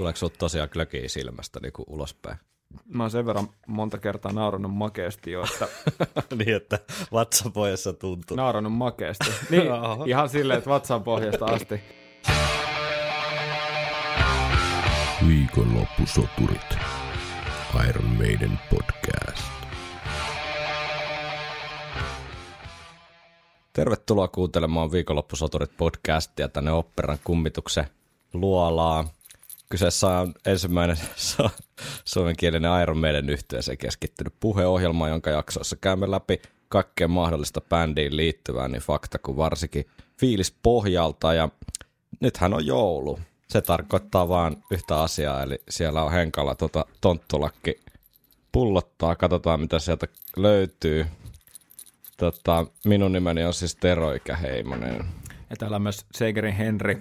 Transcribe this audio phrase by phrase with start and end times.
[0.00, 2.38] Tuleeko sinulla tosiaan klökiä silmästä niin kuin ulospäin?
[2.84, 5.68] Mä oon sen verran monta kertaa naurannut makeasti jo, että...
[6.38, 6.78] niin, että
[7.12, 8.36] vatsapohjassa tuntuu.
[8.36, 9.30] Naurannut makeasti.
[9.50, 9.62] Niin,
[10.06, 11.80] ihan silleen, että vatsan pohjasta asti.
[15.28, 16.78] Viikonloppusoturit.
[17.88, 19.52] Iron Maiden podcast.
[23.72, 27.86] Tervetuloa kuuntelemaan Viikonloppusoturit podcastia tänne operan kummituksen
[28.32, 29.19] luolaa.
[29.70, 30.96] Kyseessä on ensimmäinen
[32.04, 38.82] suomenkielinen Iron Maiden yhteiseen keskittynyt puheohjelma, jonka jaksoissa käymme läpi kaikkea mahdollista bändiin liittyvää, niin
[38.82, 39.86] fakta kuin varsinkin
[40.20, 41.34] fiilis pohjalta.
[41.34, 41.48] Ja
[42.20, 43.18] nythän on joulu.
[43.48, 47.80] Se tarkoittaa vain yhtä asiaa, eli siellä on Henkalla tota tonttulakki
[48.52, 49.16] pullottaa.
[49.16, 50.06] Katsotaan, mitä sieltä
[50.36, 51.06] löytyy.
[52.16, 55.04] Tota, minun nimeni on siis Tero Ikäheimonen.
[55.50, 56.98] Ja täällä on myös Seigerin Henri.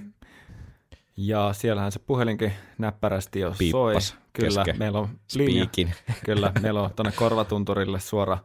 [1.21, 4.17] Ja siellähän se puhelinkin näppärästi jo Piippas soi.
[4.33, 5.63] Kyllä, meillä on linja.
[5.63, 5.93] Speakin.
[6.25, 8.37] Kyllä, meillä on tuonne korvatunturille suora,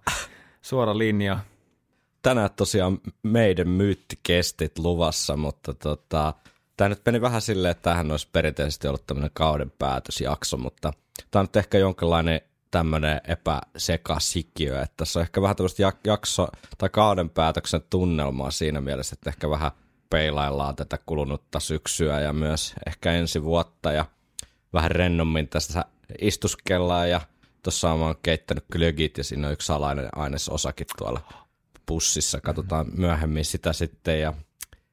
[0.63, 1.39] suora linja.
[2.23, 6.35] tänään tosiaan meidän myyttikestit luvassa, mutta tota,
[6.77, 10.93] tämä nyt meni vähän silleen, että tämähän olisi perinteisesti ollut tämmöinen kauden päätösjakso, mutta
[11.31, 12.41] tämä on nyt ehkä jonkinlainen
[12.71, 18.81] tämmöinen epäsekasikiö, että tässä on ehkä vähän tämmöistä jak- jakso- tai kauden päätöksen tunnelmaa siinä
[18.81, 19.71] mielessä, että ehkä vähän
[20.15, 24.07] peilaillaan tätä kulunutta syksyä ja myös ehkä ensi vuotta ja
[24.73, 25.85] vähän rennommin tässä
[26.21, 27.21] istuskellaan ja
[27.63, 31.21] tuossa on keittänyt glögit ja siinä on yksi salainen ainesosakin tuolla
[31.87, 32.41] pussissa.
[32.41, 34.33] Katsotaan myöhemmin sitä sitten ja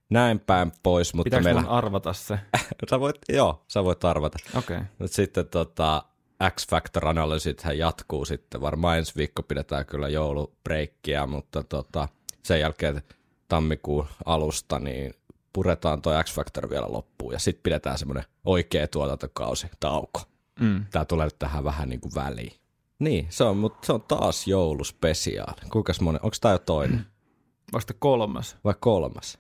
[0.09, 1.13] näin päin pois.
[1.13, 1.61] Mutta Pitääkö meillä...
[1.61, 2.39] arvata se?
[2.89, 4.37] sä voit, joo, sä voit arvata.
[4.57, 4.77] Okei.
[4.77, 4.87] Okay.
[4.99, 6.03] Nyt sitten tota,
[6.49, 8.61] X-Factor-analyysit jatkuu sitten.
[8.61, 12.07] Varmaan ensi viikko pidetään kyllä joulubreikkiä, mutta tota,
[12.43, 13.01] sen jälkeen
[13.51, 15.13] tammikuun alusta niin
[15.53, 20.21] puretaan tuo X-Factor vielä loppuun ja sitten pidetään semmoinen oikea tuotantokausi, tauko.
[20.59, 20.85] Mm.
[20.91, 22.51] Tää tulee nyt tähän vähän niin kuin väliin.
[22.99, 25.61] Niin, se on, mutta se on taas jouluspesiaali.
[25.71, 27.05] Kuinkas monen, onko tämä jo toinen
[27.73, 28.57] Vasta kolmas.
[28.63, 29.37] vai kolmas?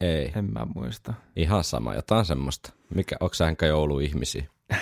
[0.00, 1.14] Ei, En mä muista.
[1.36, 2.72] ihan sama, jotain semmoista.
[2.94, 4.44] Mikä, onko sä enkä jouluihmisiä?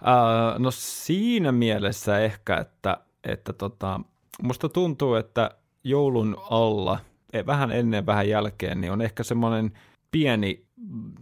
[0.00, 4.00] Uh, no siinä mielessä ehkä, että, että tota,
[4.42, 5.50] musta tuntuu, että
[5.84, 6.98] joulun alla,
[7.46, 9.72] vähän ennen vähän jälkeen, niin on ehkä semmoinen
[10.10, 10.66] pieni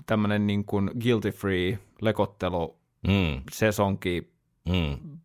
[0.06, 4.32] tämmöinen niin kuin guilty free lekottelu Mm, sesonki
[4.68, 5.18] mm,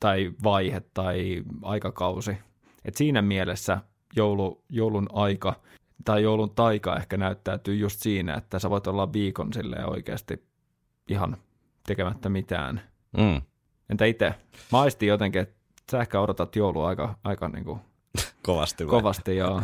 [0.00, 2.36] tai vaihe tai aikakausi.
[2.84, 3.78] Et siinä mielessä
[4.16, 5.54] joulu, joulun aika
[6.04, 10.44] tai joulun taika ehkä näyttäytyy just siinä, että sä voit olla viikon silleen oikeasti
[11.08, 11.36] ihan
[11.86, 12.80] tekemättä mitään.
[13.16, 13.42] mm.
[13.90, 14.34] Entä itse?
[14.72, 15.54] Mä jotenkin, että
[15.90, 17.80] sä ehkä odotat joulua aika, aika niin kuin
[18.42, 18.90] Kovasti vai?
[18.90, 19.36] kovasti.
[19.36, 19.62] Joo.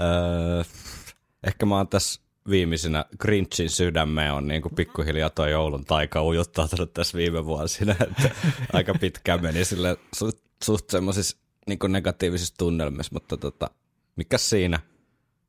[0.00, 0.62] Öö,
[1.46, 6.92] ehkä mä oon tässä viimeisenä Grinchin sydämeen on niin kuin pikkuhiljaa tuo joulun taika ujuttautunut
[6.92, 8.30] tässä viime vuosina, että
[8.72, 13.70] aika pitkään meni sille suht, suht semmoisissa niin negatiivisissa tunnelmissa, mutta tota,
[14.16, 14.80] mikä siinä,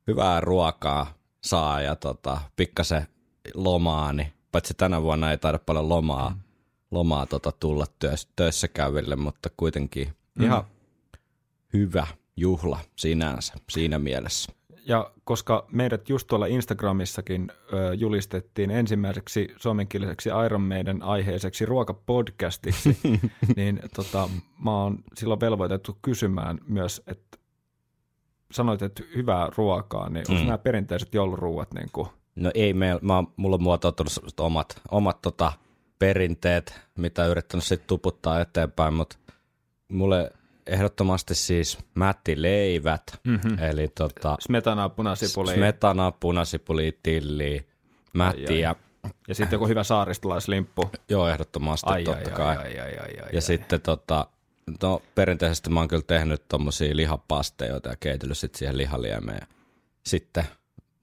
[0.06, 1.14] hyvää ruokaa
[1.44, 3.06] saa ja tota, pikkasen
[3.54, 6.36] lomaa, niin paitsi tänä vuonna ei taida paljon lomaa, mm.
[6.90, 10.44] lomaa tota, tulla työs, töissä käyville, mutta kuitenkin Mm.
[10.44, 10.64] ihan
[11.72, 12.06] hyvä
[12.36, 14.52] juhla sinänsä siinä mielessä.
[14.88, 22.98] Ja koska meidät just tuolla Instagramissakin ö, julistettiin ensimmäiseksi suomenkieliseksi Iron Maiden aiheiseksi ruokapodcastiksi,
[23.56, 24.28] niin tota,
[24.64, 27.38] mä oon silloin velvoitettu kysymään myös, että
[28.52, 30.46] sanoit, että hyvää ruokaa, niin onko Mm.
[30.46, 35.52] nämä perinteiset jouluruuat niin kuin, No ei, me, mä, mulla on muotoutunut omat, omat tota,
[35.98, 39.16] perinteet, mitä yrittänyt sitten tuputtaa eteenpäin, mutta
[39.88, 40.32] mulle
[40.66, 43.58] ehdottomasti siis mättileivät, mm-hmm.
[43.58, 47.66] eli tota, smetanaa, punasipuli smetana, punasipuli, tilli,
[48.12, 48.60] mätti Ai, ai.
[48.60, 48.74] ja
[49.28, 50.90] ja sitten joku hyvä saaristolaislimppu.
[51.08, 52.56] joo, ehdottomasti Ai, totta ai, kai.
[52.56, 54.26] ai, ai, ai, ai, ai, ja sitten tota,
[54.82, 59.46] no, perinteisesti mä oon kyllä tehnyt tommosia lihapastejoita ja keitellyt sit siihen lihaliemeen.
[60.06, 60.44] Sitten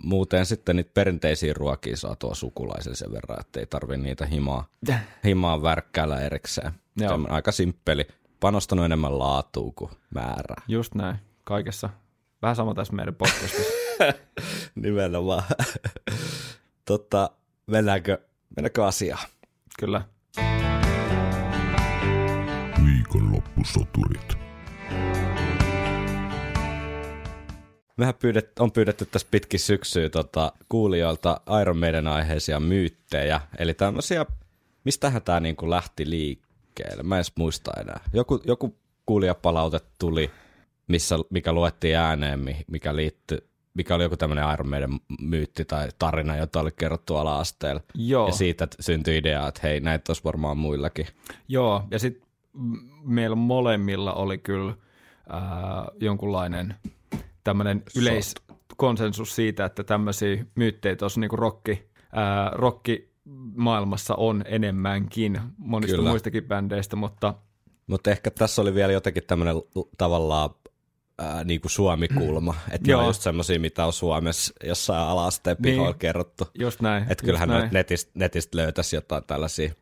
[0.04, 4.68] muuten sitten niitä perinteisiä ruokia saa tuo sukulaisen sen verran, että ei tarvi niitä himaa,
[5.26, 6.72] himaa värkkäällä erikseen.
[6.98, 7.08] Joo.
[7.10, 8.08] Se on aika simppeli.
[8.44, 10.62] Panostanut enemmän laatuun kuin määrää.
[10.68, 11.90] Just näin, kaikessa.
[12.42, 13.74] Vähän sama tässä meidän podcastissa.
[14.76, 15.44] Nimenomaan.
[16.86, 17.30] tota,
[17.68, 18.18] mennäänkö,
[18.56, 19.28] mennäänkö asiaan?
[19.80, 20.02] Kyllä.
[22.86, 24.38] Viikonloppusoturit.
[27.98, 33.42] Mehän pyydet, on pyydetty tässä pitkin syksyä tota, kuulijoilta Iron Maiden aiheisia myyttejä.
[33.58, 34.26] Eli tämmöisiä,
[34.84, 36.10] mistähän tämä niinku lähti
[36.74, 37.04] liikkeelle.
[37.04, 38.00] Mä en edes muista enää.
[38.14, 38.76] Joku, joku
[39.06, 40.32] kuulijapalaute tuli,
[40.88, 43.38] missä, mikä luettiin ääneen, mi- mikä liittyi
[43.74, 47.82] mikä oli joku tämmöinen Iron Maiden myytti tai tarina, jota oli kerrottu ala-asteella.
[47.96, 48.28] Joo.
[48.28, 51.08] Ja siitä syntyi idea, että hei, näitä olisi varmaan muillakin.
[51.48, 52.28] Joo, ja sitten
[53.04, 54.74] meillä molemmilla oli kyllä
[55.30, 55.42] ää,
[56.00, 56.76] jonkunlainen
[57.44, 62.52] tämmöinen yleiskonsensus siitä, että tämmöisiä myyttejä tuossa niinku rokki, ää,
[63.26, 66.10] rockimaailmassa on enemmänkin monista Kyllä.
[66.10, 67.34] muistakin bändeistä, mutta
[67.88, 69.56] Mutta ehkä tässä oli vielä jotenkin tämmöinen
[69.98, 70.50] tavallaan
[71.20, 75.74] ää, niin kuin Suomi-kulma, että ne on just semmoisia, mitä on Suomessa jossain ala-asteen Niin.
[75.74, 76.48] pihoilla kerrottu.
[76.60, 77.06] just näin.
[77.10, 79.74] Että kyllähän noit netistä, netistä löytäisi jotain tällaisia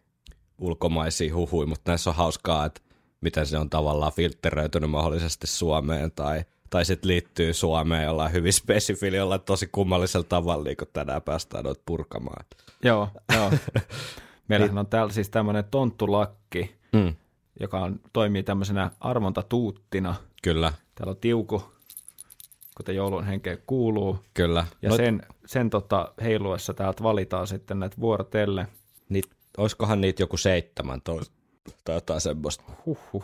[0.57, 2.81] ulkomaisia huhuja, mutta näissä on hauskaa, että
[3.21, 9.17] miten se on tavallaan filtteröitynyt mahdollisesti Suomeen tai, tai sitten liittyy Suomeen jollain hyvin spesifillä,
[9.17, 12.45] jollain tosi kummallisella tavalla, niin kuin tänään päästään noita purkamaan.
[12.83, 13.51] Joo, joo.
[14.47, 17.15] Meillähän on täällä siis tämmöinen tonttulakki, Mm.
[17.59, 20.15] joka on, toimii tämmöisenä arvontatuuttina.
[20.43, 21.63] Kyllä, Täällä on tiuku,
[22.77, 24.19] kuten joulun henkeen kuuluu.
[24.33, 24.65] kyllä.
[24.81, 28.67] Ja Noit- sen, sen tota, heiluessa täältä valitaan sitten näitä vuorotelle.
[29.09, 29.25] Niit,
[29.57, 31.33] olisikohan niitä joku 17
[31.85, 32.63] tai jotain semmoista.
[32.85, 33.23] Huhhuh.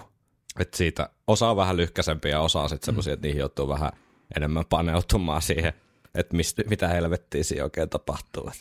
[0.59, 3.91] Että siitä osa on vähän lyhkäisempiä ja osa on sitten semmoisia, että niihin joutuu vähän
[4.35, 5.73] enemmän paneutumaan siihen,
[6.15, 8.51] että mistä, mitä helvettiä siinä oikein tapahtuu.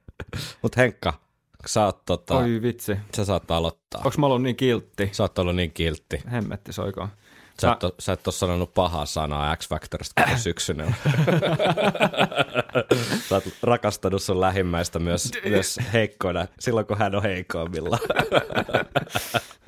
[0.62, 1.20] Mutta Henkka,
[1.66, 2.96] sä, oot, tota, Oi vitsi.
[3.16, 4.02] sä saat aloittaa.
[4.04, 5.08] Onks mä ollut niin kiltti?
[5.12, 6.22] Sä oot ollut niin kiltti.
[6.32, 7.08] Hemmetti soikoon.
[7.60, 10.92] Sä et, oo, sä et ole sanonut pahaa sanaa X-Factorista koko syksynä.
[13.28, 18.00] sä oot rakastanut sun lähimmäistä myös, myös heikkoina, silloin kun hän on heikoimmillaan.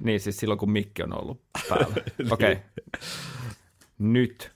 [0.00, 1.96] Niin siis silloin, kun mikki on ollut päällä.
[2.30, 2.52] Okei.
[2.52, 2.64] Okay.
[3.98, 4.52] Nyt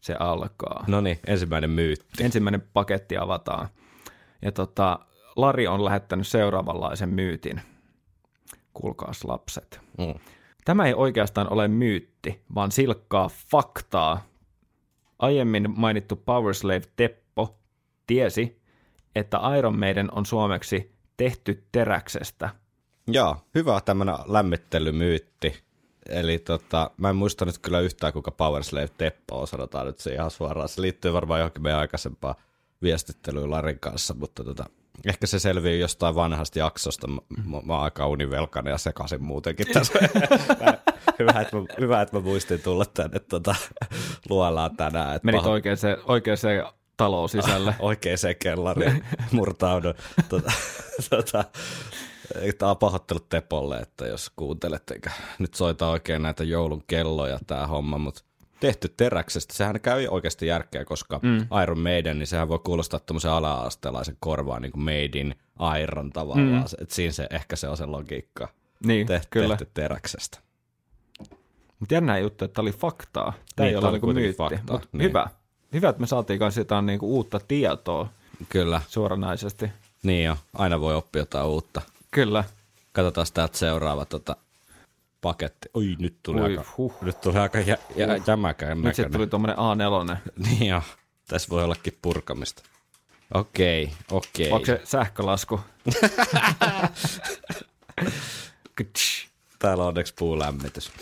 [0.00, 0.84] se alkaa.
[0.88, 2.24] no niin, ensimmäinen myytti.
[2.24, 3.68] Ensimmäinen paketti avataan.
[4.42, 4.98] Ja tota,
[5.36, 7.60] Lari on lähettänyt seuraavanlaisen myytin.
[8.74, 9.80] Kuulkaas lapset.
[9.98, 10.14] Mm.
[10.64, 14.26] Tämä ei oikeastaan ole myytti, vaan silkkaa faktaa.
[15.18, 17.58] Aiemmin mainittu Powerslave Teppo
[18.06, 18.62] tiesi,
[19.14, 22.50] että Iron Maiden on suomeksi tehty teräksestä.
[23.06, 25.60] Joo, hyvä tämmönen lämmittelymyytti.
[26.08, 30.12] Eli tota, mä en muista nyt kyllä yhtään, kuka Powerslave Teppo on, sanotaan nyt se
[30.12, 30.68] ihan suoraan.
[30.68, 32.34] Se liittyy varmaan johonkin meidän aikaisempaan
[32.82, 34.64] viestittelyyn Larin kanssa, mutta tota,
[35.06, 37.06] ehkä se selvii jostain vanhasta jaksosta.
[37.06, 39.98] Mä, mä, mä oon aika univelkainen ja sekaisin muutenkin tässä.
[41.18, 43.54] hyvä, että mä, hyvä, että mä muistin tulla tänne tota,
[44.28, 45.16] luolaan tänään.
[45.16, 46.38] Että Menit paho- oikeaan, oikeaan
[46.96, 47.74] taloon sisälle.
[47.80, 49.94] oikeaan kellariin murtaudun.
[50.28, 50.52] tota,
[51.10, 51.44] tota,
[52.58, 57.66] Tämä on pahoittelut Tepolle, että jos kuuntelet, eikä nyt soita oikein näitä joulun kelloja tämä
[57.66, 58.22] homma, mutta
[58.60, 61.46] tehty teräksestä, sehän käy oikeasti järkeä, koska mm.
[61.62, 65.34] Iron Maiden, niin sehän voi kuulostaa tämmöisen ala-astelaisen korvaan, niin kuin Made in
[65.82, 66.64] Iron tavallaan, mm.
[66.82, 68.48] että siinä se, ehkä se on se logiikka.
[68.86, 69.56] Niin, Tehty, kyllä.
[69.56, 70.38] tehty teräksestä.
[71.80, 73.32] Mutta jännä juttu, että tämä oli faktaa.
[73.56, 74.36] Tämä Niin, ei ole kuitenkin myytti.
[74.36, 75.08] faktaa, Mut niin.
[75.08, 75.26] Hyvä.
[75.72, 78.08] Hyvä, että me saatiin kanssa jotain niinku uutta tietoa
[78.48, 79.70] Kyllä, suoranaisesti.
[80.02, 81.82] niin jo, aina voi oppia jotain uutta.
[82.10, 82.44] Kyllä.
[82.92, 84.36] Katsotaan täältä seuraava tota,
[85.20, 85.68] paketti.
[85.74, 86.94] Oi, nyt tuli Oi, aika, huh.
[87.02, 89.12] nyt tuli aika jä, jä, jämäkän Nyt sitten näköinen.
[89.12, 90.16] tuli tuommoinen A4.
[90.48, 90.82] Niin jo,
[91.28, 92.62] tässä voi ollakin purkamista.
[93.34, 94.50] Okei, okei.
[94.50, 95.60] Onko se sähkölasku?
[99.58, 100.92] Täällä on onneksi puulämmitys.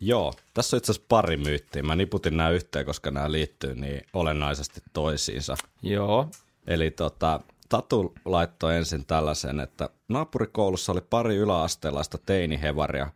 [0.00, 1.82] Joo, tässä on itse asiassa pari myyttiä.
[1.82, 5.56] Mä niputin nämä yhteen, koska nämä liittyy niin olennaisesti toisiinsa.
[5.82, 6.28] Joo.
[6.66, 13.10] Eli tota, Tatu laittoi ensin tällaisen, että naapurikoulussa oli pari yläasteelaista teinihevaria,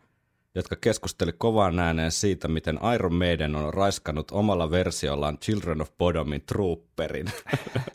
[0.55, 6.43] jotka keskusteli kovaan ääneen siitä, miten Iron Maiden on raiskannut omalla versiollaan Children of Bodomin
[6.43, 7.26] trooperin.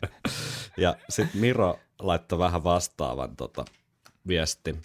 [0.76, 3.64] ja sitten Miro laittoi vähän vastaavan tota,
[4.26, 4.76] viesti.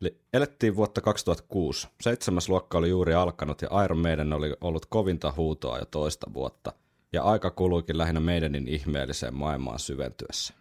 [0.00, 1.88] Eli elettiin vuotta 2006.
[2.00, 6.72] Seitsemäs luokka oli juuri alkanut ja Iron Maiden oli ollut kovinta huutoa jo toista vuotta.
[7.12, 10.54] Ja aika kuluikin lähinnä meidänin ihmeelliseen maailmaan syventyessä.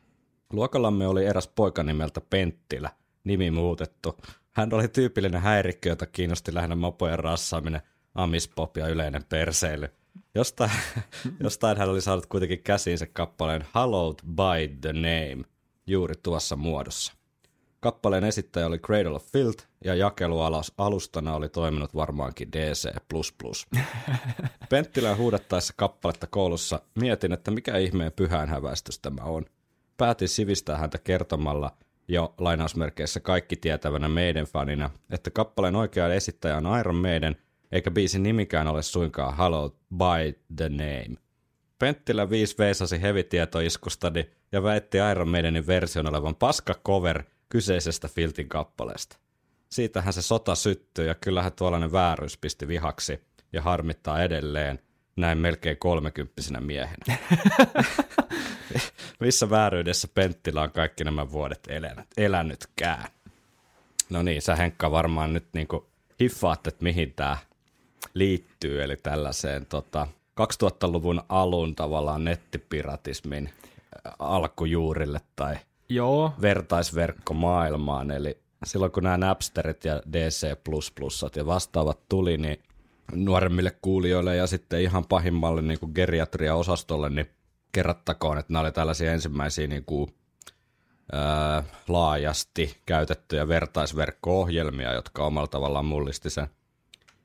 [0.53, 2.89] Luokallamme oli eräs poika nimeltä Penttilä,
[3.23, 4.17] nimi muutettu.
[4.51, 7.81] Hän oli tyypillinen häirikkö, jota kiinnosti lähinnä mopojen rassaaminen,
[8.15, 9.87] amispop ja yleinen perseily.
[10.35, 10.71] Jostain,
[11.43, 15.43] jostain hän oli saanut kuitenkin käsiinsä kappaleen Hallowed by the Name
[15.87, 17.13] juuri tuossa muodossa.
[17.79, 22.87] Kappaleen esittäjä oli Cradle of Filth ja jakelualustana oli toiminut varmaankin DC++.
[24.69, 29.45] Penttilän huudattaessa kappaletta koulussa mietin, että mikä ihmeen pyhään häväistys tämä on.
[30.03, 36.79] Päätin sivistää häntä kertomalla jo lainausmerkeissä kaikki tietävänä meidän fanina, että kappaleen oikea esittäjä on
[36.79, 37.35] Iron Maiden,
[37.71, 41.15] eikä biisin nimikään ole suinkaan Hallowed by the Name.
[41.79, 49.17] Penttilä 5 veisasi hevitietoiskustani ja väitti Iron Maidenin version olevan paska cover kyseisestä Filtin kappaleesta.
[49.69, 53.19] Siitähän se sota syttyi ja kyllähän tuollainen vääryys pisti vihaksi
[53.53, 54.79] ja harmittaa edelleen.
[55.15, 57.05] Näin melkein kolmekymppisenä miehenä.
[59.19, 63.03] Missä vääryydessä Penttilä on kaikki nämä vuodet elänyt, elänytkään?
[64.09, 65.87] No niin, sä Henkka varmaan nyt niinku
[66.21, 67.37] hiffaat, että mihin tämä
[68.13, 70.07] liittyy, eli tällaiseen tota,
[70.41, 75.55] 2000-luvun alun tavallaan nettipiratismin äh, alkujuurille tai
[75.89, 80.47] Joo, vertaisverkkomaailmaan, eli silloin kun nämä Napsterit ja DC++
[81.35, 82.59] ja vastaavat tuli, niin
[83.11, 87.29] nuoremmille kuulijoille ja sitten ihan pahimmalle niin kuin geriatria-osastolle, niin
[87.71, 90.15] kerrattakoon, että nämä oli tällaisia ensimmäisiä niin kuin,
[91.11, 96.47] ää, laajasti käytettyjä vertaisverkko-ohjelmia, jotka omalla tavallaan mullisti sen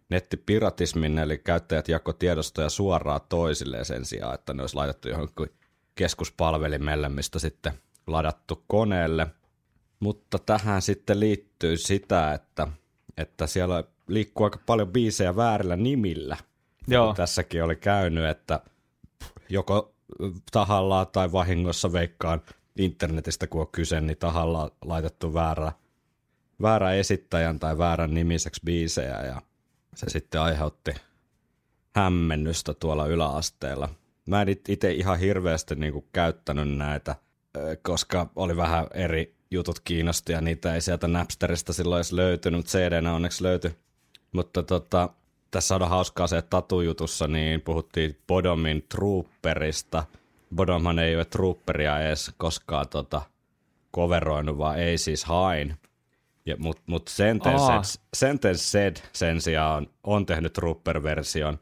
[0.09, 5.53] nettipiratismin, eli käyttäjät jako tiedostoja suoraan toisilleen sen sijaan, että ne olisi laitettu johonkin
[5.95, 7.73] keskuspalvelimelle, mistä sitten
[8.07, 9.27] ladattu koneelle.
[10.01, 12.67] Mutta tähän sitten liittyy sitä, että,
[13.17, 16.37] että siellä liikkuu aika paljon biisejä väärillä nimillä.
[16.88, 17.15] Joo.
[17.15, 18.61] Tässäkin oli käynyt, että
[19.49, 19.95] joko
[20.53, 22.43] tahallaan tai vahingossa veikkaan
[22.79, 25.73] internetistä, kun on kyse, niin tahallaan laitettu väärä,
[26.62, 29.43] väärä esittäjän tai väärän nimiseksi biisejä ja
[29.95, 30.95] se sitten aiheutti
[31.95, 33.88] hämmennystä tuolla yläasteella.
[34.27, 37.17] Mä en itse ihan hirveästi niinku käyttänyt näitä,
[37.83, 42.71] koska oli vähän eri jutut kiinnosti ja niitä ei sieltä Napsterista silloin edes löytynyt, mutta
[42.71, 43.75] CD-nä onneksi löytyi.
[44.33, 45.09] Mutta tota,
[45.51, 50.05] tässä on hauskaa se, että Tatu-jutussa niin puhuttiin Bodomin Trooperista.
[50.55, 53.23] Bodomhan ei ole Trooperia edes koskaan tota,
[53.95, 55.77] coveroinut, vaan ei siis hain.
[56.47, 58.01] Ja, mut, mut Sentence.
[58.15, 61.59] Sentence Said sen sijaan on tehnyt Trooper-version,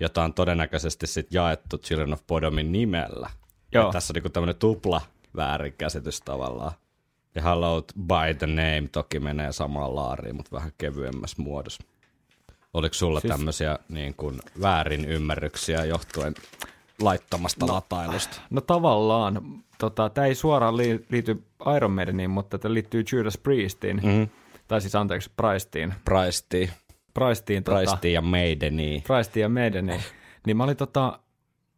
[0.00, 3.30] jota on todennäköisesti sit jaettu Children of Bodomin nimellä.
[3.72, 3.92] Joo.
[3.92, 5.00] Tässä on niinku tämmöinen tupla
[5.36, 6.72] väärinkäsitys tavallaan.
[7.34, 11.82] Ja Hallowed by the Name toki menee samaan laariin, mutta vähän kevyemmässä muodossa.
[12.76, 13.30] Oliko sulla siis...
[13.30, 16.34] Tämmöisiä niin kuin väärin ymmärryksiä johtuen
[17.00, 17.74] laittamasta no.
[17.74, 18.40] latailusta?
[18.50, 19.42] no tavallaan.
[19.78, 21.42] Tota, tämä ei suoraan li- liity
[21.76, 24.00] Iron Maideniin, mutta tämä liittyy Judas Priestiin.
[24.04, 24.28] Mm.
[24.68, 25.94] Tai siis anteeksi, Priestiin.
[26.04, 26.70] Priestiin,
[27.14, 29.02] Priestiin, tota, Priestiin ja Maideniin.
[29.02, 30.02] Priestiin ja Maideniin.
[30.46, 31.18] niin mä olin tota,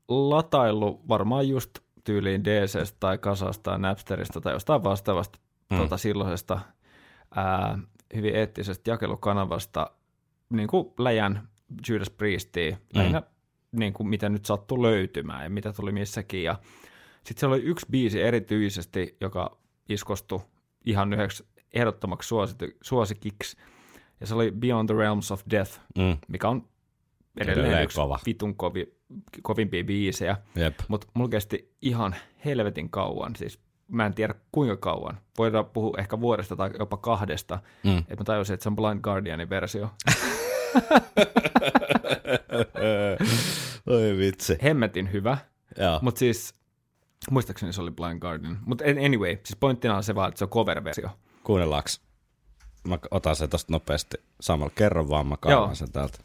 [0.09, 1.71] lataillut varmaan just
[2.05, 5.39] tyyliin DCstä tai Kasasta tai Napsterista tai jostain vastaavasta
[5.71, 5.77] Mm.
[5.77, 5.83] mm.
[5.83, 6.61] tota, silloisesta
[7.35, 7.79] ää,
[8.15, 9.91] hyvin eettisestä jakelukanavasta
[10.51, 11.49] niin kuin läjän
[11.89, 13.23] Judas Priestia, lähinnä
[13.73, 16.43] niin kuin mitä nyt sattui löytymään ja mitä tuli missäkin.
[16.43, 16.59] Ja
[17.25, 20.41] sitten siellä oli yksi biisi erityisesti, joka iskostui
[20.87, 23.57] ihan yhdeksi ehdottomaksi suositi- suosikiksi,
[24.21, 26.17] ja se oli Beyond the Realms of Death, Mm.
[26.29, 26.69] mikä on
[27.37, 28.19] edelleen Edelleen yksi kova.
[28.27, 28.95] vitun kovi,
[29.43, 30.37] kovimpia biisejä,
[30.89, 32.15] mutta mulla kesti ihan
[32.45, 35.19] helvetin kauan, siis mä en tiedä kuinka kauan.
[35.39, 37.99] Voidaan puhua ehkä vuodesta tai jopa kahdesta, Mm.
[37.99, 39.91] että mä tajusin, että se on Blind Guardianin versio.
[43.87, 44.59] Oi vitsi.
[44.63, 45.39] Hemmetin hyvä,
[46.03, 46.55] mutta siis
[47.31, 48.59] muistaakseni se oli Blind Guardian.
[48.67, 51.11] Mutta anyway, siis pointtina on se vaan, että se on cover-versio.
[51.45, 51.89] Kuunnellaanko?
[52.89, 54.73] Mä otan sen tosta nopeasti samalla.
[54.75, 55.75] Kerro vaan, mä kaivan Joo.
[55.75, 56.19] sen täältä.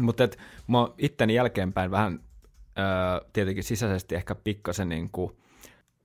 [0.00, 2.20] Mutta et, mä oon itteni jälkeenpäin vähän
[2.78, 2.84] öö,
[3.32, 5.36] tietenkin sisäisesti ehkä pikkasen niin kuin,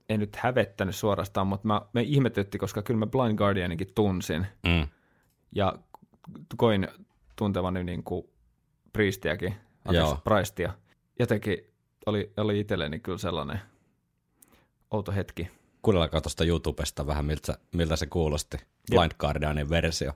[0.08, 4.88] en nyt hävettänyt suorastaan, mutta mä, me ihmetytti, koska kyllä mä Blind Guardianinkin tunsin Mm.
[5.52, 5.74] ja
[6.56, 6.88] koin
[7.40, 8.30] tuntevani niin kuin
[8.92, 9.58] Priestiäkin, Joo.
[9.84, 10.72] anteeksi, Priestia.
[11.18, 11.58] Jotenkin
[12.06, 13.60] oli, oli itselleni kyllä sellainen
[14.90, 15.48] outo hetki.
[15.82, 18.56] Kuunnellaanko tuosta YouTubesta vähän, miltä, miltä se kuulosti.
[18.90, 20.12] Blind Guardianin versio.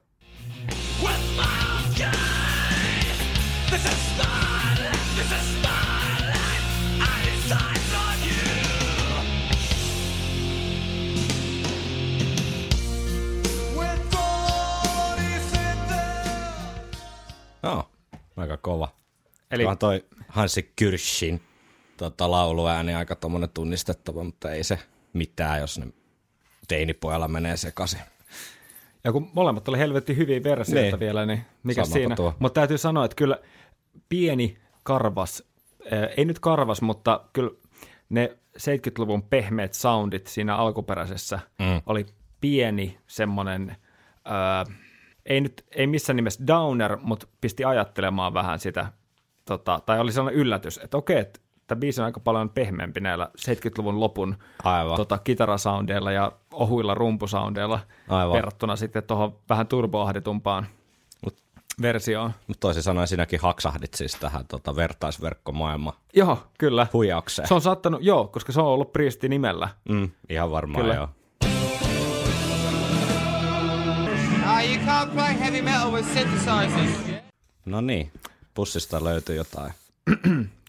[17.65, 17.91] Joo,
[18.37, 18.89] aika kova.
[19.51, 21.41] Eli Eli toi Hansi Kyrschin
[21.97, 24.79] tota, lauluääni aika tommonen tunnistettava, mutta ei se
[25.13, 25.87] mitään, jos ne
[26.69, 28.01] teinipojalla menee sekaisin.
[29.05, 31.01] Ja kun molemmat oli helvetti hyviä versioita Niin.
[31.01, 32.17] vielä, niin mikä Samapa siinä.
[32.39, 33.39] Mutta täytyy sanoa, että kyllä
[34.09, 35.43] pieni karvas,
[35.93, 37.51] äh, ei nyt karvas, mutta kyllä
[38.09, 41.83] ne 70-luvun pehmeät soundit siinä alkuperäisessä Mm.
[41.87, 42.07] oli
[42.41, 44.77] pieni semmoinen, äh,
[45.27, 48.87] ei nyt ei missään nimessä downer, mutta pisti ajattelemaan vähän sitä,
[49.45, 53.29] tota, tai oli sellainen yllätys, että okei, että tämä biisi on aika paljon pehmeämpi näillä
[53.39, 54.97] 70-luvun lopun Aivan.
[54.97, 58.33] tota, kitarasoundeilla ja ohuilla rumpusoundeilla Aivan.
[58.37, 60.67] verrattuna sitten tuohon vähän turboahditumpaan
[61.27, 62.33] Mut- versioon.
[62.47, 66.87] Mutta toisin sanoen sinäkin haksahdit siis tähän tota, vertaisverkkomaailman Joo, kyllä.
[66.93, 67.49] huijaukseen.
[67.49, 69.69] Se on saattanut, joo, koska se on ollut Priesti nimellä.
[69.89, 70.95] Mm, ihan varmaan Kyllä.
[70.95, 71.09] joo.
[74.75, 77.23] You can't play heavy metal with synthesizers.
[77.65, 78.11] No niin,
[78.55, 79.73] pussista löytyy jotain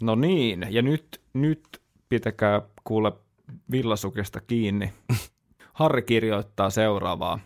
[0.02, 1.64] No niin, ja nyt, nyt
[2.10, 3.12] pitäkää kuule
[3.72, 4.94] villasukesta kiinni.
[5.74, 7.40] Harri kirjoittaa seuraavaa.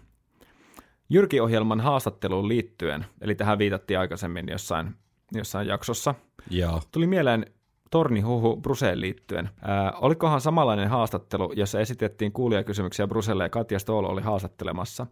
[1.10, 4.96] Jyrki-ohjelman haastatteluun liittyen, eli tähän viitattiin aikaisemmin jossain,
[5.32, 6.16] jossain jaksossa,
[6.50, 6.82] Joo.
[6.92, 7.46] tuli mieleen
[7.92, 9.50] tornihuhu Bruseen liittyen.
[9.62, 15.08] Ää, olikohan samanlainen haastattelu, jossa esitettiin kuulijakysymyksiä Bruselle ja Katja Stoll oli haastattelemassa.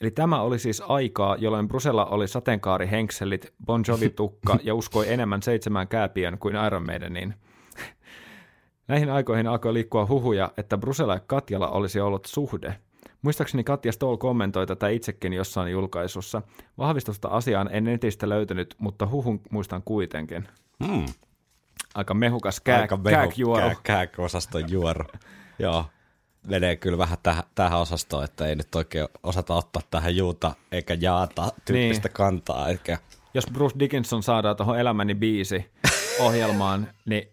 [0.00, 5.88] Eli tämä oli siis aikaa, jolloin Brusella oli sateenkaarihenkselit, Bon Jovi-tukka ja uskoi enemmän seitsemään
[5.88, 7.34] kääpiön kuin Iron Maideniin.
[8.88, 12.74] Näihin aikoihin alkoi liikkua huhuja, että Brusella ja Katjalla olisi ollut suhde.
[13.22, 16.42] Muistaakseni Katja Stoll kommentoi tätä itsekin jossain julkaisussa.
[16.78, 20.48] Vahvistusta asiaan en netistä löytänyt, mutta huhun muistan kuitenkin.
[20.86, 21.06] Hmm.
[21.94, 23.60] Aika mehukas kää, Aika mehu- kääkjuoru.
[23.68, 25.04] kää- kääkosaston juoru.
[25.58, 25.84] Joo.
[26.46, 30.96] Menee kyllä vähän tähän, tähän osastoon, että ei nyt oikein osata ottaa tähän juuta eikä
[31.00, 32.12] jaata tyyppistä Niin.
[32.14, 32.68] kantaa.
[32.68, 32.98] Eikä...
[33.34, 35.70] Jos Bruce Dickinson saadaan tuohon Elämäni biisi
[36.20, 37.28] ohjelmaan, niin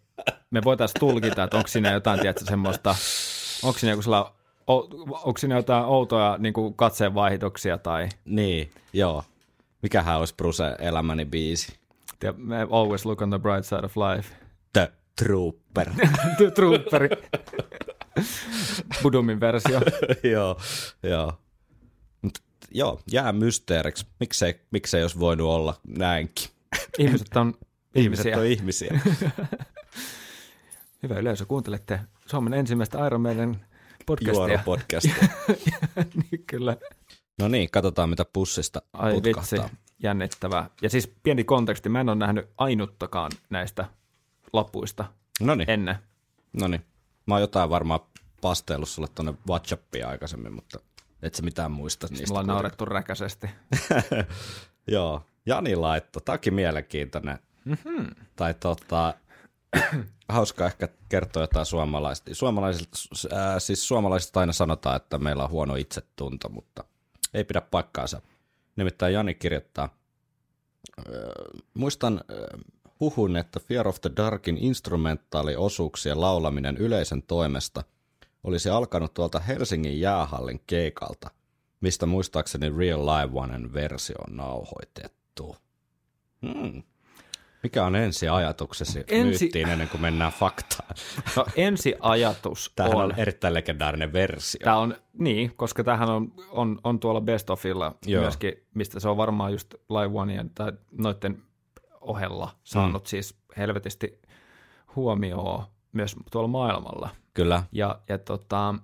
[0.52, 2.96] me voitaisiin tulkita, että onko siinä jotain, tiedätkö, semmoista,
[3.64, 4.34] onko siinä, joku sella,
[4.68, 9.24] onko siinä jotain outoja niin kuin katseenvaihdotuksia tai Niin, joo.
[9.82, 11.76] Mikähän olisi Bruce elämäni biisi?
[12.38, 14.36] me always look on the bright side of life.
[14.74, 14.92] The
[15.24, 15.90] Trooper.
[16.38, 17.10] The Trooperi.
[19.04, 19.82] Budumin versio.
[20.34, 20.60] joo,
[21.04, 21.34] joo.
[22.22, 22.40] Mut,
[22.72, 24.06] joo, jää mysteeriksi.
[24.20, 26.50] Miksei, miksei olisi voinut olla näinkin.
[26.98, 27.48] Ihmiset on
[27.96, 28.04] ihmisiä.
[28.04, 29.00] Ihmiset on ihmisiä.
[31.04, 33.66] Hyvä yleisö, kuuntelette Suomen ensimmäistä Iron Maiden
[34.06, 34.34] podcastia.
[34.34, 35.10] Juoro-podcast.
[36.16, 36.78] niin, kyllä.
[37.40, 39.70] No niin, katsotaan mitä pussista Ai vitsi, putkahtaa.
[40.04, 40.70] jännittävää.
[40.82, 43.86] Ja siis pieni konteksti, mä en ole nähnyt ainuttakaan näistä
[44.54, 45.06] lapuista
[45.42, 45.96] No niin, ennen.
[46.62, 46.82] no niin.
[47.28, 48.00] Mä oon jotain varmaan
[48.42, 50.80] pasteillut sulle tonne WhatsAppiin aikaisemmin, mutta
[51.22, 52.28] et sä mitään muista niistä.
[52.28, 52.56] Me ollaan kuitenkaan.
[52.56, 53.50] naurettu räkäisesti.
[54.88, 56.20] Joo, Jani laitto.
[56.20, 57.40] Tämäkin mielenkiintoinen.
[57.66, 58.08] Mm-hmm.
[58.36, 59.14] Tai tota,
[60.30, 62.36] hauska ehkä kertoa jotain suomalaista.
[62.36, 62.98] Suomalaisilta,
[63.34, 66.84] äh, siis suomalaisilta aina sanotaan, että meillä on huono itsetunto, mutta
[67.34, 68.22] ei pidä paikkaansa.
[68.76, 69.90] Nimittäin Jani kirjoittaa,
[71.00, 71.06] äh,
[71.74, 72.60] muistan äh,
[73.00, 77.84] huhun, että Fear of the Darkin instrumentaaliosuuksien laulaminen yleisön toimesta
[78.44, 81.32] olisi alkanut tuolta Helsingin jäähallin keikalta,
[81.82, 85.56] mistä muistaakseni Real Live Onen versio on nauhoitettu.
[86.42, 86.84] Hmm.
[87.64, 90.96] Mikä on ensi ajatuksesi Ensi- myyttiin ennen kuin mennään faktaan?
[91.36, 94.60] No ensi ajatus Tämähän on, on, erittäin legendaarinen versio.
[94.64, 98.22] Tämä on, niin, koska tämähän on, on, on tuolla Best Ofilla Joo.
[98.22, 101.44] myöskin, mistä se on varmaan just Live Oneien tai noiden
[102.08, 103.08] ohella saanut mm.
[103.08, 104.22] siis helvetisti
[104.96, 107.10] huomioon myös tuolla maailmalla.
[107.34, 107.64] Kyllä.
[107.72, 108.76] Ja, ja tota,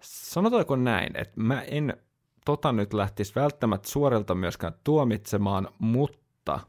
[0.00, 1.96] sanotaanko näin, että mä en
[2.44, 6.60] tota nyt lähtisi välttämättä suorilta myöskään tuomitsemaan, mutta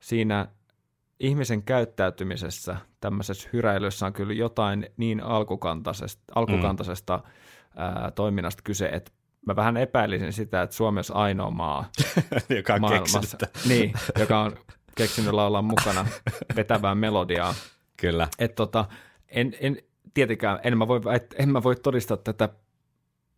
[0.00, 0.48] siinä
[1.20, 7.30] ihmisen käyttäytymisessä, tämmöisessä hyräilyssä on kyllä jotain niin alkukantaisesta, alkukantaisesta mm.
[7.76, 9.12] ää, toiminnasta kyse, että
[9.46, 11.90] mä vähän epäilisin sitä, että Suomi olisi ainoa maa
[12.56, 13.50] Joka on maailmassa, keksinyt.
[13.78, 14.56] niin, joka on
[14.94, 16.06] keksinyt laulaa mukana
[16.56, 17.54] vetävää melodiaa.
[17.96, 18.28] Kyllä.
[18.38, 18.84] Et tota,
[19.28, 19.76] en, en,
[20.14, 21.00] tietenkään, en mä, voi,
[21.38, 22.48] en mä voi todistaa tätä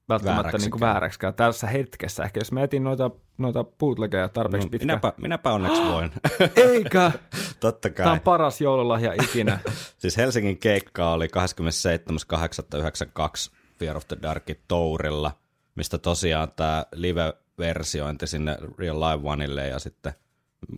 [0.08, 2.24] välttämättä niin kuin vääräksikään tässä hetkessä.
[2.24, 4.86] Ehkä jos mä etin noita, noita bootlegeja tarpeeksi No, pitkään.
[4.86, 6.10] minäpä, minäpä onneksi voin.
[6.56, 7.10] Eikä!
[7.60, 8.24] Totta Tämä on kai.
[8.24, 9.58] paras joululahja ikinä.
[9.98, 15.32] Siis Helsingin keikka oli 27.8.92 Fear of the Darkin Tourilla,
[15.76, 20.12] mistä tosiaan tämä live-versiointi sinne Real Live Oneille ja sitten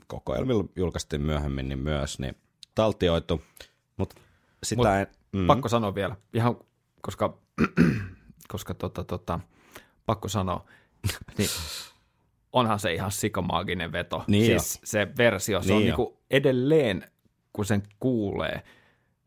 [0.07, 2.37] kokoelmilla julkaistiin myöhemmin niin myös, niin
[2.75, 3.43] taltioitu.
[3.97, 4.21] Mutta
[4.63, 6.57] sitä Mut en, mm, Pakko sanoa vielä, ihan
[7.01, 7.39] koska,
[8.53, 9.41] koska tota, tota,
[10.07, 10.65] pakko sanoa,
[11.39, 11.51] niin
[12.53, 14.25] onhan se ihan sikamaaginen veto.
[14.27, 15.87] Niin siis se versio, se Niin on jo.
[15.87, 17.11] niinku edelleen,
[17.53, 18.63] kun sen kuulee,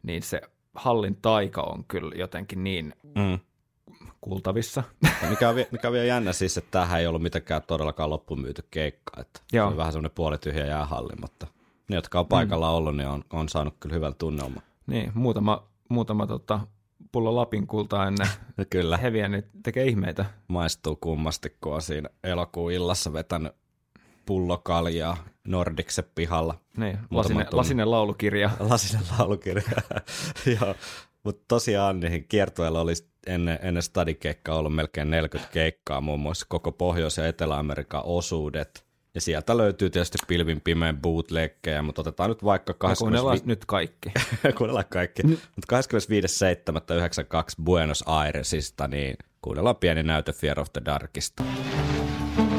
[0.03, 0.41] niin se
[0.75, 3.39] hallin taika on kyllä jotenkin niin mm.
[4.21, 4.83] Kuultavissa.
[5.21, 8.63] Ja mikä, on, mikä on vielä jännä siis, että tämähän ei ollut mitenkään todellakaan loppumyyty
[8.71, 9.21] keikka.
[9.21, 9.67] Että se Joo.
[9.67, 11.47] oli vähän semmoinen puolityhjä jäähalli, mutta
[11.87, 14.61] ne, jotka on paikalla ollut, niin on, on saanut kyllä hyvän tunnelman.
[14.87, 16.59] niin, muutama, muutama tota,
[17.11, 18.27] pullo Lapin kultaa ennen
[18.69, 18.97] Kyllä.
[18.97, 20.25] heviä, niin tekee ihmeitä.
[20.47, 23.53] maistuu kummasti, kun on siinä elokuun illassa vetänyt
[24.25, 26.59] pullokaljaa Nordiksen pihalla.
[26.77, 28.49] Niin, lasinen, lasinen laulukirja.
[28.59, 29.63] Lasinen laulukirja.
[30.61, 30.75] Joo.
[31.23, 32.93] Mutta tosiaan niihin kiertueilla oli
[33.27, 38.85] ennen, ennen stadikeikkaa ollut melkein 40 keikkaa, muun muassa koko Pohjois- ja Etelä-Amerikan osuudet.
[39.15, 42.99] Ja sieltä löytyy tietysti pilvin pimeän bootleggejä, mutta otetaan nyt vaikka Ja 20...
[42.99, 44.11] kuunnellaan nyt kaikki.
[44.57, 45.23] kuunnellaan kaikki.
[45.23, 51.43] Mutta 25.7.92 Buenos Airesista, niin kuunnellaan pieni näyte Fear of the Darkista.
[52.37, 52.50] who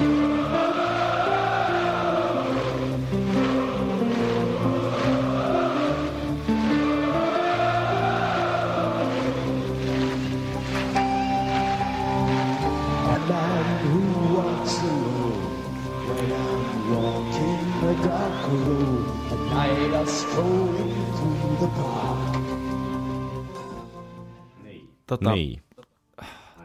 [25.18, 25.62] Tota, Niin.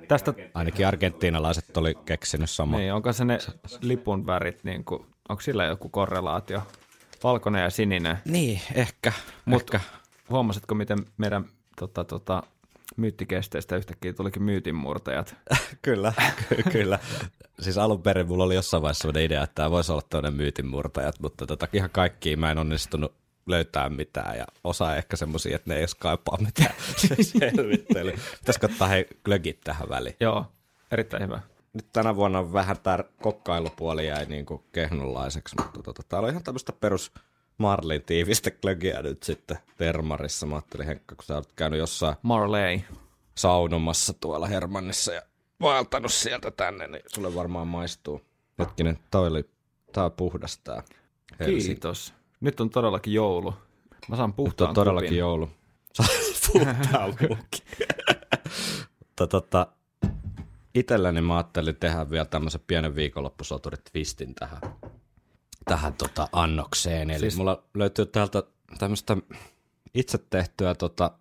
[0.08, 2.78] Tästä, Ainakin argentiinalaiset oli keksinyt sama.
[2.78, 3.38] niin, onko se ne
[3.82, 6.62] lipun värit, niin kuin, onko sillä joku korrelaatio?
[7.24, 8.18] Valkoinen ja sininen.
[8.26, 9.14] Niin, ehkä.
[9.46, 9.80] Mutta
[10.30, 11.46] huomasitko, miten meidän
[11.80, 12.44] tota, tota,
[12.98, 15.36] myyttikesteistä yhtäkkiä tulikin myytinmurtajat?
[15.82, 16.14] Kyllä,
[16.50, 17.00] ky- kyllä.
[17.60, 21.20] Siis alun perin mulla oli jossain vaiheessa sellainen idea, että tämä voisi olla toinen myytinmurtajat,
[21.20, 23.14] mutta tota, ihan kaikkiin mä en onnistunut
[23.48, 26.74] löytää mitään ja osa ehkä semmoisia, että ne ei edes kaipaa mitään
[27.40, 28.18] selvittelyä.
[28.40, 30.16] Pitäisikö ottaa hei glögit tähän väliin?
[30.20, 30.46] Joo,
[30.92, 31.42] erittäin hyvä.
[31.74, 36.32] Nyt tänä vuonna on vähän tämä kokkailupuoli jäi niin kuin kehnonlaiseksi, mutta tota, täällä on
[36.32, 37.12] ihan tämmöistä perus
[37.58, 40.46] Marlin tiivistä glögiä nyt sitten termarissa.
[40.46, 42.80] Mä ajattelin Henkka, kun sä oot käynyt jossain Marley.
[43.36, 45.22] saunomassa tuolla Hermannissa ja
[45.62, 48.22] vaeltanut sieltä tänne, niin sulle varmaan maistuu.
[48.60, 49.50] Hetkinen, toi oli,
[49.94, 50.84] tää on puhdas tää.
[51.40, 51.66] Helsinki.
[51.66, 52.14] Kiitos.
[52.40, 53.54] Nyt on todellakin joulu.
[54.08, 55.20] Mä saan Nyt puhtaan on todellakin kupin.
[55.20, 55.50] joulu.
[56.54, 57.16] Puhtaan.
[59.00, 59.68] Mutta tota,
[60.76, 64.62] itselläni mä ajattelin tehdä vielä tämmöisen pienen viikonloppusoturit twistin tähän,
[65.66, 67.10] tähän tota annokseen.
[67.10, 67.38] Eli siis...
[67.38, 68.44] Mulla löytyy täältä
[68.78, 69.18] tämmöistä
[69.94, 71.12] itse tehtyä tota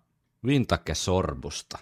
[0.45, 1.77] vintage-sorbusta.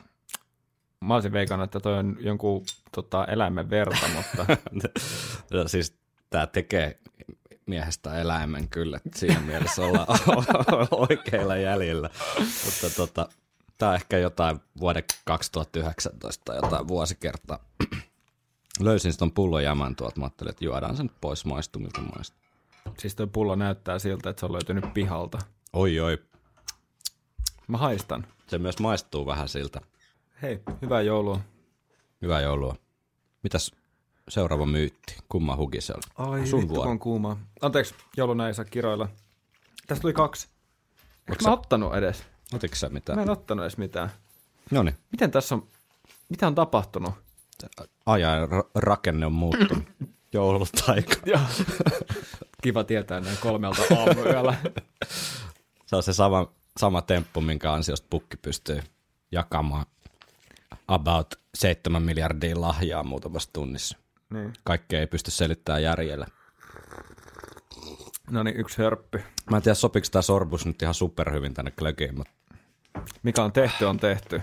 [1.02, 4.46] Mä olisin veikannut, että toi on jonkun tota, eläimen verta, mutta
[5.52, 5.98] Ja siis
[6.30, 7.00] tämä tekee
[7.66, 10.08] miehestä eläimen kyllä, että siinä mielessä ollaan
[11.10, 12.10] oikeilla jäljillä.
[12.66, 13.30] Mutta tota,
[13.78, 17.60] tämä on ehkä jotain vuoden 2019 tai jotain vuosikertaa.
[18.80, 22.38] Löysin ton pullon jämän tuolta, mä ajattelin, että juodaan sen pois maistumilta maista.
[22.98, 25.38] siis toi pullo näyttää siltä, että se on löytynyt pihalta.
[25.74, 26.18] Oi oi,
[27.68, 28.28] Mä haistan.
[28.48, 29.82] se myös maistuu vähän siltä.
[30.42, 31.40] Hei, hyvää joulua.
[32.22, 32.76] Hyvää joulua.
[33.44, 33.72] Mitäs
[34.30, 35.16] seuraava myytti?
[35.30, 36.30] Kumma huki se oli?
[36.30, 37.38] Ai Sun vittu, on kuumaa.
[37.62, 39.10] Anteeksi, jouluna ei saa kiroilla.
[39.88, 40.48] Tästä tuli kaksi.
[41.30, 42.24] Eikö mä sä- ottanut edes?
[42.54, 43.20] Otitko sä Mä mitään?
[43.20, 44.12] en ottanut edes mitään.
[44.72, 44.96] No niin.
[45.12, 45.68] Miten tässä on,
[46.30, 47.14] mitä on tapahtunut?
[48.06, 49.84] Ajan ra- rakenne on muuttunut.
[50.34, 51.16] Joulutaika.
[52.62, 54.56] Kiva tietää näin kolmelta aamuyöllä.
[55.86, 58.82] Se on se sama, sama temppu, minkä ansiosta pukki pystyy
[59.32, 59.86] jakamaan
[60.88, 63.98] about 7 miljardia lahjaa muutamassa tunnissa.
[64.36, 64.54] Niin.
[64.64, 66.28] Kaikkea ei pysty selittämään järjellä.
[68.32, 69.24] No niin, yksi hörppy.
[69.52, 72.34] Mä en tiedä, sopiiko tämä sorbus nyt ihan superhyvin tänne klökiin, mutta
[73.24, 74.42] Mikä on tehty, on tehty.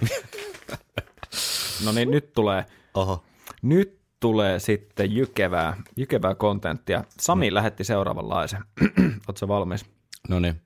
[1.85, 3.25] No niin, nyt tulee, oho.
[3.63, 7.05] nyt tulee sitten jykevää, jykevää kontenttia.
[7.21, 8.65] Sami lähetti seuraavanlaisen.
[9.29, 9.87] Oletko valmis?
[10.29, 10.61] No niin.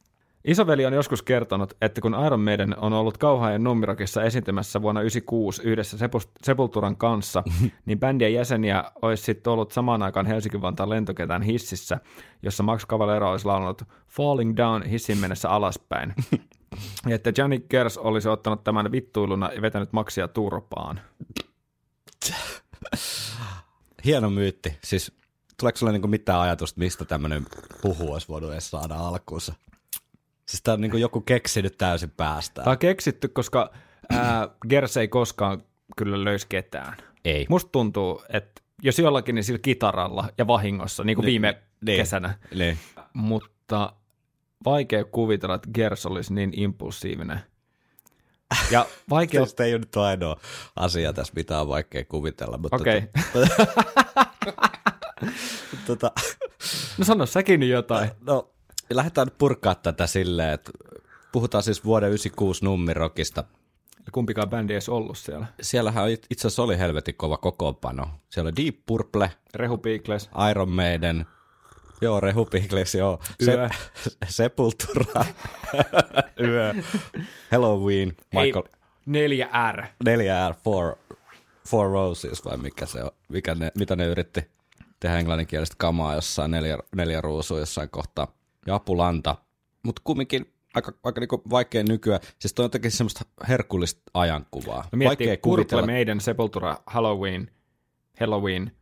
[0.46, 5.62] Isoveli on joskus kertonut, että kun Iron Maiden on ollut Kauhajan Numirokissa esiintymässä vuonna 96
[5.62, 5.96] yhdessä
[6.42, 7.42] Sepulturan kanssa,
[7.86, 12.00] niin bändien jäseniä olisi sitten ollut samaan aikaan Helsinki-Vantaan lentokentän hississä,
[12.42, 16.14] jossa Max Cavalera olisi laulanut Falling Down hissin mennessä alaspäin.
[17.06, 21.00] Ja että Johnny Gers olisi ottanut tämän vittuiluna ja vetänyt Maxia turpaan.
[24.04, 24.78] Hieno myytti.
[24.84, 25.12] Siis
[25.60, 27.46] tuleeko sulle niinku mitään ajatusta, mistä tämmöinen
[27.82, 29.54] puhu olisi voinut edes saada alkuunsa?
[30.46, 32.64] Siis tää on niinku joku keksinyt täysin päästään.
[32.64, 33.70] Tämä on keksitty, koska
[34.10, 35.62] ää, Gers ei koskaan
[35.96, 36.96] kyllä löys ketään.
[37.24, 37.46] Ei.
[37.48, 41.98] Musta tuntuu, että jos jollakin, niin sillä kitaralla ja vahingossa, niin kuin Niin, viime niin.
[42.00, 42.38] kesänä.
[42.54, 42.78] Niin.
[43.12, 43.92] Mutta
[44.64, 47.40] vaikea kuvitella, että Gers olisi niin impulsiivinen.
[48.70, 49.46] Ja vaikea...
[49.46, 50.36] Siis ei ole nyt ainoa
[50.76, 52.58] asia tässä, mitä on vaikea kuvitella.
[52.58, 53.02] Mutta Okei,
[55.86, 56.12] tota,
[56.98, 58.10] no sano säkin jotain.
[58.20, 58.50] no,
[58.90, 60.72] lähdetään purkaa tätä silleen, että
[61.32, 63.44] puhutaan siis vuoden 96 nummirokista.
[64.12, 65.46] Kumpikaan bändi ei ollut siellä.
[65.62, 68.08] Siellähän it- itse asiassa oli helvetin kova kokoonpano.
[68.28, 71.26] Siellä oli Deep Purple, Rehu Beagles, Iron Maiden,
[72.00, 73.68] joo, Rehu Pigles, joo, Yö.
[74.28, 75.24] Sepultura,
[76.46, 76.74] Yö.
[77.52, 78.64] Halloween, Michael,
[79.14, 79.86] Ei, 4R.
[80.04, 80.96] 4R, Four,
[81.68, 84.50] Four Roses vai mikä se on, mikä ne, mitä ne yritti
[85.00, 88.35] tehdä englanninkielistä kamaa jossain neljä, neljä ruusua jossain kohtaa.
[88.66, 89.36] Ja Apulanta,
[89.82, 92.20] mutta kumminkin aika, aika niinku vaikea nykyään.
[92.38, 94.88] Siis toi on jotenkin semmoista herkullista ajankuvaa.
[94.92, 95.86] No miettii, vaikea kuvitella.
[95.86, 97.50] Maiden, Sepultura, Halloween,
[98.20, 98.72] Halloween,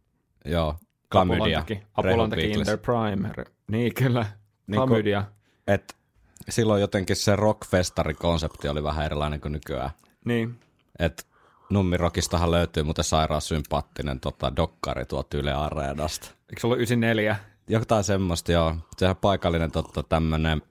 [0.45, 0.75] Joo,
[1.13, 1.65] klamydia.
[1.95, 3.31] Apulantakin in their prime.
[3.69, 4.27] Niin kyllä,
[4.67, 5.25] Niin klamydia.
[5.67, 5.97] Et
[6.49, 9.91] silloin jotenkin se rockfestari-konsepti oli vähän erilainen kuin nykyään.
[10.25, 10.61] Niin,
[10.99, 11.27] Et
[11.71, 16.27] Nummirokistahan löytyy muuten sairaan sympaattinen tota, dokkari tuolta Yle Areenasta.
[16.27, 17.37] eikö se ollut 94?
[17.69, 18.77] Jotain semmoista, joo.
[18.97, 20.63] Sehän paikallinen totta tämmönen,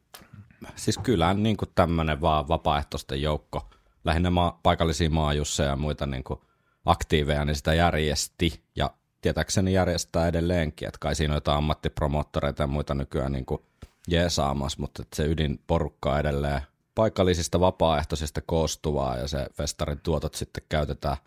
[0.75, 3.69] siis kylän niin tämmönen vaan vapaaehtoisten joukko.
[4.03, 6.39] Lähinnä maa, paikallisia maajusseja ja muita niin kuin
[6.85, 8.63] aktiiveja, niin sitä järjesti.
[8.75, 8.89] Ja
[9.21, 13.61] tietääkseni järjestää edelleenkin, että kai siinä on jotain ammattipromottoreita ja muita nykyään niin kuin
[14.07, 16.61] jeesaamassa, mutta se ydinporukka edelleen
[16.95, 21.17] paikallisista vapaaehtoisista koostuvaa ja se festarin tuotot sitten käytetään,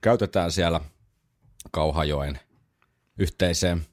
[0.00, 0.80] käytetään siellä
[1.70, 2.40] Kauhajoen
[3.18, 3.86] yhteiseen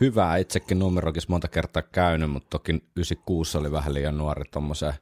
[0.00, 0.36] hyvää.
[0.36, 4.94] Itsekin numerokissa monta kertaa käynyt, mutta toki 96 oli vähän liian nuori tuommoiseen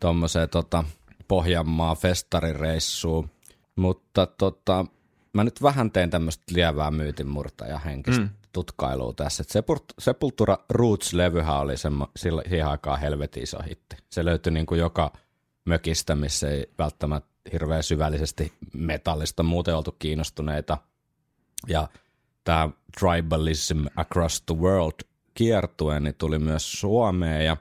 [0.00, 0.84] tommoseen, tota,
[1.28, 3.30] Pohjanmaa festarireissuun.
[3.76, 4.86] Mutta tota,
[5.32, 8.30] mä nyt vähän teen tämmöistä lievää myytinmurtaja henkistä mm.
[8.52, 9.42] tutkailua tässä.
[9.42, 9.66] Et
[9.98, 13.96] Sepultura Roots-levyhän oli semmo, sillä, siihen aikaan helvetin iso hitti.
[14.10, 15.12] Se löytyi niin kuin joka
[15.64, 20.78] mökistä, missä ei välttämättä hirveän syvällisesti metallista muuten oltu kiinnostuneita.
[21.68, 21.88] Ja
[22.44, 27.56] tämä Tribalism Across the World kiertue niin tuli myös Suomeen ja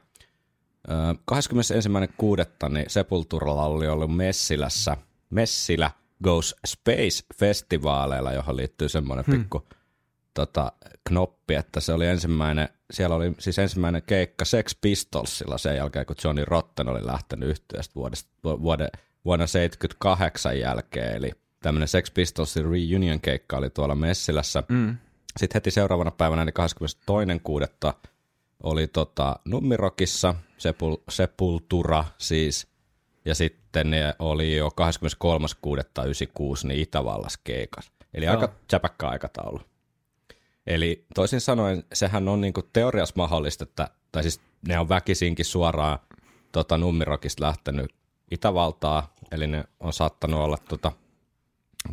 [1.32, 2.70] 21.6.
[2.70, 4.98] niin Sepulturalla oli ollut Messilässä,
[5.30, 5.92] Messilä
[6.24, 9.40] Goes Space-festivaaleilla, johon liittyy semmoinen hmm.
[9.40, 9.68] pikku
[10.34, 10.72] tota,
[11.08, 16.16] knoppi, että se oli ensimmäinen, siellä oli siis ensimmäinen keikka Sex Pistolsilla sen jälkeen, kun
[16.24, 18.90] Johnny Rotten oli lähtenyt yhtiöstä vuodesta, vuode,
[19.26, 24.64] vuonna 78 jälkeen, eli tämmöinen Sex Pistolsin reunion-keikka oli tuolla Messilässä.
[24.70, 24.98] Mm.
[25.38, 26.52] Sitten heti seuraavana päivänä, eli
[27.86, 27.94] 22.6.
[28.64, 32.68] oli tota, Nummirokissa, Sepul, Sepultura siis,
[33.26, 37.92] ja sitten ne oli jo 23.6.96 niin Itävallassa keikas.
[38.14, 38.32] Eli no.
[38.32, 39.62] aika jäpäkkä aikataulu.
[40.68, 46.00] Eli toisin sanoen, sehän on niinku teoriassa mahdollista, että, tai siis ne on väkisinkin suoraan
[46.52, 47.92] tota, Nummirokista lähtenyt
[48.32, 50.92] Itävaltaa, eli ne on saattanut olla tota,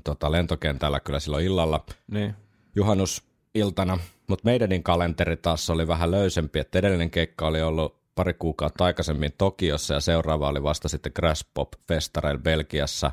[0.05, 2.35] tota, lentokentällä kyllä silloin illalla niin.
[2.77, 3.98] juhannusiltana,
[4.29, 9.33] mutta meidänin kalenteri taas oli vähän löysempi, että edellinen keikka oli ollut pari kuukautta aikaisemmin
[9.38, 13.11] Tokiossa ja seuraava oli vasta sitten Grass Pop Festareilla Belgiassa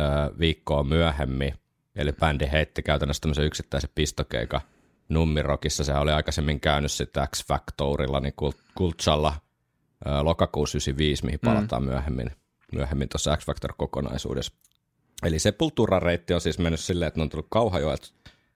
[0.00, 0.06] öö,
[0.38, 1.54] viikkoa myöhemmin.
[1.96, 4.60] Eli bändi heitti käytännössä tämmöisen yksittäisen pistokeikan
[5.08, 5.84] Nummirokissa.
[5.84, 8.34] Sehän oli aikaisemmin käynyt sitten X Factorilla, niin
[8.74, 9.34] Kultsalla
[10.06, 11.88] öö, lokakuussa 95, mihin palataan mm.
[11.88, 12.30] myöhemmin,
[12.72, 14.52] myöhemmin tuossa X Factor-kokonaisuudessa.
[15.22, 18.06] Eli se pulturareitti on siis mennyt silleen, että ne on tullut Kauhajoelle,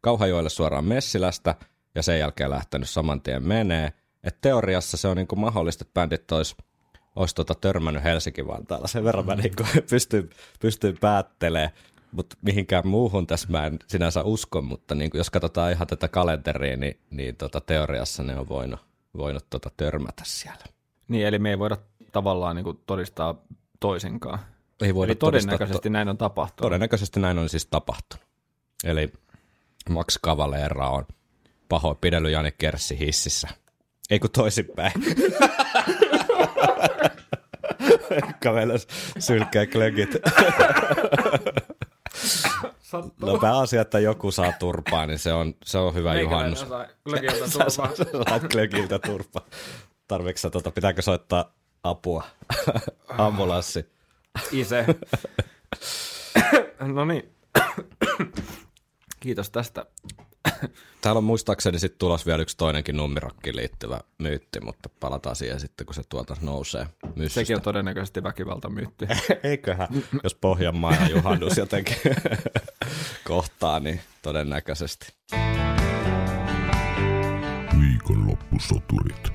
[0.00, 1.54] Kauhajoelle suoraan Messilästä
[1.94, 3.92] ja sen jälkeen lähtenyt saman tien menee.
[4.24, 6.56] Et teoriassa se on niinku mahdollista, että bändit olisi
[7.16, 8.86] olis tota törmännyt Helsinki-Vantaalla.
[8.86, 11.70] Sen verran mä niinku pystyn, pystyn päättelemään,
[12.12, 16.76] mutta mihinkään muuhun tässä mä en sinänsä usko, mutta niinku, jos katsotaan ihan tätä kalenteria,
[16.76, 18.80] niin, niin tota teoriassa ne on voinut,
[19.16, 20.64] voinut tota törmätä siellä.
[21.08, 21.76] Niin, eli me ei voida
[22.12, 23.42] tavallaan niinku todistaa
[23.80, 24.38] toisinkaan.
[24.84, 26.66] Ei voida Eli todennäköisesti to- näin on tapahtunut.
[26.66, 28.24] Todennäköisesti näin on siis tapahtunut.
[28.84, 29.12] Eli
[29.90, 31.04] Max Cavalera on
[31.68, 33.48] pahoinpidellyt Jani Kerssi hississä.
[34.10, 34.92] Ei kun toisinpäin.
[38.40, 38.86] Käveles
[39.18, 40.10] sylkeä klögit.
[43.20, 47.74] No pääasia, että joku saa turpaa, niin se on, se on hyvä Meikäläinen juhannus.
[47.74, 48.24] Saa turpaa.
[48.28, 49.46] Saat klögiltä turpaa.
[50.08, 52.24] Tarvitsetko tota, pitääkö soittaa apua?
[53.08, 53.93] Ambulanssi.
[54.52, 54.86] Ise.
[56.94, 57.34] no niin.
[59.20, 59.86] Kiitos tästä.
[61.02, 65.86] Täällä on muistaakseni sitten tulos vielä yksi toinenkin numirokkiin liittyvä myytti, mutta palataan siihen sitten,
[65.86, 67.40] kun se tuolta nousee myssystä.
[67.40, 69.06] Sekin on todennäköisesti väkivaltamyytti.
[69.42, 69.88] Eiköhän,
[70.22, 71.96] jos Pohjanmaa ja juhannus jotenkin
[73.28, 75.06] kohtaa, niin todennäköisesti.
[77.80, 79.32] Viikonloppusoturit.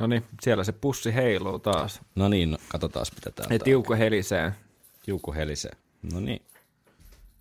[0.00, 2.00] No niin, siellä se pussi heiluu taas.
[2.14, 4.52] No niin, no, katsotaan mitä täällä Ja tiukku helisee.
[5.04, 5.72] Tiukku helisee.
[6.12, 6.42] No niin.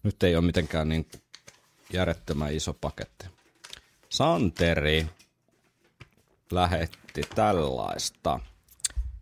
[0.03, 1.07] Nyt ei ole mitenkään niin
[1.93, 3.25] järjettömän iso paketti.
[4.09, 5.07] Santeri
[6.51, 8.39] lähetti tällaista.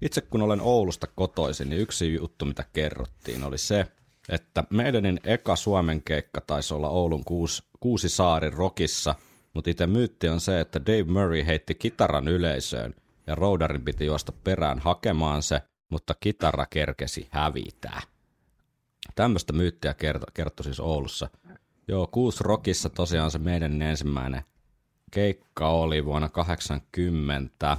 [0.01, 3.85] Itse kun olen Oulusta kotoisin, niin yksi juttu, mitä kerrottiin, oli se,
[4.29, 9.15] että meidänin eka Suomen keikka taisi olla Oulun kuusi, kuusi saari rokissa,
[9.53, 12.95] mutta itse myytti on se, että Dave Murray heitti kitaran yleisöön–
[13.27, 18.01] ja roudarin piti juosta perään hakemaan se, mutta kitara kerkesi hävitä.
[19.15, 21.29] Tämmöistä myyttiä kertoi kerto siis Oulussa.
[21.87, 24.43] Joo, Kuus Rockissa tosiaan se meidän ensimmäinen
[25.11, 27.77] keikka oli vuonna 80.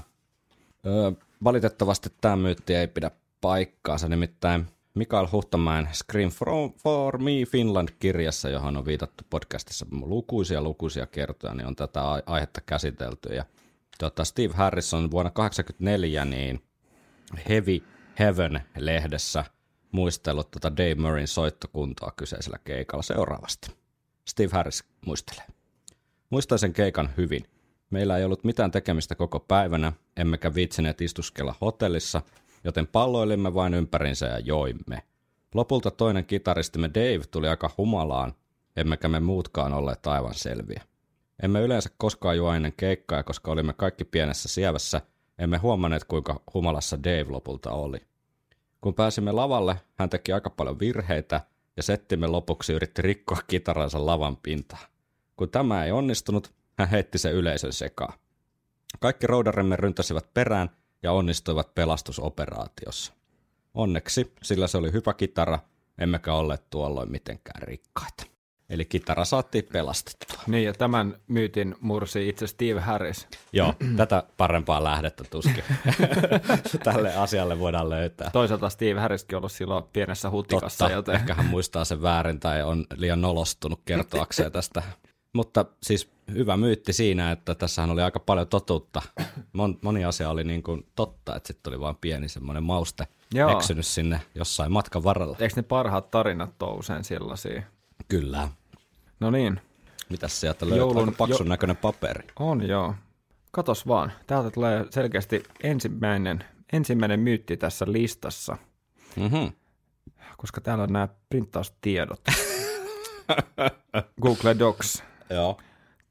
[0.86, 1.12] Öö,
[1.44, 6.30] valitettavasti tämä myytti ei pidä paikkaansa, nimittäin Mikael Huhtamäen Scream
[6.82, 13.34] for Me Finland-kirjassa, johon on viitattu podcastissa lukuisia lukuisia kertoja, niin on tätä aihetta käsitelty.
[13.34, 13.44] Ja
[13.98, 16.62] tota Steve Harrison vuonna 1984 niin
[17.48, 17.82] Heavy
[18.18, 19.44] Heaven-lehdessä
[19.92, 23.70] muistellut tota Dave Murrayn soittokuntoa kyseisellä keikalla seuraavasti.
[24.28, 25.46] Steve Harris muistelee.
[26.30, 27.44] Muistan sen keikan hyvin.
[27.90, 32.22] Meillä ei ollut mitään tekemistä koko päivänä, emmekä viitsineet istuskella hotellissa,
[32.64, 35.02] joten palloilimme vain ympärinsä ja joimme.
[35.54, 38.34] Lopulta toinen kitaristimme Dave tuli aika humalaan,
[38.76, 40.82] emmekä me muutkaan olleet aivan selviä.
[41.42, 45.00] Emme yleensä koskaan juo ennen keikkaa, koska olimme kaikki pienessä sievässä,
[45.38, 47.98] emme huomanneet kuinka humalassa Dave lopulta oli.
[48.80, 51.40] Kun pääsimme lavalle, hän teki aika paljon virheitä
[51.76, 54.86] ja settimme lopuksi yritti rikkoa kitaransa lavan pintaa.
[55.36, 58.18] Kun tämä ei onnistunut, hän heitti se yleisön sekaan.
[59.00, 60.70] Kaikki roudaremme ryntäsivät perään
[61.02, 63.12] ja onnistuivat pelastusoperaatiossa.
[63.74, 65.58] Onneksi, sillä se oli hyvä kitara,
[65.98, 68.37] emmekä olleet tuolloin mitenkään rikkaita.
[68.70, 70.42] Eli kitara saatiin pelastettua.
[70.46, 73.28] Niin, ja tämän myytin mursi itse Steve Harris.
[73.52, 75.64] Joo, tätä parempaa lähdettä tuskin.
[76.84, 78.30] Tälle asialle voidaan löytää.
[78.30, 82.62] Toisaalta Steve Harriskin ollut silloin pienessä hutikassa, Totta, joten ehkä hän muistaa sen väärin tai
[82.62, 84.82] on liian nolostunut kertoakseen tästä.
[85.34, 89.02] Mutta siis hyvä myytti siinä, että tässähän oli aika paljon totuutta.
[89.52, 93.50] Mon, moni asia oli niin kuin totta, että sitten oli vain pieni semmoinen mauste Joo.
[93.50, 95.36] eksynyt sinne jossain matkan varrella.
[95.40, 97.62] eikö ne parhaat tarinat ole usein sellaisia?
[98.08, 98.48] Kyllä.
[99.20, 99.60] No niin,
[100.10, 100.82] Mitäs sieltä löytyy?
[100.86, 102.26] Joulun- Aika paksun jo- näköinen paperi.
[102.38, 102.94] on joo.
[103.50, 108.56] Katos vaan, täältä tulee selkeästi ensimmäinen, ensimmäinen myytti tässä listassa,
[109.16, 109.52] Mm-hmm.
[110.36, 112.20] koska täällä on nämä printtaustiedot.
[114.22, 115.02] Google Docs.
[115.30, 115.58] Joo.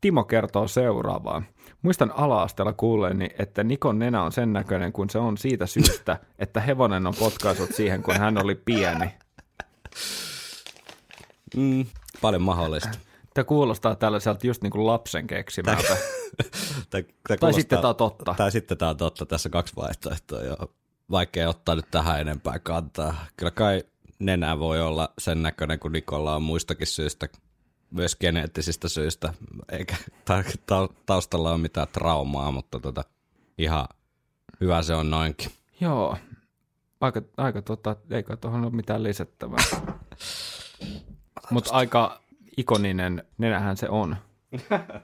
[0.01, 1.43] Timo kertoo seuraavaa.
[1.81, 6.61] Muistan ala-asteella kuulleeni, että Nikon nenä on sen näköinen, kun se on siitä syystä, että
[6.61, 9.05] hevonen on potkaisut siihen, kun hän oli pieni.
[11.55, 11.85] Mm,
[12.21, 12.97] paljon mahdollista.
[13.33, 15.97] Tämä kuulostaa tällaiselta just niin kuin lapsen keksimältä.
[16.89, 18.33] Tää, tää Tai sitten tämä on totta.
[18.37, 19.25] Tai sitten tämä on totta.
[19.25, 20.41] Tässä on kaksi vaihtoehtoa.
[20.41, 20.73] Joo.
[21.11, 23.25] Vaikea ottaa nyt tähän enempää kantaa.
[23.37, 23.83] Kyllä kai
[24.19, 27.27] nenä voi olla sen näköinen, kun Nikolla on muistakin syistä,
[27.91, 29.33] myös geneettisistä syistä,
[29.71, 33.03] eikä ta- ta- taustalla ole mitään traumaa, mutta tota,
[33.57, 33.87] ihan
[34.61, 35.51] hyvä se on noinkin.
[35.81, 36.17] Joo.
[37.01, 39.63] Aika, aika tota, eikä tuohon ole mitään lisättävää.
[41.51, 42.21] Mutta aika
[42.57, 44.15] ikoninen nenähän se on.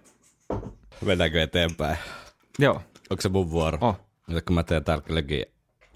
[1.05, 1.97] Mennäänkö eteenpäin?
[2.59, 3.77] Joo, Onko se mun vuoro?
[3.81, 5.45] oh, Mitä kun mä teen täällä kylläkin,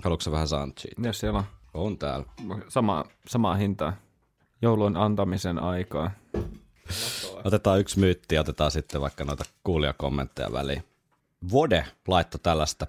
[0.04, 0.92] haluatko sä vähän sanchia?
[1.04, 2.26] jos siellä On täällä.
[2.50, 3.94] on sama, samaa hintaa.
[4.62, 6.12] Joulun antamisen aikaa.
[7.44, 10.84] Otetaan yksi myytti ja otetaan sitten vaikka noita kuulijakommentteja väliin.
[11.52, 12.88] Vode laittoi tällaista.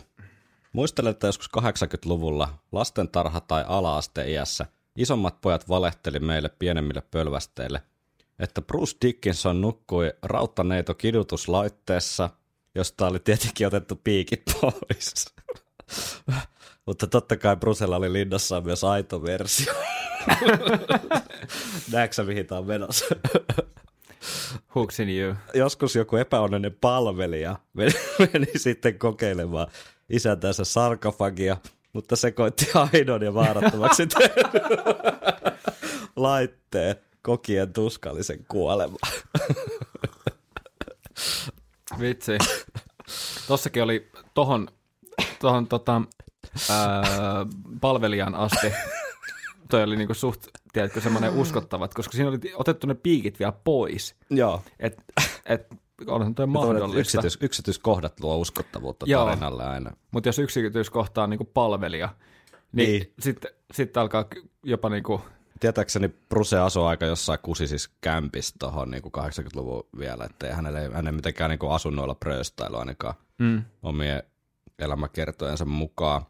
[0.73, 4.67] Muistelen, että joskus 80-luvulla lastentarha- tai ala-asteiässä
[4.99, 7.83] isommat pojat valehteli meille pienemmille pölvästeille,
[8.39, 12.31] että Bruce Dickinson nukkui rauttaneito kidutuslaitteessa,
[12.75, 15.35] josta oli tietenkin otettu piikit pois.
[16.87, 19.75] Mutta totta kai Brucella oli linnassaan myös aito versio.
[21.93, 23.05] Näetkö mihin tää on menossa?
[24.75, 25.35] Hooks in you.
[25.55, 27.93] joskus joku epäonninen palvelija meni,
[28.33, 29.67] meni sitten kokeilemaan
[30.09, 31.57] isäntänsä sarkofagia,
[31.99, 34.09] mutta sekoitti aidon ja vaarattomaksi
[36.17, 38.99] laitteen kokien tuskallisen kuoleman.
[42.01, 42.39] Vitsi.
[43.49, 44.69] Tossakin oli tohon,
[45.41, 46.03] tohon tota,
[46.71, 47.03] ää,
[47.81, 48.73] palvelijan asti.
[49.71, 54.15] Toi oli niinku suht, tiedätkö, semmoinen uskottavat, koska siinä oli otettu ne piikit vielä pois.
[54.31, 54.63] Joo.
[54.79, 55.03] Et,
[55.47, 55.67] et
[56.07, 56.99] onhan toi mahdollista.
[57.01, 59.25] Yksityis, yksityiskohdat luo uskottavuutta Joo.
[59.25, 59.91] tarinalle aina.
[60.11, 62.09] Mutta jos yksityiskohta on niinku palvelija,
[62.73, 63.13] niin, Niin.
[63.19, 64.25] sitten sit alkaa
[64.63, 65.21] jopa niinku,
[65.61, 71.13] Tietääkseni Bruce asui aika jossain kusisissa kämpissä tuohon niin 80-luvun vielä, että hänelle, hän ei
[71.13, 74.23] mitenkään niin asunnoilla pröystailu ainakaan mm, omien
[74.79, 76.23] elämäkertojensa mukaan,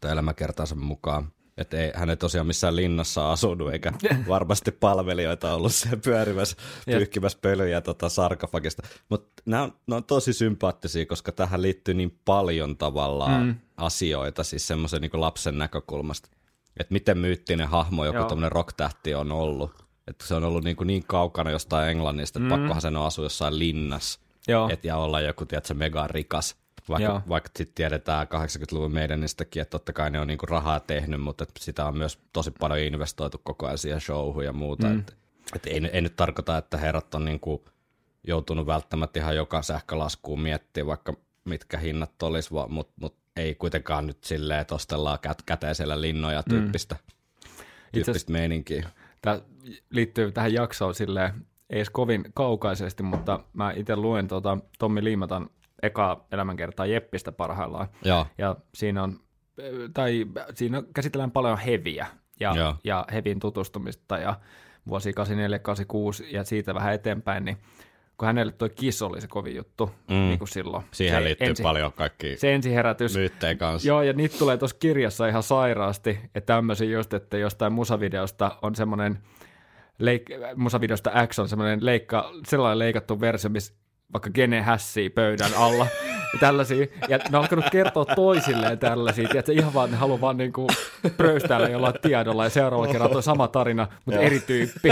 [0.00, 1.32] tai elämäkertansa mukaan.
[1.56, 3.92] Että ei, hän ei tosiaan missään linnassa asunut, eikä
[4.28, 8.82] varmasti palvelijoita ollut siellä pyörimässä, pyyhkimässä pölyjä tota sarkofagista.
[9.08, 13.54] Mutta nämä on, on tosi sympaattisia, koska tähän liittyy niin paljon tavallaan mm.
[13.76, 16.28] asioita, siis semmoisen niin lapsen näkökulmasta.
[16.80, 19.70] Että miten myyttinen hahmo joku tämmöinen rock-tähti on ollut.
[20.06, 22.60] Että se on ollut niin, kuin niin kaukana jostain Englannista, että mm.
[22.60, 24.20] pakkohan sen on asua jossain linnassa.
[24.48, 24.68] Joo.
[24.72, 26.56] Et, ja olla joku, tiedätkö, mega rikas.
[26.90, 27.22] Vaikka, Joo.
[27.28, 31.86] vaikka sitten tiedetään 80-luvun meidänistäkin, että totta kai ne on niinku rahaa tehnyt, mutta sitä
[31.86, 34.86] on myös tosi paljon investoitu koko ajan siihen showhun ja muuta.
[34.86, 34.98] Mm.
[34.98, 35.16] Et,
[35.56, 37.64] et ei, ei, nyt tarkoita, että herrat on niinku
[38.26, 41.12] joutunut välttämättä ihan joka sähkölaskuun miettiä, vaikka
[41.44, 46.96] mitkä hinnat olisi, mutta mut ei kuitenkaan nyt silleen, että ostellaan kät, käteisellä linnoja tyyppistä,
[47.92, 48.88] Itse tyyppistä meininkiä.
[49.22, 49.40] Tämä
[49.90, 51.32] liittyy tähän jaksoon silleen,
[51.70, 55.50] ei edes kovin kaukaisesti, mutta mä itse luen tota Tommi Liimatan
[55.82, 57.88] eka elämänkertaa Jeppistä parhaillaan.
[58.04, 59.20] Joo, Ja siinä on,
[59.94, 62.06] tai siinä käsitellään paljon heviä
[62.40, 62.54] Joo.
[62.54, 64.34] ja, ja hevin tutustumista ja
[64.88, 65.14] vuosi 84-86
[66.34, 67.56] ja siitä vähän eteenpäin, niin
[68.18, 70.14] kun hänelle toi Kiss oli se kovin juttu mm.
[70.14, 70.84] niin kuin silloin.
[70.90, 73.16] Siihen se liittyy ensi, paljon kaikki Se ensiherätys.
[73.16, 73.88] myyttejä kanssa.
[73.88, 78.74] Joo, ja niitä tulee tuossa kirjassa ihan sairaasti, että tämmöisiä just, että jostain musavideosta on
[78.74, 79.18] semmoinen,
[80.02, 83.74] leik- musavideosta X on semmoinen leikka, sellainen leikattu versio, missä
[84.12, 85.86] vaikka Gene hässii pöydän alla.
[86.32, 86.86] Ja tällaisia.
[87.08, 89.28] Ja ne on alkanut kertoa toisilleen tällaisia.
[89.28, 90.66] Tiedätkö, ihan vaan ne haluaa vaan niinku
[91.16, 92.44] pröystäillä jollain tiedolla.
[92.44, 94.90] Ja seuraavalla kerralla tuo sama tarina, mutta eri tyyppi.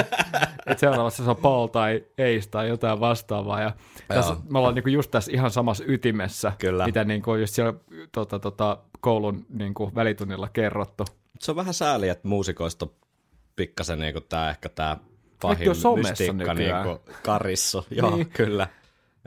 [0.67, 3.61] Että seuraavassa se on Paul tai Ace tai jotain vastaavaa.
[3.61, 3.73] Ja
[4.09, 6.87] tässä, me ollaan niinku just tässä ihan samassa ytimessä, Kyllä.
[6.87, 7.75] mitä niinku just siellä
[8.13, 11.05] tota, tota, koulun niinku välitunnilla kerrottu.
[11.41, 12.93] Se on vähän sääli, että muusikoista on
[13.57, 14.97] pikkasen niinku tää ehkä tää
[15.43, 16.87] pahin mystiikka nykyään.
[16.87, 17.87] niinku karissu.
[17.91, 18.29] Joo, Niin.
[18.29, 18.69] kyllä.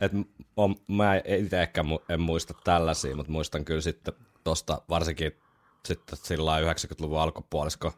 [0.01, 0.11] Et
[0.57, 5.31] on, mä itse ehkä mu, en muista tällaisia, mutta muistan kyllä sitten tosta varsinkin
[5.85, 7.93] sitten sillä lailla 90-luvun alkupuolisko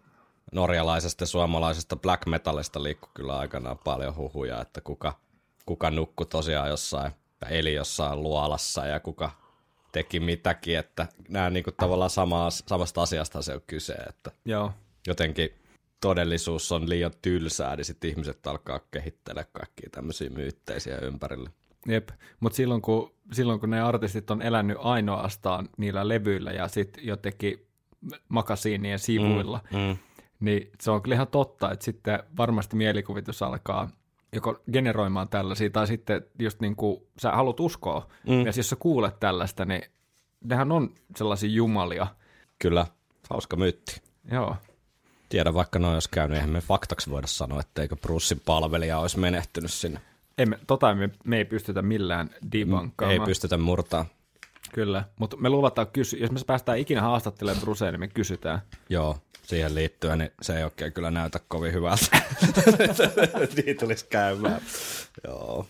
[0.52, 5.20] norjalaisesta ja suomalaisesta black metalista liikkui kyllä aikanaan paljon huhuja, että kuka,
[5.66, 7.12] kuka nukkui tosiaan jossain,
[7.50, 9.32] eli jossain luolassa ja kuka
[9.92, 14.72] teki mitäkin, että nämä niinku tavallaan samaa, samasta asiasta se on kyse, että Joo.
[15.08, 15.50] jotenkin
[16.02, 21.50] todellisuus on liian tylsää, niin sitten ihmiset alkaa kehittelemään kaikkia tämmöisiä myytteisiä ympärille.
[21.88, 22.10] Jep,
[22.40, 27.66] mutta silloin kun, silloin kun ne artistit on elänyt ainoastaan niillä levyillä ja sitten jotenkin
[28.30, 29.98] makasiinien sivuilla, Mm, mm.
[30.40, 33.90] niin se on kyllä ihan totta, että sitten varmasti mielikuvitus alkaa
[34.34, 38.46] joko generoimaan tällaisia, tai sitten just niin kuin sä haluat uskoa, mm.
[38.46, 39.84] ja jos sä kuulet tällaista, niin
[40.44, 42.08] nehän on sellaisia jumalia.
[42.60, 42.86] Kyllä,
[43.30, 44.02] hauska myytti.
[44.32, 44.56] Joo,
[45.30, 49.72] Tiedä vaikka noin olisi käynyt, eihän me faktaksi voida sanoa, etteikö Brussin palvelija olisi menehtynyt
[49.72, 50.00] sinne.
[50.38, 53.20] Emme, tota me, me ei pystytä millään debunkaamaan.
[53.22, 54.06] Ei pystytä murtaa.
[54.74, 58.60] Kyllä, mutta me luvataan kysyä, jos me päästään ikinä haastattelemaan Bruseen, niin me kysytään.
[58.90, 62.06] Joo, siihen liittyen, niin se ei oikein kyllä näytä kovin hyvältä.
[63.66, 64.62] niin tulisi käymään.
[65.28, 65.68] Joo.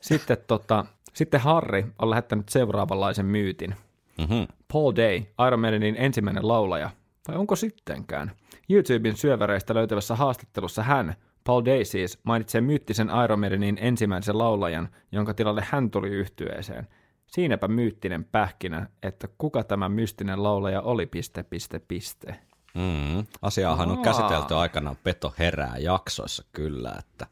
[0.00, 3.76] Sitten, tota, sitten Harri on lähettänyt seuraavanlaisen myytin.
[4.18, 4.46] Mm-hmm.
[4.72, 6.90] Paul Day, Iron Maidenin ensimmäinen laulaja.
[7.28, 8.32] Vai onko sittenkään?
[8.70, 11.14] YouTuben syöväreistä löytävässä haastattelussa hän,
[11.44, 16.88] Paul Day siis, mainitsee myyttisen Iron Maidenin ensimmäisen laulajan, jonka tilalle hän tuli yhtyeeseen.
[17.26, 22.36] Siinäpä myyttinen pähkinä, että kuka tämä mystinen laulaja oli, piste, piste, piste.
[22.74, 23.26] Mm.
[23.42, 24.04] Asiaahan on Aa.
[24.04, 27.26] käsitelty aikanaan Peto herää jaksoissa kyllä, että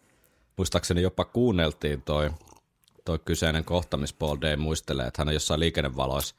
[0.56, 2.30] muistaakseni jopa kuunneltiin toi,
[3.04, 6.34] toi kyseinen kohta, missä Paul Day muistelee, että hän on jossain liikennevaloissa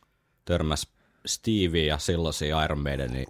[0.45, 0.87] törmäs
[1.25, 3.25] Stevie ja silloisia Iron Maidenin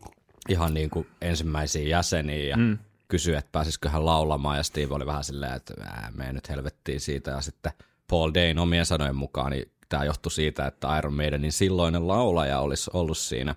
[0.50, 2.78] ihan niin kuin ensimmäisiä jäseniä ja mm.
[3.12, 7.00] Kysyi, että pääsisikö hän laulamaan ja Steve oli vähän silleen, että ää, mene nyt helvettiin
[7.00, 7.72] siitä ja sitten
[8.08, 12.92] Paul Dayn omien sanojen mukaan, niin tämä johtui siitä, että Iron Maidenin silloinen laulaja olisi
[12.94, 13.56] ollut siinä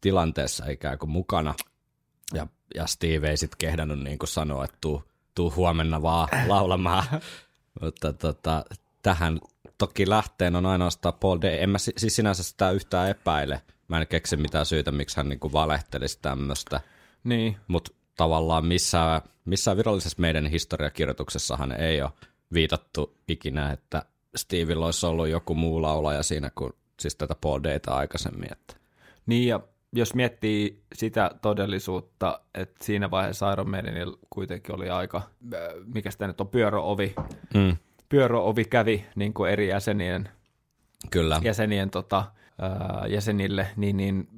[0.00, 1.54] tilanteessa ikään kuin mukana.
[2.34, 7.04] Ja, ja Steve ei sitten kehdannut niin kuin sanoa, että tuu, tuu huomenna vaan laulamaan.
[7.82, 8.64] Mutta tota,
[9.02, 9.40] tähän
[9.78, 11.56] toki lähteen on ainoastaan Paul Day.
[11.62, 13.62] En mä si- siis sinänsä sitä yhtään epäile.
[13.88, 16.80] Mä en keksi mitään syytä, miksi hän niin kuin valehtelisi tämmöistä.
[17.24, 22.10] Niin, Mutta tavallaan missään, missään virallisessa meidän historiakirjoituksessahan ei ole
[22.52, 24.02] viitattu ikinä, että
[24.36, 28.52] Stevillä olisi ollut joku muu laulaja siinä kuin siis tätä Paul Dayta aikaisemmin.
[28.52, 28.74] Että.
[29.26, 29.60] Niin ja
[29.92, 35.16] jos miettii sitä todellisuutta, että siinä vaiheessa Iron Maidenilla kuitenkin oli aika,
[35.54, 35.60] äh,
[35.94, 37.14] mikä sitä nyt on, pyöröovi.
[37.54, 37.76] Mm.
[38.08, 40.28] Pyöröovi kävi niin kuin eri jäsenien,
[41.10, 41.40] Kyllä.
[41.44, 42.24] jäsenien tota,
[42.58, 44.28] ää, jäsenille, niin, niin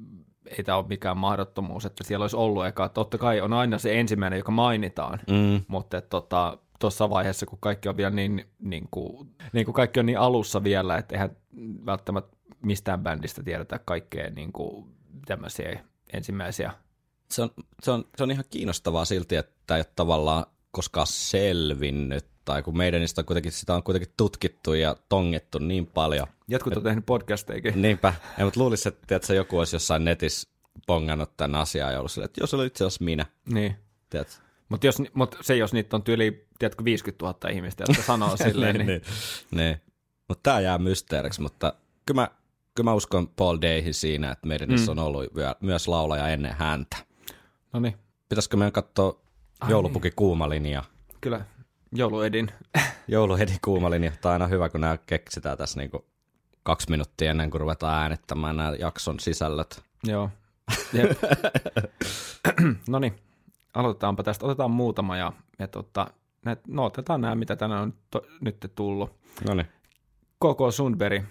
[0.57, 2.89] ei tämä ole mikään mahdottomuus, että siellä olisi ollut eka.
[2.89, 5.61] Totta kai on aina se ensimmäinen, joka mainitaan, Mm.
[5.67, 9.99] mutta että tota, tuossa vaiheessa, kun kaikki on vielä niin, niin, kuin, niin kuin kaikki
[9.99, 11.29] on niin alussa vielä, että eihän
[11.85, 14.85] välttämättä mistään bändistä tiedetä kaikkea niin kuin
[15.25, 15.79] tämmöisiä
[16.13, 16.71] ensimmäisiä.
[17.31, 17.49] Se, on,
[17.83, 22.77] se, on, se on ihan kiinnostavaa silti, että ei ole tavallaan koskaan selvinnyt, tai kun
[22.77, 26.27] meidän niistä on kuitenkin, sitä on kuitenkin tutkittu ja tongettu niin paljon.
[26.47, 27.81] Jotkut on tehnyt podcasteikin.
[27.81, 30.49] Niinpä, ei, mutta luulisin, että tiedätkö, joku olisi jossain netissä
[30.87, 33.25] pongannut tämän asian ja ollut silleen, että jos oli itse asiassa minä.
[33.53, 33.75] Niin.
[34.09, 34.35] Tiedätkö?
[34.69, 38.75] Mutta jos, mut se, jos niitä on tyyli, tiedätkö, 50 000 ihmistä, jotka sanoo silleen,
[38.75, 39.01] niin, niin.
[39.51, 39.81] niin.
[40.27, 41.73] Mutta tämä jää mysteeriksi, mutta
[42.05, 42.27] kyllä mä,
[42.75, 44.75] kyllä mä uskon Paul Dayhin siinä, että meidän mm.
[44.89, 45.25] on ollut
[45.61, 46.97] myös laulaja ennen häntä.
[47.73, 47.95] no niin,
[48.29, 49.21] Pitäisikö meidän katsoa
[49.67, 50.83] joulupuki kuuma linja?
[51.21, 51.45] kyllä
[51.91, 52.51] jouluedin.
[53.07, 54.11] Jouluhedi kuuma linja.
[54.21, 56.05] Tämä on aina hyvä, kun nämä keksitään tässä niinku
[56.63, 59.83] kaksi minuuttia ennen kuin ruvetaan äänittämään nämä jakson sisällöt.
[60.03, 60.29] Joo.
[62.89, 63.15] No niin,
[63.73, 64.45] aloitetaanpa tästä.
[64.45, 66.07] Otetaan muutama ja, ja tota,
[66.45, 69.11] näet, no otetaan nämä, mitä tänään on to, nyt tullut.
[69.47, 69.67] No niin.
[70.35, 71.23] KK Sundberg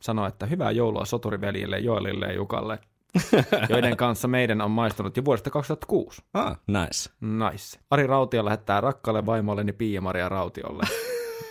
[0.00, 2.78] sanoi, että hyvää joulua soturiveljille Joelille ja Jukalle,
[3.68, 6.22] joiden kanssa meidän on maistunut jo vuodesta 2006.
[6.34, 7.10] Ah, nice.
[7.20, 7.78] Nice.
[7.90, 10.84] Ari Rautio lähettää rakkaalle vaimolleni Pia-Maria Rautiolle.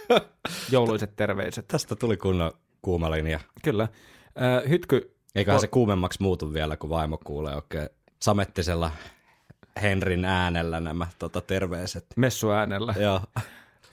[0.71, 1.67] Jouluiset terveiset.
[1.67, 2.51] Tästä tuli kunnon
[2.81, 3.39] kuuma linja.
[3.63, 3.83] Kyllä.
[3.83, 7.89] Äh, hytky, Eiköhän Po- se kuumemmaksi muutu vielä, kun vaimo kuulee oikein
[8.21, 8.91] samettisella
[9.81, 12.05] Henrin äänellä nämä tota, terveiset.
[12.15, 12.93] messuäänellä.
[12.99, 13.21] Joo.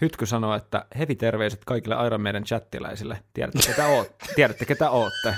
[0.00, 3.18] Hytky sanoo, että hevi terveiset kaikille Iron Maiden chattiläisille.
[3.34, 5.34] Tiedätte, ketä, oot, tiedätte, ketä ootte.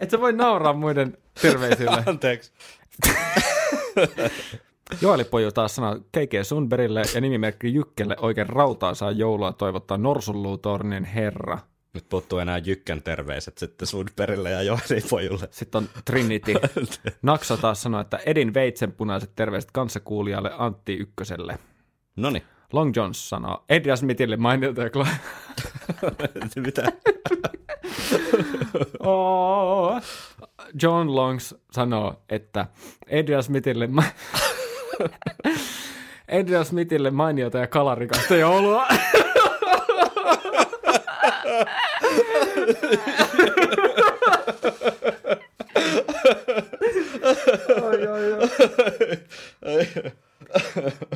[0.00, 2.02] Et sä voi nauraa muiden terveisille.
[2.06, 2.52] Anteeksi.
[5.02, 6.32] Joeli Poju taas sanoo K.K.
[6.42, 11.58] Sundbergille ja nimimerkki Jykkelle oikein rautaa saa joulua toivottaa Norsunluutornin herra.
[11.94, 15.48] Nyt puuttuu enää Jykkän terveiset sitten Sundbergille ja Joeli Pojulle.
[15.50, 16.54] Sitten on Trinity.
[17.22, 21.58] Naksa taas sanoo, että Edin veitsenpunaiset terveiset kanssakuulijalle Antti Ykköselle.
[22.16, 22.42] Noni.
[22.74, 25.16] Long Jones sanoo Adrian Smithille mainilta ja Cla-
[26.66, 26.82] Mitä?
[29.00, 30.00] Oh.
[30.82, 32.66] John Longs sanoo, että
[33.20, 34.02] Adrian Smithille, ma-
[36.40, 38.86] Adrian Smithille mainiota ja kalarikasta joulua.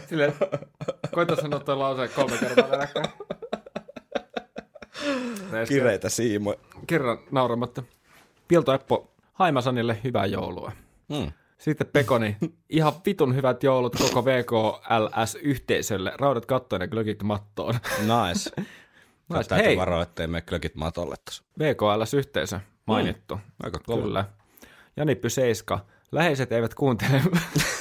[0.08, 0.32] Sille,
[1.14, 3.06] koita sanoa tuo lause kolme kertaa peräkkäin.
[5.68, 6.58] Kireitä siimoja.
[6.86, 7.82] Kerran nauramatta.
[8.48, 10.72] Pielto Eppo, Haimasanille hyvää joulua.
[11.14, 11.32] Hmm.
[11.58, 12.36] Sitten Pekoni,
[12.68, 16.12] ihan vitun hyvät joulut koko VKLS-yhteisölle.
[16.18, 17.74] Raudat kattoon ja glögit mattoon.
[17.98, 18.50] Nice.
[19.34, 19.48] Nice.
[19.48, 21.42] Täytyy Hei, varoa, ettei mene klökit matolle tuossa.
[21.58, 23.34] VKLS-yhteisö, mainittu.
[23.34, 23.40] Mm.
[23.62, 24.02] Aika kova.
[24.02, 24.24] Kyllä.
[24.96, 25.78] Jani Pyseiska,
[26.12, 27.22] läheiset eivät kuuntele.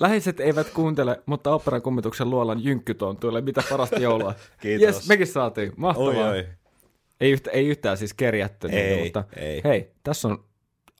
[0.00, 3.40] Läheiset eivät kuuntele, mutta operan kummituksen luolan jynkkytontuille.
[3.40, 4.34] Mitä parasta joulua.
[4.60, 4.82] Kiitos.
[4.82, 5.72] Yes, mekin saatiin.
[5.76, 6.08] Mahtavaa.
[6.08, 6.46] Oi, oi.
[7.20, 8.68] Ei, yhtä, ei yhtään siis kerjätty.
[8.68, 9.60] Ei, niitä, mutta ei.
[9.64, 10.44] hei, tässä on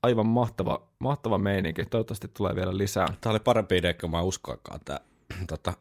[0.03, 1.85] aivan mahtava, mahtava meininki.
[1.85, 3.07] Toivottavasti tulee vielä lisää.
[3.20, 4.80] Tämä oli parempi idea, kuin mä uskoakaan.
[4.85, 5.01] Tämä,
[5.49, 5.72] tota,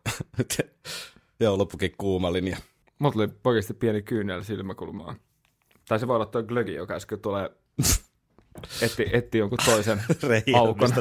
[1.39, 2.57] joulupukin kuuma linja.
[2.99, 5.15] Mulla tuli oikeasti pieni kyynel silmäkulmaan.
[5.87, 7.49] Tai se voi olla tuo glögi, joka äsken tulee
[8.81, 10.03] etti, etti jonkun toisen
[10.55, 10.91] aukon.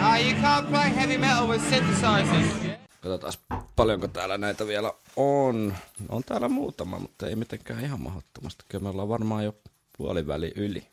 [0.00, 2.78] Ah, you can't play heavy metal with synthesizers.
[3.00, 3.32] Katsotaan
[3.76, 5.74] paljonko täällä näitä vielä on.
[6.08, 8.64] On täällä muutama, mutta ei mitenkään ihan mahdottomasti.
[8.68, 9.54] Kyllä me ollaan varmaan jo
[9.98, 10.86] puoliväli yli.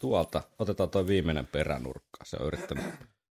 [0.00, 2.24] Tuolta otetaan tuo viimeinen peränurkka.
[2.24, 2.84] Se on yrittänyt,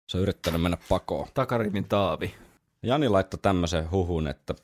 [0.07, 1.29] se on yrittänyt mennä pakoon.
[1.35, 2.35] Takarivin Taavi.
[2.83, 4.55] Jani laittoi tämmöisen huhun, että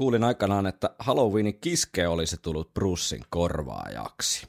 [0.00, 4.46] kuulin aikanaan, että Halloweenin kiske olisi tullut Brucein korvaajaksi.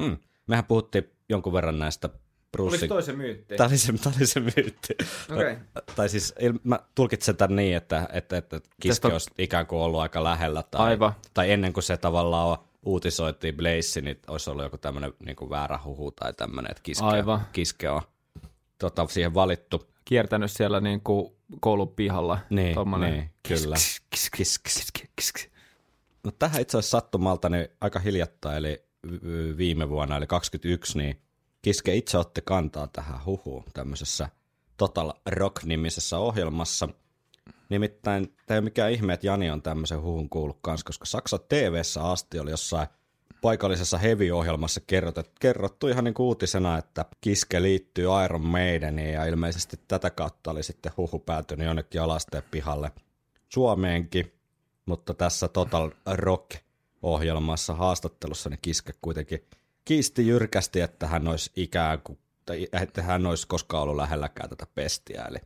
[0.00, 0.16] Hmm.
[0.46, 2.08] Mehän puhuttiin jonkun verran näistä
[2.52, 2.88] Brucein...
[2.88, 3.56] toisen myytti?
[3.56, 4.96] Tämä oli se, tämä oli se myytti.
[5.32, 5.56] Okei.
[5.96, 9.66] Tai siis il- mä tulkitsen tämän niin, että, että, että kiske Tästä on- olisi ikään
[9.66, 10.62] kuin ollut aika lähellä.
[10.62, 11.12] Tai, Aivan.
[11.34, 15.78] Tai ennen kuin se tavallaan uutisoitiin Blaze, niin olisi ollut joku tämmöinen niin kuin väärä
[15.84, 17.40] huhu tai tämmöinen, että kiske, Aivan.
[17.52, 18.02] kiske on
[18.78, 19.90] tota, siihen valittu.
[20.04, 22.38] Kiertänyt siellä niin kuin koulun pihalla.
[22.50, 23.76] Niin, Tommonen niin kyllä.
[24.10, 24.60] Kis, kis,
[25.16, 25.50] kis.
[26.24, 28.84] No tähän itse asiassa sattumalta niin aika hiljattain, eli
[29.56, 31.20] viime vuonna, eli 21, niin
[31.62, 34.28] Kiske itse otti kantaa tähän huhuun tämmöisessä
[34.76, 36.88] Total Rock-nimisessä ohjelmassa.
[37.68, 41.40] Nimittäin tämä ei ole mikään ihme, että Jani on tämmöisen huhun kuullut kanssa, koska Saksan
[41.48, 42.88] TV-ssä asti oli jossain
[43.46, 49.80] paikallisessa heavy-ohjelmassa kerrottu, kerrottu ihan niin kuin uutisena, että Kiske liittyy Iron Maideniin ja ilmeisesti
[49.88, 52.92] tätä kautta oli sitten huhu päätynyt jonnekin alasteen pihalle
[53.48, 54.32] Suomeenkin,
[54.86, 59.44] mutta tässä Total Rock-ohjelmassa haastattelussa niin Kiske kuitenkin
[59.84, 64.66] kiisti jyrkästi, että hän olisi ikään kuin, tai että hän olisi koskaan ollut lähelläkään tätä
[64.74, 65.38] pestiä, eli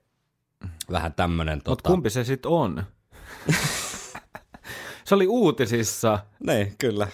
[0.90, 1.88] vähän tämmöinen Mutta tota...
[1.88, 2.84] kumpi se sitten on?
[5.04, 6.18] se oli uutisissa.
[6.46, 7.08] Niin, kyllä.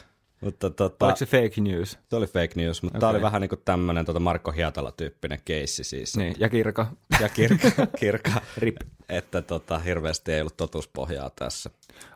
[0.47, 1.99] Mutta tota, Oliko se fake news?
[2.11, 3.01] se oli fake news, mutta okay.
[3.01, 6.17] Tämä oli vähän niin kuin tämmöinen tota Marko Hietala-tyyppinen keissi siis.
[6.17, 6.87] Niin, ja Kirka.
[7.21, 7.69] Ja kirka,
[8.01, 8.77] kirka Rip.
[9.09, 11.71] että tota, hirveästi ei ollut totuuspohjaa tässä.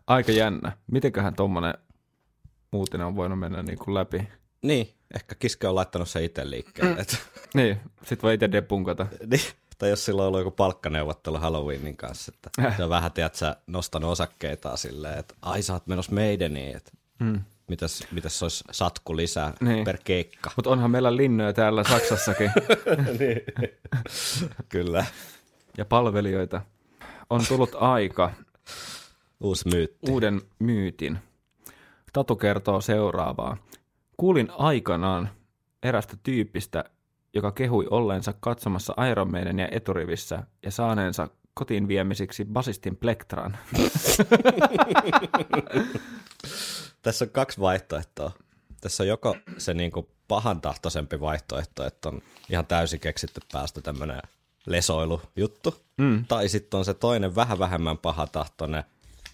[0.06, 0.72] Aika jännä.
[0.86, 1.74] Mitenköhän tommonen
[2.72, 4.28] uutinen on voinut mennä niin kuin läpi?
[4.62, 7.00] Niin, ehkä Kiske on laittanut se itse liikkeelle.
[7.00, 7.18] Et,
[7.54, 9.06] Niin, sit voi itse depunkata.
[9.30, 9.42] niin,
[9.78, 12.76] tai jos sillä on ollut joku palkkaneuvottelu Halloweenin kanssa, että Äh.
[12.76, 16.90] se on vähän, tiedät sä, nostanut osakkeitaan silleen, että ai sä oot menossa meidäniin, että
[17.20, 17.40] Mm.
[17.70, 19.84] Mitäs, mitäs se olisi satku lisää Niin.
[19.84, 20.50] per keikka.
[20.56, 22.50] Mutta onhan meillä linnoja täällä Saksassakin
[24.68, 25.04] Kyllä.
[25.78, 26.60] ja palvelijoita.
[27.30, 28.30] On tullut aika
[29.40, 30.10] Uusi myytti.
[30.10, 31.18] uuden myytin.
[32.12, 33.56] Tatu kertoo seuraavaa.
[34.16, 35.28] Kuulin aikanaan
[35.82, 36.84] erästä tyypistä,
[37.34, 43.56] joka kehui olleensa katsomassa Iron Maidenia eturivissä ja saaneensa kotiin viemisiksi basistin plektran.
[47.02, 48.32] Tässä on kaksi vaihtoehtoa.
[48.80, 54.22] tässä on joko se niinku pahan tahtoisempi vaihtoehto, että on ihan täysin keksitty päästä tämmöinen
[54.66, 56.24] lesoilujuttu, mm.
[56.24, 58.84] tai sitten on se toinen vähän vähemmän pahatahtoinen,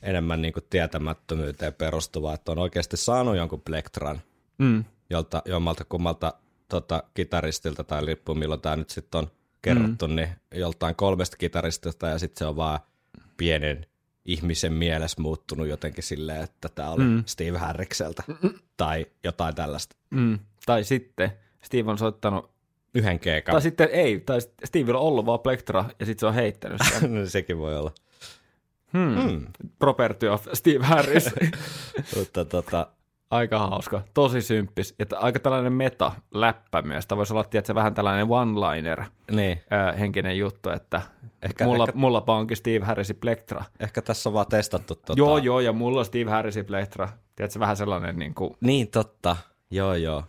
[0.03, 4.21] enemmän niinku tietämättömyyteen perustuva, että on oikeasti saanut jonkun plektran,
[4.59, 4.85] Mm.
[5.11, 6.35] jolta, jommalta kummalta
[6.69, 9.31] tota, kitaristilta tai lippu, milloin tämä nyt sitten on
[9.63, 10.17] kerrottu, mm.
[10.17, 12.81] niin joltain kolmesta kitaristilta ja sitten se on vaan
[13.37, 13.87] pienen
[14.27, 17.23] ihmisen mielessä muuttunut jotenkin silleen, että tämä oli mm.
[17.27, 18.23] Steve Harrikseltä
[18.77, 19.97] tai jotain tällaista.
[20.11, 20.39] Mm.
[20.67, 21.31] Tai sitten
[21.63, 22.51] Steve on soittanut,
[22.95, 23.53] Yhden keikan.
[23.53, 27.15] tai sitten ei, tai Steve on ollut vaan plektra ja sitten se on heittänyt sen.
[27.15, 27.93] No, Sekin voi olla.
[28.93, 29.23] Hmm.
[29.23, 29.47] Hmm.
[29.79, 31.31] Property of Steve Harris.
[32.17, 32.89] Mutta tota,
[33.31, 34.95] aika hauska, tosi symppis.
[35.09, 37.07] T- aika tällainen meta-läppä myös.
[37.07, 39.61] Tämä voisi olla tietysti, vähän tällainen one-liner niin.
[39.99, 41.03] henkinen juttu, että
[41.43, 43.65] Ehkä- mulla, ehkä- mulla onkin Steve Harrisin plektra.
[43.81, 45.15] Ehkä tässä on vaan testattu tota...
[45.17, 47.09] Joo, joo, ja mulla on Steve Harrisin plektra.
[47.37, 49.37] Tiedätkö, vähän sellainen niin kuin, Niin, totta.
[49.71, 50.25] Joo, joo.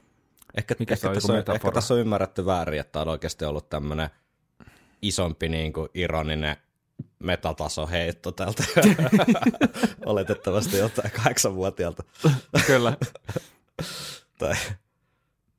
[0.58, 3.46] Ehkä, Mikä se ehkä, on, tässä on, ehkä tässä on ymmärretty väärin, että on oikeasti
[3.46, 4.10] ollut tämmöinen
[5.02, 6.58] isompi niin kuin ironinen
[7.20, 8.64] metataso heitto tältä.
[10.06, 12.04] Oletettavasti jotain kahdeksanvuotiaalta.
[12.68, 12.94] kyllä.
[14.40, 14.54] Tai,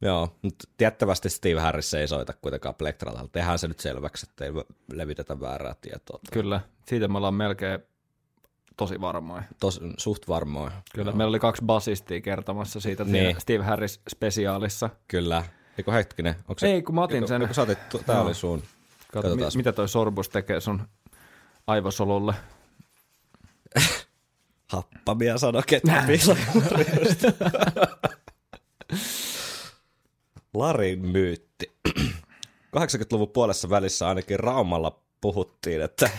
[0.03, 3.29] joo, mutta tiettävästi Steve Harris ei soita kuitenkaan plektralla.
[3.33, 4.51] Tehdään se nyt selväksi, että ei
[4.93, 6.21] levitetä väärää tietoa.
[6.33, 7.79] Kyllä, siitä me ollaan melkein
[8.77, 9.43] tosi varmoja.
[9.61, 10.73] Tos, suht varmoin.
[10.95, 13.41] Kyllä, meillä oli kaksi basistia kertomassa siitä Niin.
[13.41, 14.91] Steve Harris spesiaalissa.
[15.09, 15.45] Kyllä.
[15.79, 16.35] Eikö hetkinen?
[16.49, 17.43] Onko Ei, kun mä otin sen.
[17.43, 18.25] Eikö sä otit, tää Joo.
[18.25, 18.63] oli sun.
[19.13, 20.83] Kato, mi- mitä toi sorbus tekee sun
[21.69, 22.35] aivosolulle.
[24.73, 26.37] Happamia sano kettupiila.
[30.55, 31.73] Larin myytti.
[32.77, 36.11] 80-luvun puolessa välissä ainakin Raumalla puhuttiin, että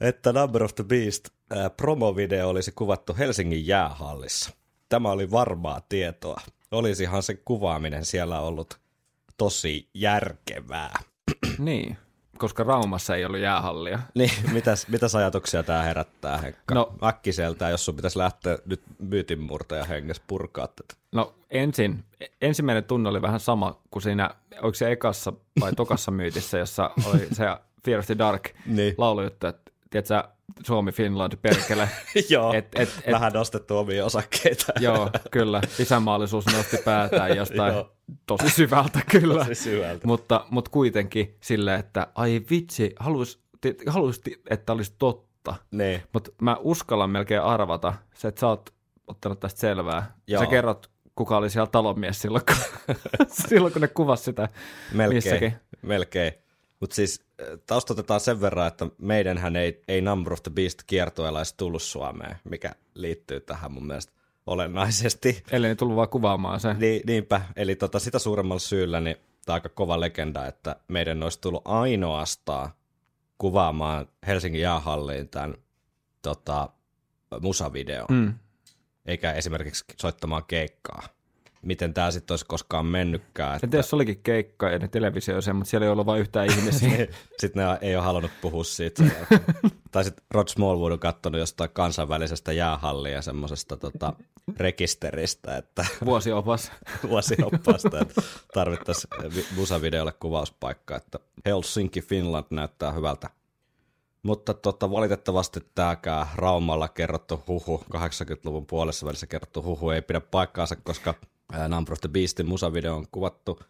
[0.00, 4.50] että Number of the Beast ää, promovideo olisi kuvattu Helsingin jäähallissa.
[4.88, 6.40] Tämä oli varmaa tietoa.
[6.70, 8.80] Olisihan se kuvaaminen siellä ollut
[9.40, 10.98] tosi järkevää.
[11.58, 11.96] niin,
[12.38, 13.98] koska Raumassa ei ollut jäähallia.
[14.14, 16.74] Niin, mitäs, mitäs ajatuksia tämä herättää, Henkka?
[16.74, 16.92] No.
[17.00, 20.94] No- Äkkiseltä, jos sun pitäisi lähteä nyt myytinmurtaja hengessä purkaa tätä.
[21.12, 22.04] No ensin,
[22.40, 24.30] ensimmäinen tunne oli vähän sama kuin siinä,
[24.62, 27.44] oliko se ekassa vai tokassa myytissä, jossa oli se
[27.84, 28.94] Fear of the Dark Niin.
[28.98, 30.22] laulujuttu, että tiedätkö,
[30.66, 31.88] Suomi, Finland, perkele.
[32.28, 34.72] Joo, Et- et- et- vähän nostettu omia osakkeita.
[34.80, 35.60] Joo, kyllä.
[35.78, 37.74] Isänmaallisuus nosti päätään jostain
[38.26, 39.44] tosi syvältä, kyllä.
[39.44, 40.06] Tosi syvältä.
[40.06, 42.94] Mutta, mutta kuitenkin silleen, että ai vitsi,
[43.86, 44.20] halus
[44.50, 45.54] että olisi totta.
[45.70, 48.70] Niin, Mutta mä uskallan melkein arvata, se, että sä oot
[49.06, 50.14] ottanut tästä selvää.
[50.26, 50.42] Joo.
[50.42, 52.96] Sä kerrot, kuka oli siellä talonmies silloin, kun,
[53.28, 54.48] silloin, kun ne kuvasi sitä
[54.92, 55.16] melkein.
[55.16, 55.52] missäkin.
[55.82, 56.32] melkein.
[56.80, 61.42] Mutta siis äh, taustotetaan sen verran, että meidänhän ei, ei Number of the Beast kiertueella
[61.56, 64.12] tullut Suomeen, mikä liittyy tähän mun mielestä
[64.46, 65.42] olennaisesti.
[65.52, 66.76] Eli ne tullut vaan kuvaamaan sen.
[66.78, 71.22] Niin, niinpä, eli tota, sitä suuremmalla syyllä niin tämä on aika kova legenda, että meidän
[71.22, 72.70] olisi tullut ainoastaan
[73.38, 75.54] kuvaamaan Helsingin jäähalliin tämän
[76.22, 76.68] tota,
[77.40, 78.06] musavideon.
[78.10, 78.34] Mm.
[79.06, 81.19] eikä esimerkiksi soittamaan keikkaa.
[81.62, 83.60] Miten tämä sitten olisi koskaan mennytkään.
[83.62, 86.46] En tiedä, jos olikin keikka ja ne televisio sen, mutta siellä ei ollut vain yhtään
[86.50, 86.90] ihmisiä.
[87.40, 89.02] Sitten ne ei ole halunnut puhua siitä.
[89.92, 94.12] tai sitten Rod Smallwood on katsonut jostain kansainvälisestä jäähallia semmoisesta tota,
[94.56, 96.72] rekisteristä, että Vuosiopas.
[97.08, 98.22] vuosioppaasta, että
[98.54, 103.30] tarvittaisiin vi- musavideolle kuvauspaikka, että Helsinki, Finland näyttää hyvältä.
[104.22, 110.76] Mutta tota, valitettavasti tämäkään Raumalla kerrottu huhu, 80-luvun puolessa välissä kerrottu huhu ei pidä paikkaansa,
[110.76, 111.14] koska
[111.68, 113.60] Number of the Beastin musavideo on kuvattu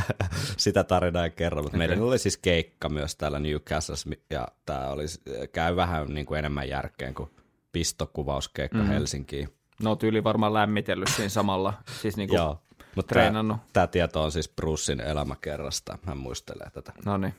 [0.56, 1.88] sitä tarinaa ei kerro, mutta okay.
[1.88, 5.04] meillä oli siis keikka myös täällä Newcastlessa, ja tämä oli,
[5.52, 7.30] käy vähän niin kuin enemmän järkeen kuin
[7.72, 8.86] pistokuvauskeikka mm.
[8.86, 9.48] Helsinkiin.
[9.82, 12.58] no tyyli varmaan lämmitellyt siinä samalla, siis niinku Joo,
[12.96, 13.56] mutta treenannut.
[13.72, 16.92] tämä tieto on siis Brucein elämäkerrasta, hän muistelee tätä.
[17.04, 17.34] No niin,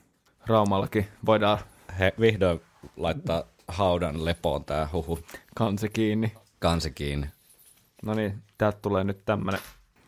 [0.47, 1.57] Raumallakin voidaan
[1.99, 2.61] He vihdoin
[2.97, 5.19] laittaa haudan lepoon tämä huhu
[5.55, 6.33] kansi kiinni.
[6.59, 7.27] kansi kiinni.
[8.03, 9.59] No niin, täältä tulee nyt tämmönen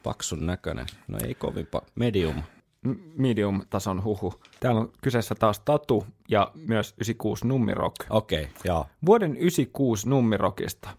[0.04, 2.36] Paksun näköinen, no ei kovin pa- medium.
[3.18, 4.34] medium-tason huhu.
[4.60, 7.96] Täällä on kyseessä taas Tatu ja myös 96 Nummirock.
[8.10, 8.86] Okei, okay, joo.
[9.06, 10.90] Vuoden 96 Nummirokista.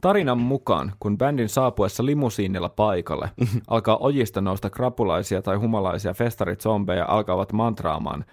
[0.00, 3.30] Tarinan mukaan, kun bändin saapuessa limusiinilla paikalle,
[3.70, 8.24] alkaa ojista nousta krapulaisia tai humalaisia festarit-zombeja alkavat mantraamaan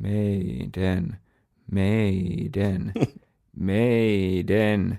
[0.00, 1.18] meidän,
[1.72, 2.92] meidän,
[3.56, 4.98] meidän.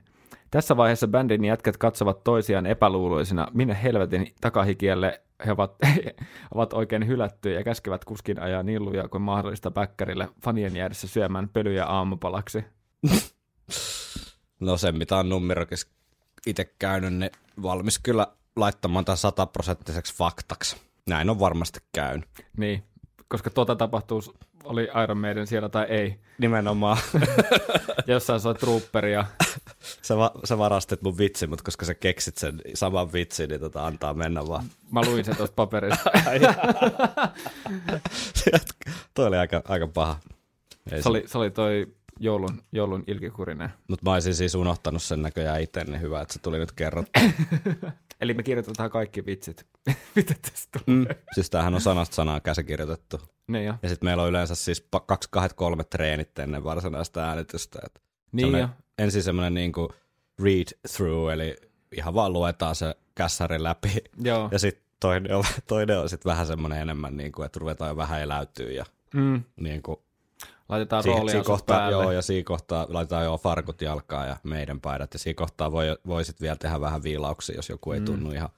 [0.52, 5.76] Tässä vaiheessa bändin jätkät katsovat toisiaan epäluuloisina, minne helvetin takahikielle he ovat,
[6.56, 11.86] ovat oikein hylättyjä ja käskevät kuskin ajaa lujaa kuin mahdollista bäkkärille fanien jäädessä syömään pölyjä
[11.86, 12.66] aamupalaksi.
[14.60, 15.92] No sen, mitä on numerokis
[16.48, 17.32] itse käynyt, niin
[17.62, 20.78] valmis kyllä laittamaan tämän sataprosenttiseksi faktaksi.
[21.10, 22.26] Näin on varmasti käynyt.
[22.58, 22.84] Niin,
[23.32, 24.22] koska tuota tapahtuu,
[24.64, 26.20] oli Iron Maiden siellä tai ei.
[26.38, 26.98] Nimenomaan.
[28.08, 29.26] Jossain soi trooperia.
[30.02, 33.86] sä, va- sä varastit mun vitsi, mutta koska sä keksit sen saman vitsin, niin tota
[33.86, 34.66] antaa mennä vaan.
[34.92, 36.12] Mä luin sen tuosta paperista.
[39.14, 40.20] Toi oli aika, aika paha.
[40.92, 41.88] Ei Se oli, se oli toi
[42.20, 43.70] joulun, joulun ilkikurinen.
[43.88, 47.06] Mutta mä olisin siis unohtanut sen näköjään itse, niin hyvä, että se tuli nyt kerrot.
[48.22, 49.66] Eli me kirjoitetaan kaikki vitsit.
[50.16, 51.06] Mitä tästä tulee?
[51.14, 51.16] Mm.
[51.34, 53.22] Siis tämähän on sanasta sanaa käsikirjoitettu.
[53.48, 53.74] Niin jo.
[53.84, 57.80] Ja sitten meillä on yleensä siis kaksi, kahdet, kolme treenit ennen varsinaista äänitystä.
[57.86, 58.02] Et
[58.32, 58.70] Niin jo.
[58.98, 59.90] Ensin semmoinen niinku
[60.44, 60.66] read
[60.96, 61.56] through, eli
[61.92, 63.92] ihan vaan luetaan se kässäri läpi.
[64.24, 64.50] Joo.
[64.52, 68.22] Ja sitten toinen on, toinen on sit vähän semmoinen enemmän, niinku, että ruvetaan jo vähän
[68.22, 69.44] eläytyä ja Mm.
[69.56, 70.04] niinku,
[70.72, 71.92] Laitetaan Siihen, roolia siinä kohtaa, päälle.
[72.04, 75.86] joo, ja siinä kohtaa laitetaan jo farkut jalkaan ja meidän paidat, ja siinä kohtaa voi,
[76.08, 78.06] voi sit vielä tehdä vähän viilauksia, jos joku ei Mm.
[78.06, 78.50] tunnu ihan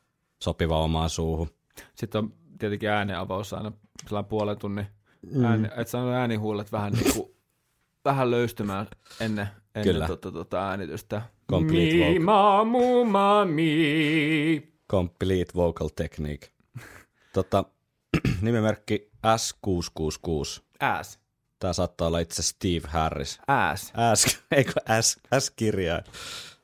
[0.43, 1.49] sopiva omaan suuhun.
[1.95, 3.72] Sitten on tietenkin ääniavaus aina
[4.07, 4.88] sellainen puolen tunnin.
[5.32, 5.43] Mm.
[5.45, 7.36] Ääni, että saa äänihuulet vähän, niinku,
[8.05, 8.88] vähän löystymään
[9.20, 10.07] ennen, ennen Kyllä.
[10.07, 11.22] tota, tota äänitystä.
[11.51, 12.24] Complete mi, vocal.
[12.24, 14.74] ma, mu, ma, mi.
[14.91, 16.49] Complete Vocal Technique.
[17.34, 17.64] tota,
[18.41, 20.64] nimimerkki S666.
[20.80, 21.20] Ass.
[21.64, 23.39] Tämä saattaa olla itse Steve Harris.
[23.47, 23.93] Ass.
[24.16, 26.03] S, eikö S, S-kirjain.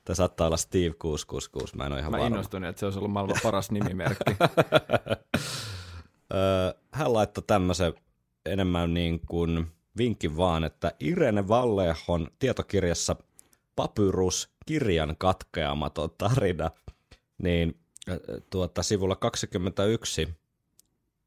[0.06, 2.28] Tämä saattaa olla Steve 666, mä en ole ihan Mä varma.
[2.28, 4.36] innostuin, että se olisi ollut maailman paras nimimerkki.
[6.94, 7.94] Hän laittoi tämmöisen
[8.46, 13.16] enemmän niin kuin vinkin vaan, että Irene Vallehon tietokirjassa
[13.76, 16.72] Papyrus, kirjan katkeamaton tarina,
[17.38, 17.80] niin
[18.50, 20.30] tuota, sivulla 21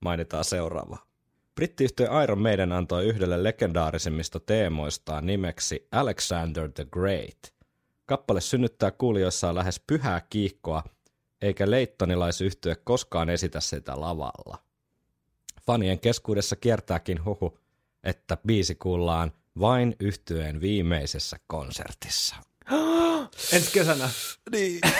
[0.01, 1.11] mainitaan seuraava.
[1.55, 7.55] Brittiyhtiö Iron Maiden antoi yhdelle legendaarisimmista teemoistaan nimeksi Alexander the Great.
[8.07, 10.84] Kappale synnyttää kuulijoissaan lähes pyhää kiihkoa,
[11.42, 14.59] eikä leittonilaisyhtye koskaan esitä sitä lavalla.
[15.66, 17.59] Fanien keskuudessa kiertääkin huhu,
[18.05, 22.36] että biisi kuullaan vain yhtyeen viimeisessä konsertissa.
[23.53, 24.09] Ensi kesänä.
[24.50, 24.80] Niin.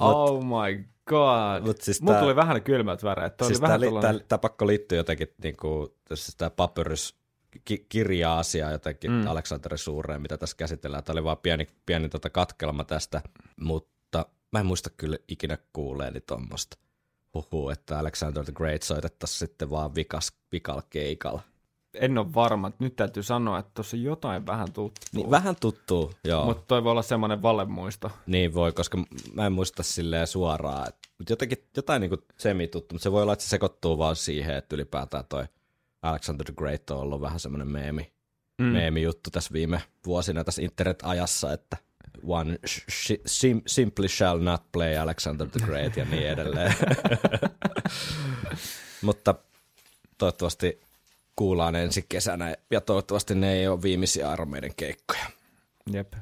[0.00, 1.66] oh my god.
[1.66, 3.36] mut siis Mulla tää- tuli vähän kylmät väreet.
[3.36, 4.24] Toi Siis tämä, tuollainen...
[4.28, 7.16] tämä, pakko liittyy jotenkin, niin kuin, siis tämä papyrus
[7.64, 9.26] ki- kirja-asia jotenkin mm.
[9.26, 11.04] Aleksanterin suureen, mitä tässä käsitellään.
[11.04, 13.22] Tämä oli vaan pieni, pieni tota katkelma tästä,
[13.60, 16.76] mutta mä en muista kyllä ikinä kuuleeni tuommoista
[17.34, 21.42] huhuu, että Alexander the Great soitettaisiin sitten vaan vikas, vikalla keikalla.
[21.94, 22.70] En ole varma.
[22.78, 25.08] Nyt täytyy sanoa, että tuossa jotain vähän tuttuu.
[25.12, 26.44] Niin, vähän tuttuu, joo.
[26.44, 28.10] Mutta toi voi olla semmoinen valemuisto.
[28.26, 28.98] Niin voi, koska
[29.34, 30.86] mä en muista silleen suoraan.
[31.18, 34.76] Mutta jotenkin, jotain niin semi-tuttu, mutta se voi olla, että se sekoittuu vaan siihen, että
[34.76, 35.44] ylipäätään toi
[36.02, 38.12] Alexander the Great on ollut vähän semmoinen meemi,
[38.58, 38.66] mm.
[38.66, 41.76] meemi-juttu tässä viime vuosina tässä internet-ajassa, että
[42.26, 46.74] one sh- sh- sim- simply shall not play Alexander the Great ja niin edelleen.
[49.02, 49.34] mutta
[50.18, 50.80] toivottavasti
[51.40, 55.24] kuullaan ensi kesänä ja toivottavasti ne ei ole viimeisiä Iron Maiden keikkoja.
[55.92, 56.12] Jep.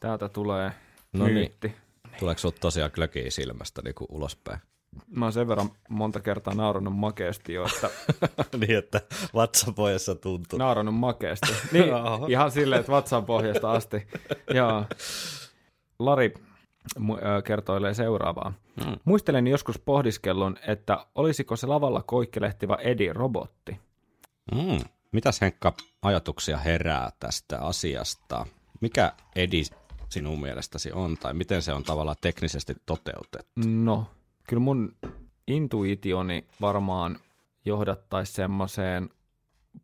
[0.00, 0.72] Täältä tulee
[1.12, 1.34] No no niin.
[1.34, 1.74] myytti.
[2.18, 4.58] Tuleeko sinulla tosiaan glökiä silmästä niin kuin ulospäin?
[5.06, 7.90] Mä oon sen verran monta kertaa naurannut makeasti jo, että
[8.60, 9.00] niin, että
[9.34, 10.58] vatsapojassa tuntuu.
[10.58, 11.52] naurannut makeasti.
[11.72, 11.84] Niin,
[12.28, 14.06] ihan silleen, että vatsan pohjasta asti.
[14.54, 14.84] Joo.
[15.98, 16.34] Lari
[17.44, 18.52] kertoilee seuraavaa.
[18.86, 18.96] Mm.
[19.04, 23.80] Muistelen joskus pohdiskellun, että olisiko se lavalla koikkelehtiva Edi robotti.
[24.54, 24.80] Mm.
[25.12, 25.72] Mitäs Henkka
[26.02, 28.46] ajatuksia herää tästä asiasta?
[28.80, 29.62] Mikä Edi
[30.08, 33.60] sinun mielestäsi on, tai miten se on tavallaan teknisesti toteutettu?
[33.66, 34.06] No,
[34.48, 34.96] kyllä mun
[35.46, 37.18] intuitioni varmaan
[37.64, 39.10] johdattaisi semmoiseen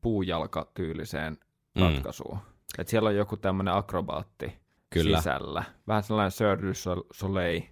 [0.01, 1.39] puujalkatyyliseen
[1.75, 1.83] Mm.
[1.83, 2.39] ratkaisuun.
[2.79, 4.59] Että siellä on joku tämmöinen akrobaatti
[4.91, 5.17] Kyllä.
[5.19, 5.65] sisällä.
[5.89, 7.63] Vähän sellainen Sir du Sol- Soleil.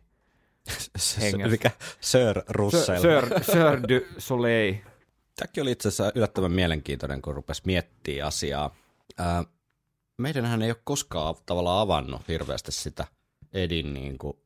[2.00, 3.00] Sir Russell.
[3.00, 4.74] Sir, Sir du Soleil.
[5.36, 8.74] Tämäkin oli itse asiassa yllättävän mielenkiintoinen, kun rupesi miettimään asiaa.
[9.18, 9.44] Ää,
[10.16, 13.06] meidänhän ei ole koskaan tavallaan avannut hirveästi sitä
[13.52, 14.36] Edin niin kuin,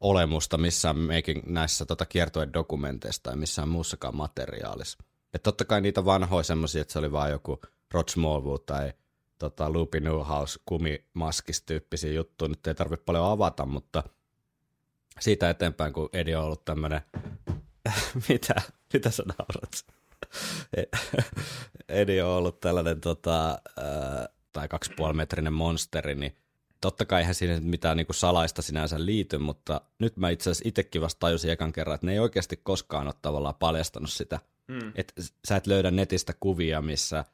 [0.00, 4.98] olemusta missään meikin näissä tota, kiertojen dokumenteissa tai missään muussakaan materiaalissa.
[5.34, 7.60] Et totta kai niitä vanhoja semmoisia, että se oli vaan joku
[7.90, 8.92] Rod Smallwood tai
[9.38, 12.48] tota, Loopy Newhouse kumimaskis tyyppisiä juttuja.
[12.48, 14.02] Nyt ei tarvitse paljon avata, mutta
[15.20, 17.00] siitä eteenpäin, kun Edi on ollut tämmöinen,
[18.28, 18.54] mitä,
[18.92, 20.01] mitä sä naurat?
[21.88, 23.58] Edi on ollut tällainen tota,
[24.52, 26.36] tai kaksi puoli metrinen monsteri, niin
[26.80, 30.68] totta kai eihän siinä mitään niin kuin salaista sinänsä liity, mutta nyt mä itse asiassa
[30.68, 34.38] itsekin vasta tajusin ekan kerran, että ne ei oikeasti koskaan ole tavallaan paljastanut sitä.
[34.68, 34.92] Mm.
[34.94, 37.24] Että sä et löydä netistä kuvia, missä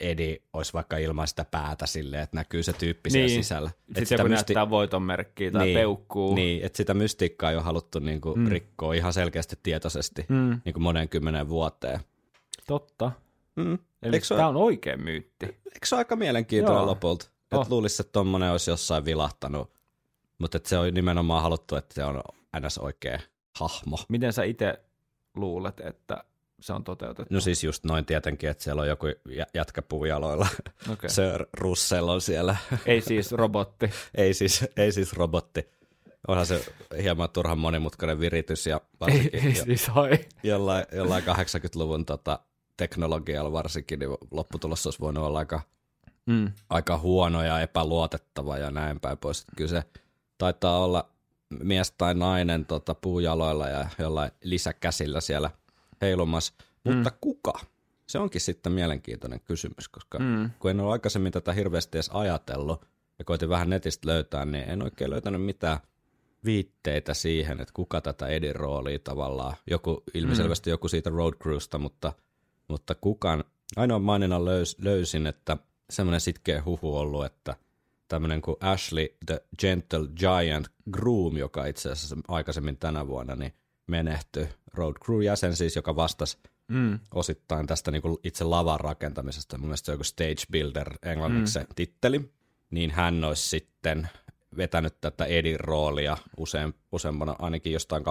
[0.00, 3.44] Edi olisi vaikka ilman sitä päätä silleen, että näkyy se tyyppi siellä Niin.
[3.44, 3.70] sisällä.
[3.86, 4.34] Sitten sitä mysti...
[4.54, 6.34] näyttää voiton merkkiä tai niin, peukkuu.
[6.34, 8.46] Niin, että sitä mystiikkaa ei ole haluttu niinku mm.
[8.46, 10.60] rikkoa ihan selkeästi tietoisesti Mm.
[10.64, 12.00] niinku monen kymmenen vuoteen.
[12.66, 13.12] Totta.
[13.56, 13.78] Mm.
[14.02, 15.46] Eli Eikö se, tämä on oikein myytti.
[15.46, 16.86] eikö se ole aika mielenkiintoinen Joo.
[16.86, 17.26] lopulta?
[17.52, 17.60] Oh.
[17.62, 19.70] Että luulisi, että tommonen olisi jossain vilahtanut,
[20.38, 22.22] mutta että se on nimenomaan haluttu, että se on
[22.60, 22.78] ns.
[22.78, 23.18] oikea
[23.58, 23.98] hahmo.
[24.08, 24.80] Miten sä itse
[25.36, 26.24] luulet, että
[26.60, 27.34] se on toteutettu?
[27.34, 30.46] No siis just noin tietenkin, että siellä on joku jä- jätkä puujaloilla.
[30.92, 31.10] okay.
[31.16, 32.56] Sir Russell on siellä.
[32.86, 33.90] Ei siis robotti.
[34.14, 35.68] ei, siis, ei siis robotti.
[36.28, 36.64] Onhan se
[37.02, 39.90] hieman turhan monimutkainen viritys ja ei, varsinkin ei jo- siis
[40.42, 42.38] jollain, jollain 80-luvun tota,
[42.82, 45.60] teknologialla varsinkin, niin lopputulos olisi voinut olla aika,
[46.26, 46.52] Mm.
[46.70, 49.40] aika huono ja epäluotettava ja näin päin pois.
[49.40, 49.82] Että Kyllä se
[50.38, 51.08] taitaa olla
[51.62, 55.50] mies tai nainen tota, puujaloilla ja jollain lisäkäsillä siellä
[56.00, 56.54] heilumassa.
[56.58, 56.94] Mm.
[56.94, 57.52] Mutta kuka?
[58.06, 60.50] Se onkin sitten mielenkiintoinen kysymys, koska mm.
[60.58, 62.86] kun en ole aikaisemmin tätä hirveästi edes ajatellut
[63.18, 65.78] ja koitin vähän netistä löytää, niin en oikein löytänyt mitään
[66.44, 72.12] viitteitä siihen, että kuka tätä Edin roolia tavallaan, joku ilmiselvästi joku siitä Road Crewsta, mutta,
[72.68, 73.44] mutta kukaan,
[73.76, 75.56] ainoa maininnan löys, löysin, että
[75.90, 77.56] semmoinen sitkeä huhu ollut, että
[78.08, 83.52] tämmöinen kuin Ashley the Gentle Giant Groom, joka itse asiassa aikaisemmin tänä vuonna niin
[83.86, 86.38] menehtyi, Road Crew jäsen siis, joka vastasi
[86.68, 86.98] Mm.
[87.14, 91.52] osittain tästä niin kuin itse lavan rakentamisesta, mun mielestä se on joku stage builder englanniksi
[91.52, 92.32] se titteli,
[92.70, 94.08] niin hän olisi sitten
[94.56, 98.02] vetänyt tätä Edin roolia usein, useampana ainakin jostain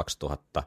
[0.57, 0.63] 2005-2006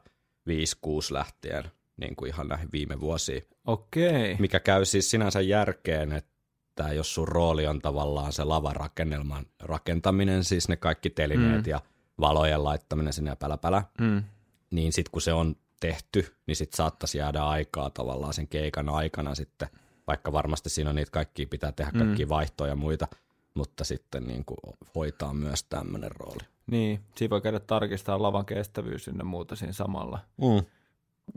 [1.11, 1.64] lähtien,
[1.97, 3.42] niin kuin ihan näihin viime vuosiin.
[3.66, 4.36] Okei.
[4.38, 10.68] Mikä käy siis sinänsä järkeen, että jos sun rooli on tavallaan se lavarakennelman rakentaminen, siis
[10.68, 11.70] ne kaikki telineet mm.
[11.70, 11.80] ja
[12.20, 14.22] valojen laittaminen sinne ja pälä, pälä Mm.
[14.70, 19.34] niin sitten kun se on tehty, niin sitten saattaisi jäädä aikaa tavallaan sen keikan aikana
[19.34, 19.68] sitten,
[20.07, 22.28] vaikka varmasti siinä on niitä kaikkia, pitää tehdä mm.
[22.28, 23.09] vaihtoja ja muita,
[23.55, 24.59] mutta sitten niin kuin
[24.95, 26.45] hoitaa myös tämmöinen rooli.
[26.66, 30.18] Niin, siinä voi käydä tarkistaa lavan kestävyys ynnä muuta siinä samalla.
[30.36, 30.66] Mm.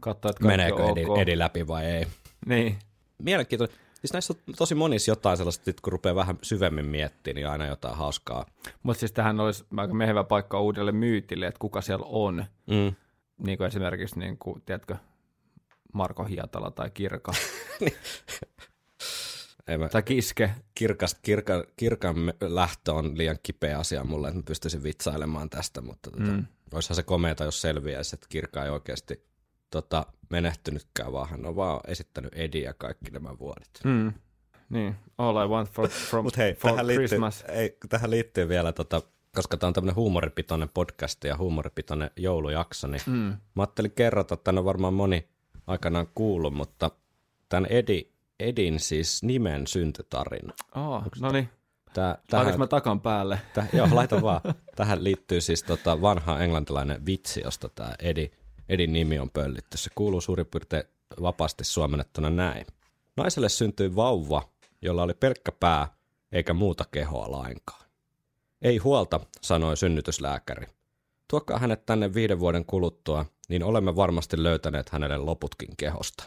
[0.01, 1.17] Katsoa, että Meneekö on edi, ok.
[1.17, 2.07] edi läpi vai ei.
[2.45, 2.79] Niin.
[3.23, 3.77] Mielenkiintoinen.
[4.01, 7.65] Siis näissä on tosi monissa jotain sellaista, että kun rupeaa vähän syvemmin miettimään, niin aina
[7.65, 8.45] jotain hauskaa.
[8.83, 12.45] Mutta siis tähän olisi aika mehevä paikka uudelle myytille, että kuka siellä on.
[12.67, 12.95] Mm.
[13.45, 14.95] Niin kuin esimerkiksi, niin kuin, tiedätkö,
[15.93, 17.31] Marko Hietala tai Kirka
[19.67, 20.51] Ei mä, tai Kiske.
[20.75, 26.11] kirkas, kirka, kirkan lähtö on liian kipeä asia mulle, että mä pystyisin vitsailemaan tästä, mutta
[26.11, 26.29] tota, Mm.
[26.31, 26.45] mm.
[26.73, 29.23] olisihan se komeata, jos selviäisi, että kirkka ei oikeasti
[29.71, 33.69] tota, menehtynytkään, vaan hän on vaan esittänyt Ediä kaikki nämä vuodet.
[33.83, 34.13] Mm.
[34.69, 37.41] Niin, all I want for, from, Mutta hei, for tähän liittyy, Christmas.
[37.49, 39.01] ei, tähän liittyy vielä, tota,
[39.35, 43.13] koska tämä on tämmöinen huumoripitoinen podcast ja huumoripitoinen joulujakso, niin Mm.
[43.55, 45.27] mä ajattelin kerrota, että on varmaan moni
[45.67, 46.91] aikanaan kuullut, mutta
[47.49, 50.53] tämän Edi, Edin siis nimen syntytarina.
[50.75, 51.49] Oh, no niin,
[51.93, 52.17] Tää,
[52.57, 53.39] mä takan päälle?
[53.53, 54.41] Täh, joo, laita vaan.
[54.75, 58.31] Tähän liittyy siis tota vanha englantilainen vitsi, josta tämä Edi,
[58.69, 59.77] Edin nimi on pöllitty.
[59.77, 60.83] Se kuuluu suurin piirtein
[61.21, 62.65] vapaasti suomennettuna näin.
[63.17, 64.49] Naiselle syntyi vauva,
[64.81, 65.87] jolla oli pelkkä pää
[66.31, 67.85] eikä muuta kehoa lainkaan.
[68.61, 70.67] Ei huolta, sanoi synnytyslääkäri.
[71.27, 76.23] Tuokaa hänet tänne viiden vuoden kuluttua, niin olemme varmasti löytäneet hänelle loputkin kehosta.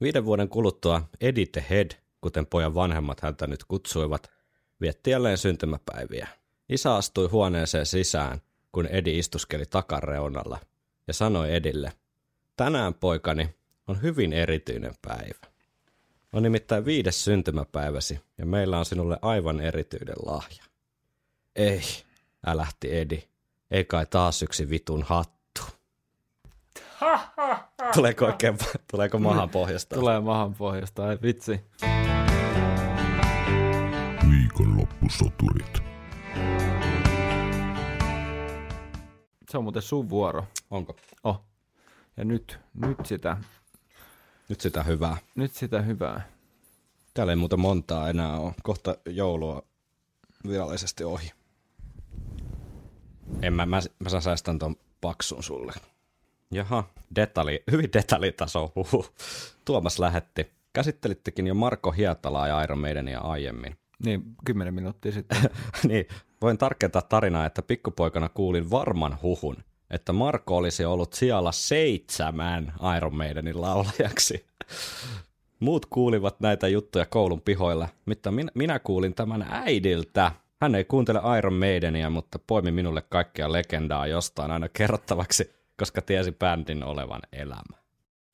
[0.00, 4.30] Viiden vuoden kuluttua Eddie the Head, kuten pojan vanhemmat häntä nyt kutsuivat,
[4.80, 6.28] vietti jälleen syntymäpäiviä.
[6.68, 8.40] Isä astui huoneeseen sisään,
[8.72, 10.58] kun Edi istuskeli takareunalla,
[11.10, 11.92] ja sanoi Edille,
[12.56, 13.54] tänään poikani
[13.86, 15.46] on hyvin erityinen päivä.
[16.32, 20.64] On nimittäin viides syntymäpäiväsi, ja meillä on sinulle aivan erityinen lahja.
[21.56, 21.82] Ei,
[22.46, 23.22] älähti Edi.
[23.70, 25.62] Ei kai taas yksi vitun hattu.
[27.94, 28.58] Tuleeko oikein,
[28.90, 29.96] tuleeko mahan pohjasta?
[29.96, 31.60] Tulee mahan pohjasta, ei vitsi.
[34.30, 35.82] Viikonloppusoturit.
[39.50, 40.44] Se on muuten sun vuoro.
[40.70, 40.96] Onko?
[41.24, 41.40] Oh.
[42.16, 43.36] Ja nyt, nyt sitä,
[44.48, 45.16] Nyt sitä hyvää.
[45.34, 46.28] nyt sitä hyvää.
[47.14, 48.54] Täällä ei muuta montaa enää ole.
[48.62, 49.62] Kohta joulua
[50.48, 51.32] virallisesti ohi.
[53.42, 55.72] En mä, mä, mä säästän ton paksun sulle.
[56.50, 56.84] Jaha,
[57.16, 58.72] detalji, hyvin detaljitaso.
[58.76, 59.06] Huhu.
[59.64, 60.52] Tuomas lähetti.
[60.72, 63.76] Käsittelittekin jo Marko Hietalaa ja Iron Maidenia aiemmin.
[64.04, 65.38] Niin, kymmenen minuuttia sitten.
[65.88, 66.08] niin,
[66.42, 69.56] voin tarkentaa tarinaa, että pikkupoikana kuulin varman huhun,
[69.90, 74.46] että Marko olisi ollut sijalla seitsemän Iron Maidenin laulajaksi.
[75.60, 80.32] Muut kuulivat näitä juttuja koulun pihoilla, mutta minä, minä kuulin tämän äidiltä.
[80.60, 86.32] Hän ei kuuntele Iron Maidenia, mutta poimi minulle kaikkea legendaa jostain aina kerrottavaksi, koska tiesi
[86.32, 87.80] bändin olevan elämä.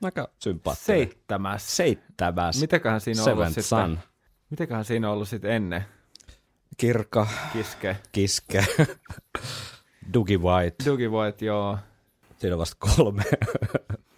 [0.03, 0.99] Aika sympaattinen.
[0.99, 1.77] Seitsemäs.
[1.77, 2.61] Seitsemäs.
[2.61, 3.65] Mitäköhän siinä on ollut sitten?
[3.65, 3.99] Son.
[4.51, 5.85] Mitäköhän siinä on ollut sitten ennen?
[6.77, 7.97] Kirka, Kiske.
[8.13, 8.65] Kiske,
[10.15, 10.85] Dugi White.
[10.85, 11.79] Dougie White, joo.
[12.39, 13.23] Siinä on vasta kolme.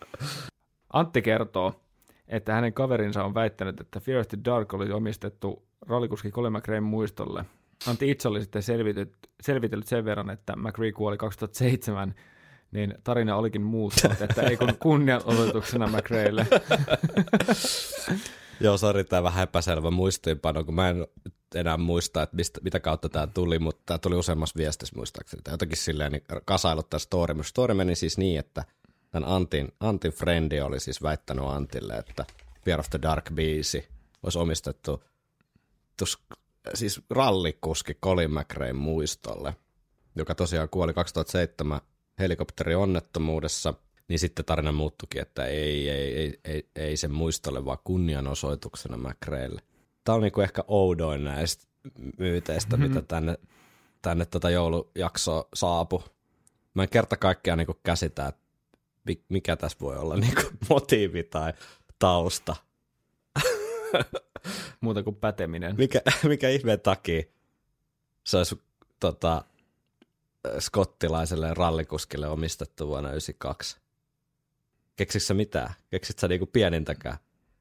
[0.93, 1.81] Antti kertoo,
[2.29, 6.83] että hänen kaverinsa on väittänyt, että Fear of the Dark oli omistettu rallikuski Colin McRaen
[6.83, 7.45] muistolle.
[7.87, 12.15] Antti itse oli sitten selvitellyt, selvitellyt sen verran, että McRae kuoli 2007,
[12.73, 16.47] niin tarina olikin muuttunut, että ei kun kunnianosoituksena McRaelle.
[18.61, 21.07] Joo, sori, tämä vähän epäselvä muistiinpano, kun mä en
[21.55, 25.43] enää muista, että mistä, mitä kautta tämä tuli, mutta tämä tuli useammassa viestissä muistaakseni.
[25.43, 27.43] Tai jotenkin silleen niin kasailut tämä story.
[27.43, 28.65] Story meni siis niin, että
[29.11, 32.25] tämän Antin, Antin frendi oli siis väittänyt Antille, että
[32.65, 33.89] Fear of the Dark biisi
[34.23, 35.05] olisi omistettu
[35.97, 36.19] tus,
[36.75, 39.57] siis rallikuski Colin McRaen muistolle,
[40.17, 41.81] joka tosiaan kuoli 2007
[42.19, 43.75] helikopterionnettomuudessa,
[44.09, 49.63] niin sitten tarina muuttukin, että ei, ei, ei, ei, ei sen muistolle, vaan kunnianosoituksena McRaelle.
[50.05, 51.67] Tämä on niinku ehkä oudoin näistä
[52.19, 52.89] myyteistä, mm-hmm.
[52.89, 53.39] mitä tänne,
[54.03, 56.05] tänne tota joulujaksoa saapu.
[56.75, 58.41] Mä en kerta kaikkiaan niinku käsitä, että
[59.05, 61.53] mi- mikä tässä voi olla niinku motiivi tai
[61.99, 62.57] tausta.
[64.81, 65.75] Muuta kuin päteminen.
[65.79, 67.23] Mikä, mikä ihmeen takia
[68.25, 68.63] se olisi
[69.01, 69.45] tota,
[70.59, 73.88] skottilaiselle rallikuskille omistettu vuonna 1992?
[74.99, 75.75] Keksitkö sä mitään?
[75.91, 77.17] Keksitkö sä niinku pienintäkään?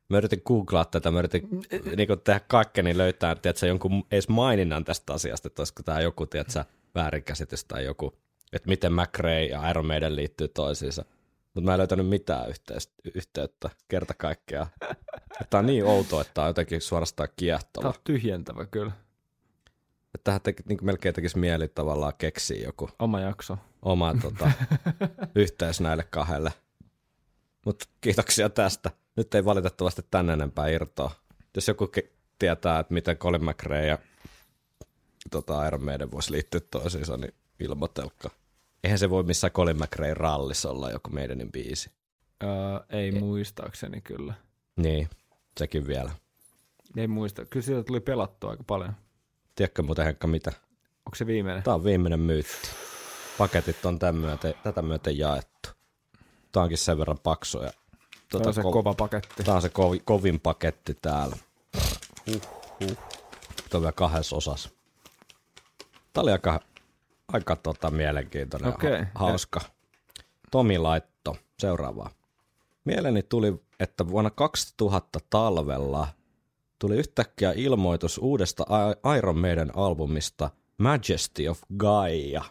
[0.09, 1.49] Mä yritin googlaa tätä, mä yritin
[1.95, 6.63] niinku tehdä kaikkeni löytää, tiedätkö, jonkun edes maininnan tästä asiasta, että olisiko tämä joku, tiedätkö,
[6.95, 8.13] väärinkäsitys tai joku,
[8.53, 11.05] että miten McRae ja Iron Maiden liittyy toisiinsa.
[11.53, 14.67] Mutta mä en löytänyt mitään yhteistä, yhteyttä kerta kaikkea.
[15.49, 17.87] Tämä on niin outoa, että tämä on jotenkin suorastaan Tämä kiehtova.
[17.87, 18.91] on tyhjentävä kyllä.
[20.15, 23.57] Että tähän teki, niin melkein tekisi mieli tavallaan keksiä joku Oma jakso.
[23.81, 24.51] oma tota,
[25.35, 26.51] yhteys näille kahdelle.
[27.67, 28.91] Mutta kiitoksia tästä.
[29.15, 31.11] Nyt ei valitettavasti tänne enempää irtoa.
[31.55, 32.09] Jos joku ke-
[32.39, 33.97] tietää, että miten Colin McRae ja
[35.31, 38.31] tota, Iron Maiden voisi liittyä toisiinsa, niin ilmoitelkaa.
[38.83, 41.91] Eihän se voi missään Colin McRae rallissa olla joku meidänin biisi.
[42.43, 42.49] Öö,
[42.89, 44.33] ei muistaakseni kyllä.
[44.75, 45.09] Niin,
[45.57, 46.11] sekin vielä.
[46.97, 47.45] Ei muista.
[47.45, 48.93] Kyllä siitä tuli pelattua aika paljon.
[49.55, 50.51] Tiedätkö muuten Henkka mitä?
[51.05, 51.63] Onko se viimeinen?
[51.63, 52.69] Tämä on viimeinen myytti.
[53.37, 55.76] Paketit on tämän myöten, tätä myöten jaettu.
[56.57, 57.61] Tämä onkin sen verran paksu.
[57.61, 57.71] Ja,
[58.31, 59.43] Tämä on se ko- kova paketti.
[59.43, 61.35] Tämä on se kovi, kovin paketti täällä.
[62.27, 62.41] Huh,
[62.79, 62.97] huh.
[63.69, 64.69] Tämä on vielä kahdessa osassa.
[66.13, 66.59] Tämä oli aika,
[67.33, 68.99] aika tota, mielenkiintoinen, Okei.
[68.99, 69.59] ha- hauska.
[70.51, 72.09] Tomi laitto seuraavaa.
[72.85, 76.07] Mieleni tuli, että vuonna 2000 talvella
[76.79, 78.65] tuli yhtäkkiä ilmoitus uudesta
[79.17, 82.43] Iron Maiden albumista Majesty of Gaia.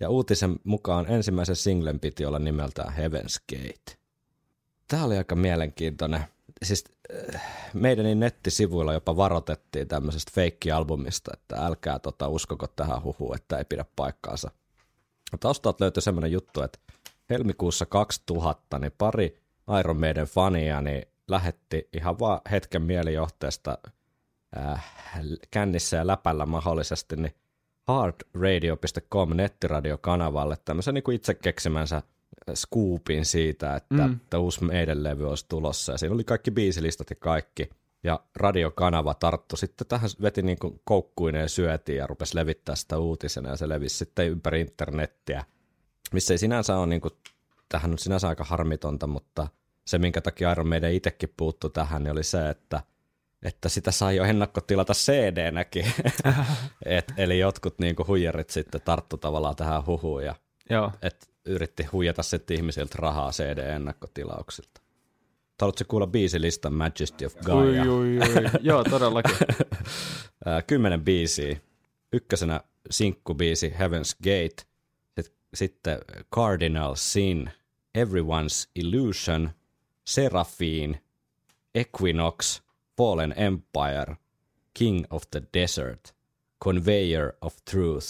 [0.00, 3.98] Ja uutisen mukaan ensimmäisen singlen piti olla nimeltään Heaven's Gate.
[4.88, 6.24] Tämä oli aika mielenkiintoinen.
[6.62, 6.84] Siis
[7.34, 7.42] äh,
[7.74, 13.84] meidän nettisivuilla jopa varoitettiin tämmöisestä feikkialbumista, että älkää tota, uskoko tähän huhuun, että ei pidä
[13.96, 14.50] paikkaansa.
[15.40, 16.78] Taustalta löytyi semmoinen juttu, että
[17.30, 19.40] helmikuussa 2000 niin pari
[19.80, 23.78] Iron Maiden fania niin lähetti ihan vaan hetken mielijohteesta
[24.56, 24.94] äh,
[25.50, 27.34] kännissä ja läpällä mahdollisesti niin
[27.86, 32.02] hardradio.com nettiradiokanavalle tämmöisen niin kuin itse keksimänsä
[32.54, 34.12] scoopin siitä, että, mm.
[34.12, 35.92] että uusi meidän levy olisi tulossa.
[35.92, 37.70] Ja siinä oli kaikki biisilistat ja kaikki.
[38.04, 43.50] Ja radiokanava tarttu sitten tähän, veti niin kuin koukkuineen syötiin ja rupesi levittää sitä uutisena
[43.50, 45.44] ja se levisi sitten ympäri internettiä.
[46.12, 47.14] Missä ei sinänsä ole, niin kuin,
[47.68, 49.48] tähän on sinänsä aika harmitonta, mutta
[49.84, 52.82] se minkä takia Iron Maiden itsekin puuttu tähän, niin oli se, että
[53.42, 55.86] että sitä saa jo ennakkotilata CD-näkin.
[56.86, 60.34] Et, eli jotkut niinku huijarit sitten tarttu tavallaan tähän huhuun ja
[60.70, 60.92] Joo.
[61.02, 64.80] et yritti huijata sitten ihmisiltä rahaa CD-ennakkotilauksilta.
[65.60, 67.82] Haluatko kuulla biisilistan Majesty of Gaia?
[67.82, 68.50] Ui, ui, ui.
[68.60, 69.36] Joo, todellakin.
[70.66, 71.56] Kymmenen biisiä.
[72.12, 72.60] Ykkösenä
[72.90, 74.62] sinkkubiisi Heaven's Gate,
[75.20, 75.98] Sit- sitten
[76.34, 77.50] Cardinal Sin,
[77.98, 79.50] Everyone's Illusion,
[80.04, 81.00] Seraphine,
[81.74, 82.62] Equinox,
[82.98, 84.16] Fallen Empire,
[84.74, 86.14] King of the Desert,
[86.64, 88.06] Conveyor of Truth,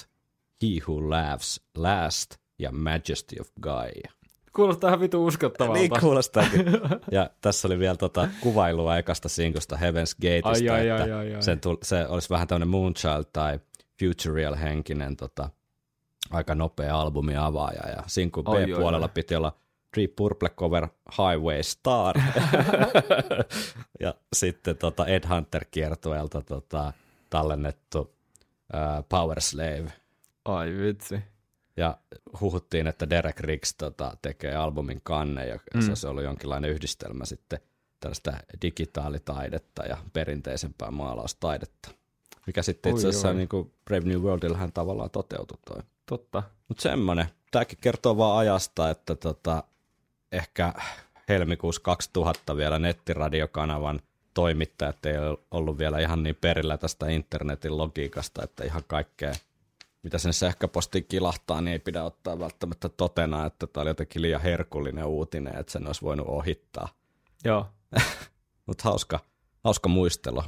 [0.62, 4.10] He Who Laughs Last ja Majesty of Gaia.
[4.52, 5.78] Kuulostaa ihan vitu uskottavalta.
[5.80, 6.66] Niin kuulostaakin.
[7.10, 11.34] Ja tässä oli vielä tota kuvailua ekasta sinkusta Heaven's Gateista, Ai, ai, että ai, ai,
[11.34, 11.42] ai.
[11.42, 13.60] Sen tul- se olisi vähän tämmöinen Moonchild tai
[14.00, 15.50] Futureal henkinen tota,
[16.30, 17.88] aika nopea albumi avaaja.
[17.88, 19.52] Ja sinkun B-puolella piti olla
[19.96, 20.88] Deep Purple cover
[21.18, 22.14] Highway Star.
[24.00, 26.92] ja sitten tota Ed Hunter kiertueelta tota,
[27.30, 28.14] tallennettu
[28.72, 29.92] ää, Power Slave.
[30.44, 31.20] Ai vitsi.
[31.76, 31.98] Ja
[32.40, 35.80] huhuttiin, että Derek Riggs tota, tekee albumin kanne, ja mm.
[35.80, 37.58] se olisi ollut jonkinlainen yhdistelmä sitten
[38.00, 38.32] tällaista
[38.62, 41.90] digitaalitaidetta ja perinteisempää maalaustaidetta.
[42.46, 45.82] Mikä sitten itse asiassa niin kuin Brave New Worldillahan tavallaan toteutui toi.
[46.06, 46.42] Totta.
[46.68, 47.26] Mutta semmonen.
[47.50, 49.62] Tämäkin kertoo vaan ajasta, että tota,
[50.32, 50.74] ehkä
[51.28, 54.00] helmikuussa 2000 vielä nettiradiokanavan
[54.34, 59.32] toimittajat ei ole ollut vielä ihan niin perillä tästä internetin logiikasta, että ihan kaikkea,
[60.02, 64.40] mitä sen sähköpostiin kilahtaa, niin ei pidä ottaa välttämättä totena, että tämä oli jotenkin liian
[64.40, 66.88] herkullinen uutinen, että sen olisi voinut ohittaa.
[67.44, 67.66] Joo.
[68.66, 69.20] Mutta hauska,
[69.64, 70.44] hauska muistelo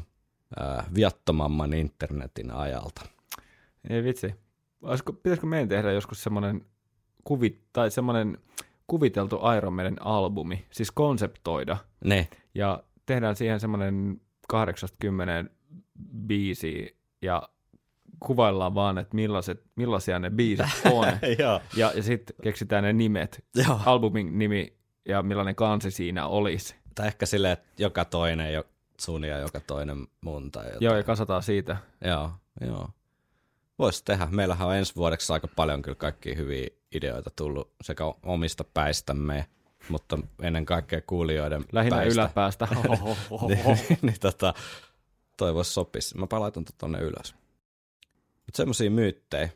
[0.61, 3.03] ää, viattomamman internetin ajalta.
[3.91, 4.35] Ei vitsi.
[4.83, 6.67] Olisiko, pitäisikö meidän tehdä joskus semmoinen
[7.25, 8.39] kuvi, tai semmoinen
[8.89, 15.45] kuviteltu Iron Maiden albumi, siis konseptoida, Ne, ja tehdään siihen semmoinen 80
[16.27, 16.89] biisiä,
[17.23, 17.49] ja
[18.21, 21.07] kuvaillaan vaan, että millaiset, millaisia ne biisit on,
[21.39, 21.61] joo.
[21.77, 23.81] ja, ja sitten keksitään ne nimet, joo.
[23.87, 24.79] albumin nimi
[25.09, 26.77] ja millainen kansi siinä olisi.
[26.95, 28.65] Tai ehkä silleen, että joka toinen jo,
[29.01, 30.85] sun ja joka toinen mun tai jotain.
[30.85, 31.77] Joo, ja kasataan siitä.
[32.05, 32.31] Joo,
[32.67, 32.89] joo.
[33.79, 34.29] Voisi tehdä.
[34.31, 39.47] Meillähän on ensi vuodeksi aika paljon kyllä kaikkia hyviä ideoita tullut sekä omista päistämme,
[39.89, 42.21] mutta ennen kaikkea kuulijoiden Lähinnä päistä.
[42.23, 42.69] yläpäästä.
[43.49, 44.55] niin, niin tota,
[45.37, 46.19] toi voisi sopisi.
[46.19, 47.35] Mä palaitan tota tonne ylös.
[48.47, 49.49] Mutta semmosia myyttejä.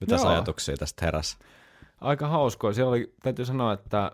[0.00, 0.30] Mitäs Joo.
[0.30, 1.38] ajatuksia tästä heräs?
[2.00, 2.74] Aika hauskoja.
[2.74, 4.12] Siellä oli, täytyy sanoa, että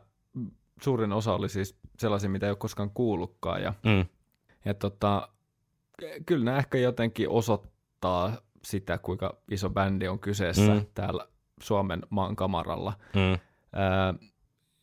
[0.83, 3.63] suurin osa oli siis sellaisia, mitä ei ole koskaan kuullutkaan.
[3.63, 4.07] Ja, Mm.
[4.65, 5.29] ja tota,
[6.27, 8.33] kyllä nämä ehkä jotenkin osoittaa
[8.65, 10.87] sitä, kuinka iso bändi on kyseessä Mm.
[10.95, 11.29] täällä
[11.63, 12.93] Suomen maan kamaralla.
[13.15, 13.39] Mm.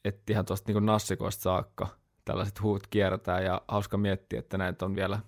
[0.05, 1.87] Että ihan tuosta niin nassikoista saakka
[2.25, 5.19] tällaiset huut kiertää ja hauska miettiä, että näitä on vielä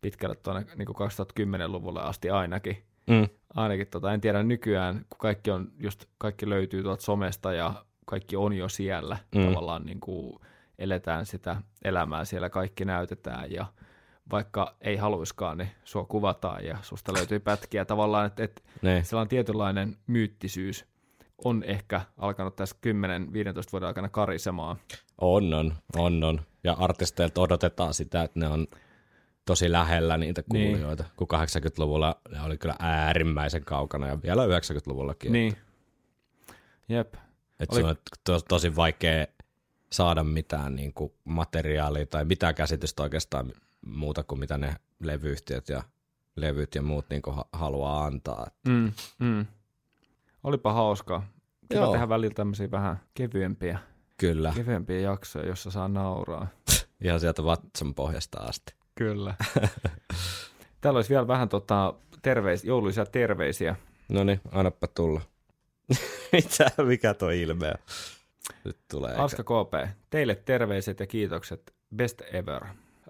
[0.00, 2.82] pitkälle tuonne niin 2010-luvulle asti ainakin.
[3.06, 3.28] Mm.
[3.54, 8.36] Ainakin tota, en tiedä nykyään, kun kaikki, on just, kaikki löytyy tuolta somesta ja kaikki
[8.36, 9.44] on jo siellä, mm.
[9.44, 10.38] tavallaan niin kuin
[10.78, 13.66] eletään sitä elämää, siellä kaikki näytetään ja
[14.30, 19.04] vaikka ei haluiskaan, niin sua kuvataan ja susta löytyy pätkiä tavallaan, että, että Niin.
[19.04, 20.84] sellainen tietynlainen myyttisyys
[21.44, 22.88] on ehkä alkanut tässä 10-15
[23.72, 24.76] vuoden aikana karisemaan.
[25.20, 26.40] On, on, on, on.
[26.64, 28.66] Ja artisteilta odotetaan sitä, että ne on
[29.44, 30.68] tosi lähellä niitä Niin.
[30.70, 35.32] kuulijoita, kun 80-luvulla ne oli kyllä äärimmäisen kaukana ja vielä 90-luvullakin.
[35.32, 35.56] Niin.
[36.88, 37.14] Jep.
[37.60, 39.26] Että Oli- se on to, tosi vaikea
[39.92, 43.52] saada mitään niin kuin materiaalia tai mitään käsitystä oikeastaan
[43.88, 45.82] muuta kuin mitä ne levyyhtiöt ja
[46.36, 47.22] levyt ja muut niin
[47.52, 48.46] haluaa antaa.
[48.68, 49.46] Mm, mm.
[50.44, 51.28] Olipa hauskaa.
[51.68, 51.92] Kiva Joo.
[51.92, 53.78] tehdä välillä tämmöisiä vähän kevyempiä,
[54.16, 56.46] Kyllä, kevyempiä jaksoja, jossa saa nauraa.
[57.04, 58.74] ihan sieltä vatsan pohjasta asti.
[58.94, 59.34] Kyllä.
[60.80, 63.76] Täällä olisi vielä vähän tota, terveis, jouluisia terveisiä.
[64.08, 65.20] No niin, annappa tulla.
[66.32, 67.74] Mitä, mikä tuo ilme on?
[68.64, 69.10] Nyt tulee.
[69.10, 71.74] eikä- Aska KP, teille terveiset ja kiitokset.
[71.96, 72.64] Best ever.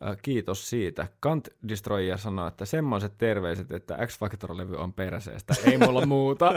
[0.06, 1.06] Äh, kiitos siitä.
[1.20, 5.54] Kant Destroyer sanoi, että semmoiset terveiset, että X Factor-levy on perseestä.
[5.64, 6.52] Ei mulla muuta.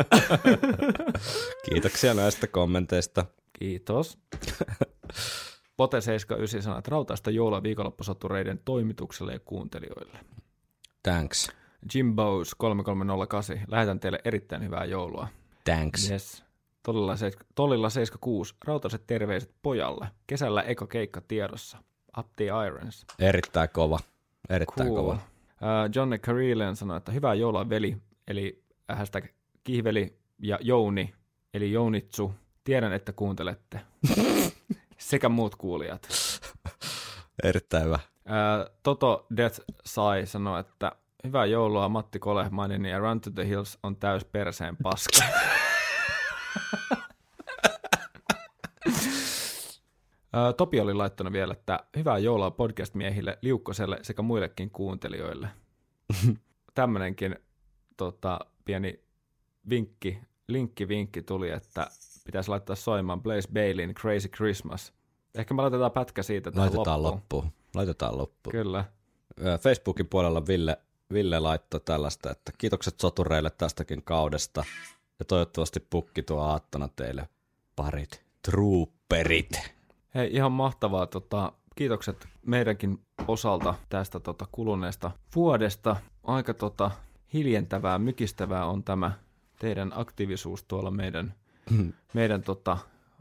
[1.69, 3.25] Kiitoksia näistä kommenteista.
[3.59, 4.17] Kiitos.
[5.81, 10.19] Pote79 sanoi, että rautaista joulua viikonloppusotureiden toimitukselle ja kuuntelijoille.
[11.03, 11.51] Thanks.
[11.95, 15.27] Jim Bowes 3308, lähetän teille erittäin hyvää joulua.
[15.63, 16.11] Thanks.
[16.11, 16.43] Yes.
[16.83, 20.07] Tolilla, seit- Tolilla 76, rautaiset terveiset pojalle.
[20.27, 21.77] Kesällä eka keikka tiedossa.
[22.17, 23.05] Up the Irons.
[23.19, 23.99] Erittäin kova.
[24.49, 25.01] Erittäin Cool.
[25.01, 25.13] kova.
[25.13, 25.19] Uh,
[25.95, 29.25] Johnny Carillion sanoi, että hyvää joulua veli, eli hashtag
[29.63, 31.13] kihveli ja Jouni,
[31.53, 32.33] eli Jounitsu.
[32.63, 33.79] Tiedän, että kuuntelette.
[34.97, 36.07] Sekä muut kuulijat.
[37.43, 37.99] Erittäin hyvä.
[38.25, 40.91] Uh, Toto Death Sai sanoi, että
[41.23, 45.25] hyvää joulua Matti Kolehmainen ja Run to the Hills on täys perseen paska.
[50.35, 55.47] Ö, Topi oli laittanut vielä, että hyvää joulua podcast-miehille, Liukkoselle sekä muillekin kuuntelijoille.
[56.73, 57.35] Tämmöinenkin
[57.97, 58.99] tota, pieni
[59.69, 61.87] vinkki, linkki vinkki tuli, että
[62.25, 64.93] pitäisi laittaa soimaan Blaze Baileyn Crazy Christmas.
[65.35, 67.43] Ehkä me laitetaan pätkä siitä tähän Laitetaan loppuun.
[67.43, 67.51] loppuun.
[67.75, 68.51] Laitetaan loppuun.
[68.51, 68.85] Kyllä.
[69.59, 70.77] Facebookin puolella Ville,
[71.13, 74.63] Ville laittoi tällaista, että kiitokset sotureille tästäkin kaudesta.
[75.19, 77.29] Ja toivottavasti pukki tuo aattona teille
[77.75, 79.80] parit trooperit.
[80.15, 81.07] Hei, ihan mahtavaa.
[81.07, 85.95] Tota, kiitokset meidänkin osalta tästä tota, kuluneesta vuodesta.
[86.23, 86.91] Aika tota,
[87.33, 89.11] hiljentävää, mykistävää on tämä
[89.59, 91.33] teidän aktiivisuus tuolla meidän,
[92.13, 92.77] meidän tota,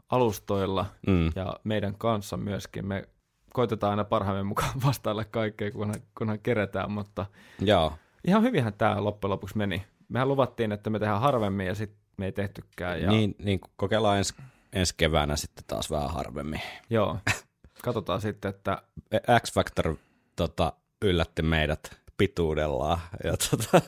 [0.09, 1.31] alustoilla Mm.
[1.35, 2.87] ja meidän kanssa myöskin.
[2.87, 3.03] Me
[3.53, 7.25] koitetaan aina parhaamme mukaan vastailla kaikkeen, kunhan, kunhan keretään, mutta
[7.59, 7.93] Joo,
[8.27, 9.83] ihan hyvinhän tämä loppujen lopuksi meni.
[10.09, 13.01] Mehän luvattiin, että me tehdään harvemmin ja sitten me ei tehtykään.
[13.01, 13.11] Ja...
[13.11, 14.33] Niin, niin kokeillaan ensi,
[14.73, 16.61] ensi keväänä sitten taas vähän harvemmin.
[16.89, 17.17] Joo,
[17.83, 18.81] katsotaan sitten, että
[19.43, 19.95] X Factor
[20.35, 23.81] tota, yllätti meidät pituudellaan ja tota,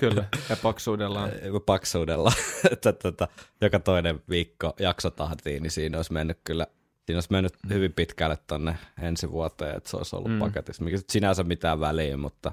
[0.00, 1.30] kyllä, ja paksuudellaan.
[1.66, 2.32] paksuudella,
[2.72, 3.28] että tota,
[3.60, 6.66] joka toinen viikko jaksotahtiin, niin siinä olisi mennyt kyllä
[7.10, 10.38] Siinä olisi mennyt hyvin pitkälle tonne ensi vuoteen, että se olisi ollut mm.
[10.38, 12.52] paketissa, mikä sinänsä mitään väliä, mutta,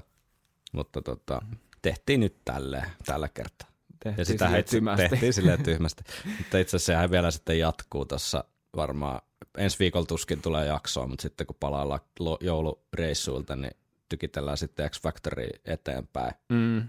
[0.72, 1.42] mutta tota,
[1.82, 3.68] tehtiin nyt tälleen, tällä kertaa.
[4.00, 5.08] Tehtiin ja sitä silleen tyhmästi.
[5.08, 6.02] tehtiin silleen tyhmästi.
[6.38, 8.44] mutta itse asiassa sehän vielä sitten jatkuu tuossa
[8.76, 9.20] varmaan,
[9.58, 12.00] ensi viikolla tuskin tulee jaksoa, mutta sitten kun palaillaan
[12.40, 13.72] joulureissuilta, niin
[14.08, 16.32] tykitellään sitten X Factory eteenpäin.
[16.48, 16.88] Mm.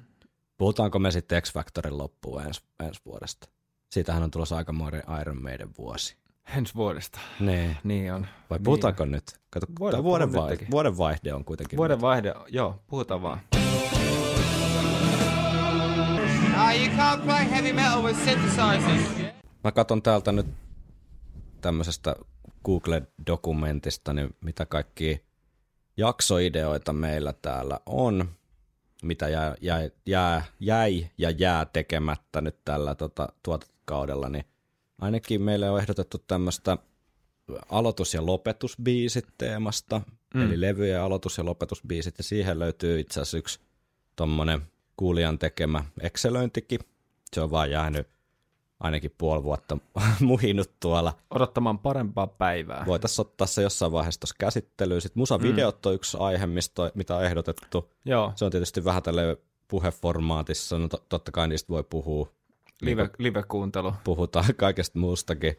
[0.57, 3.49] Puhutaanko me sitten X Factorin loppuun ensi, ensi vuodesta?
[3.90, 6.15] Siitähän on tulossa aikamoinen Iron Maiden vuosi.
[6.57, 7.19] Ensi vuodesta.
[7.40, 7.77] Nee.
[7.84, 8.27] Niin on.
[8.49, 9.23] Vai puhutaanko nyt?
[9.49, 10.72] Kato, Voidaan vuoden, puhua vai, nytkin.
[10.72, 11.77] vuoden vaihde on kuitenkin.
[11.77, 13.41] Vuoden vaihde, joo, puhutaan vaan.
[13.56, 13.98] Ah,
[16.60, 19.34] you can't play heavy metal with synthesizers.
[19.64, 20.48] Mä katson täältä nyt
[21.61, 22.15] tämmöisestä
[22.65, 25.23] Google-dokumentista, niin mitä kaikki
[25.98, 28.30] jaksoideoita meillä täällä on,
[29.03, 34.45] mitä jää, jää, jää, jäi ja jää tekemättä nyt tällä tota, tuotantokaudella, niin
[35.02, 36.77] ainakin meille on ehdotettu tämmöistä
[37.69, 40.02] aloitus- ja lopetusbiisit teemasta,
[40.34, 40.41] mm.
[40.41, 43.60] eli levyjen aloitus- ja lopetusbiisit, ja siihen löytyy itse asiassa yksi
[44.15, 44.61] tommonen
[44.99, 46.80] kuulijan tekemä Excelöintikin.
[47.34, 48.07] Se on vaan jäänyt
[48.80, 49.77] ainakin puoli vuotta
[50.19, 51.13] muhinut tuolla.
[51.30, 52.84] Odottamaan parempaa päivää.
[52.88, 55.01] Voitaisiin ottaa se jossain vaiheessa tuossa käsittelyyn.
[55.01, 57.91] Sitten musavideot on yksi aihe, mistä, mitä on ehdotettu.
[58.05, 62.30] Joo, Se on tietysti vähän tälle puheformaatissa, no to- totta kai niistä voi puhua.
[62.81, 63.93] live, live-kuuntelu.
[64.03, 65.53] Puhutaan kaikesta muustakin.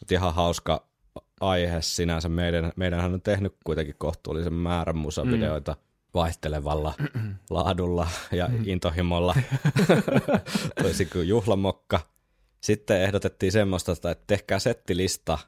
[0.00, 0.86] Mut ihan hauska
[1.40, 2.28] aihe sinänsä.
[2.28, 5.91] Meidän, meidänhän on tehnyt kuitenkin kohtuullisen määrän musavideoita mm.
[6.14, 6.94] Vaihtelevalla
[7.50, 9.34] laadulla ja intohimolla.
[10.82, 12.00] Toisin kuin juhlamokka.
[12.60, 15.38] Sitten ehdotettiin semmoista, että tehkää settilista,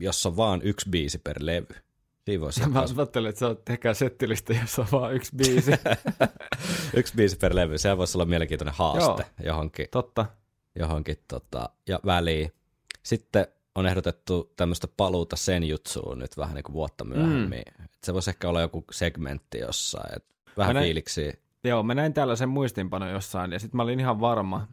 [0.00, 1.74] jossa on vaan yksi biisi per levy.
[2.24, 5.72] Siinä voisi Mä ajattelin, että sä oot tehkää settilistä, jossa on vaan yksi biisi.
[6.96, 7.78] yksi biisi per levy.
[7.78, 9.22] Sehän voisi olla mielenkiintoinen haaste Joo.
[9.44, 10.26] johonkin, Totta.
[10.78, 12.52] johonkin tota, ja väliin.
[13.02, 17.62] Sitten on ehdotettu tämmöistä paluuta sen jutsuun nyt vähän niin kuin vuotta myöhemmin.
[17.78, 17.84] Mm.
[18.04, 20.16] Se voisi ehkä olla joku segmentti jossain.
[20.16, 20.24] Et
[20.56, 21.32] vähän näin- fiiliksiä.
[21.64, 24.68] Joo, mä näin tällaisen muistinpanon jossain, ja sitten mä olin ihan varma,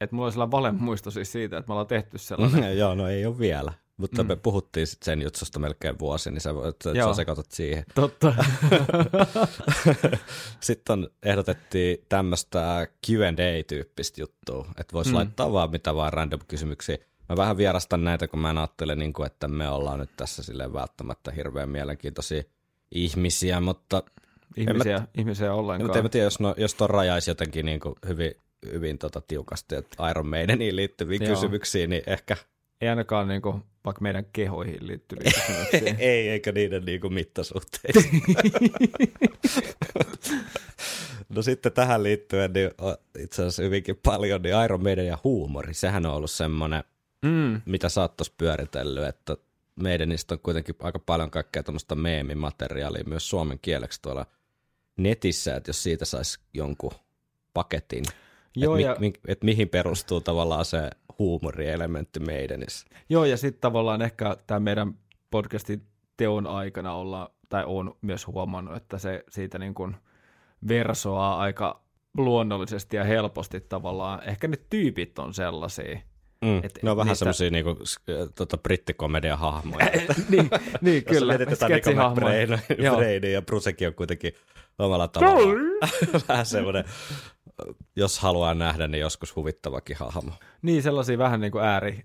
[0.00, 2.78] että mulla oli sellainen valemuisto siis siitä, että me ollaan tehty sellainen.
[2.78, 3.72] Joo, no ei ole vielä.
[3.96, 4.28] Mutta mm.
[4.28, 7.84] me puhuttiin sit sen jutsusta melkein vuosi, niin sä, voit, sä sekoitat siihen.
[7.94, 8.34] Totta.
[10.60, 15.16] Sitten on, ehdotettiin tämmöistä Q&A-tyyppistä juttua, että voisi mm.
[15.16, 16.98] laittaa vaan mitä vaan random kysymyksiä.
[17.28, 20.42] Mä vähän vierastan näitä, kun mä en ajattele, niin kuin, että me ollaan nyt tässä
[20.42, 22.42] silleen välttämättä hirveän mielenkiintoisia
[22.90, 24.02] ihmisiä, mutta
[24.56, 25.86] ihmisiä, ihmisiä en, ollenkaan.
[25.86, 28.32] mutta en mä tiedä, jos, no, jos ton rajaisi jotenkin niin kuin hyvin,
[28.72, 31.34] hyvin tota, tiukasti, että Iron Maideniin liittyviä Joo.
[31.34, 32.36] kysymyksiä, niin ehkä
[32.80, 35.96] Ei ainakaan niin kuin, vaikka meidän kehoihin liittyviä kysymyksiä.
[36.08, 38.22] ei, eikä niiden niinku mittasuhteisiin.
[41.34, 42.70] no sitten tähän liittyen niin
[43.18, 45.74] itse asiassa hyvinkin paljon niin Iron Maiden ja huumori.
[45.74, 46.84] Sehän on ollut semmoinen,
[47.22, 49.36] mm, mitä sä oot pyöritellyt, että
[49.76, 54.26] Maidenistä on kuitenkin aika paljon kaikkea tämmöistä meemimateriaalia myös suomen kieleksi tuolla
[54.96, 56.92] netissä, että jos siitä saisi jonkun
[57.54, 58.04] paketin,
[58.56, 62.86] Joo, että ja- mi, mi, et mihin perustuu tavallaan se huumorielementti Maidenissä.
[63.08, 64.94] Joo, ja sitten tavallaan ehkä tämä meidän
[65.30, 65.86] podcastin
[66.16, 69.96] teon aikana olla, tai on myös huomannut, että se siitä niin kuin
[70.68, 71.82] versoaa aika
[72.16, 74.28] luonnollisesti ja helposti tavallaan.
[74.28, 75.98] Ehkä ne tyypit on sellaisia.
[76.44, 77.98] Mm, Et ne on vähän niistä- semmoisia niinku, s-
[78.34, 79.86] tota, brittikomedian hahmoja.
[80.30, 80.50] niin,
[80.80, 81.38] niin Jos kyllä.
[81.38, 82.46] mietitään Nico sketsihahmoja.
[82.46, 82.96] McBrain Joo.
[82.96, 84.32] Brainin ja Brucekin on kuitenkin
[84.78, 85.56] omalla tavallaan
[86.28, 86.84] vähän semmoinen,
[87.96, 90.32] jos haluaa nähdä, niin joskus huvittavakin hahmo.
[90.62, 92.04] Niin, sellaisia vähän niin kuin ääri,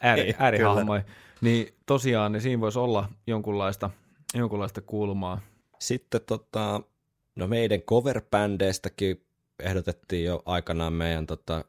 [0.00, 1.02] ääri, Niin, äärihahmoja.
[1.40, 3.90] Niin tosiaan, niin siinä voisi olla jonkunlaista,
[4.34, 5.40] jonkunlaista kulmaa.
[5.78, 6.80] Sitten tota,
[7.36, 9.24] no meidän cover-bändeistäkin
[9.62, 11.64] ehdotettiin jo aikanaan meidän tota,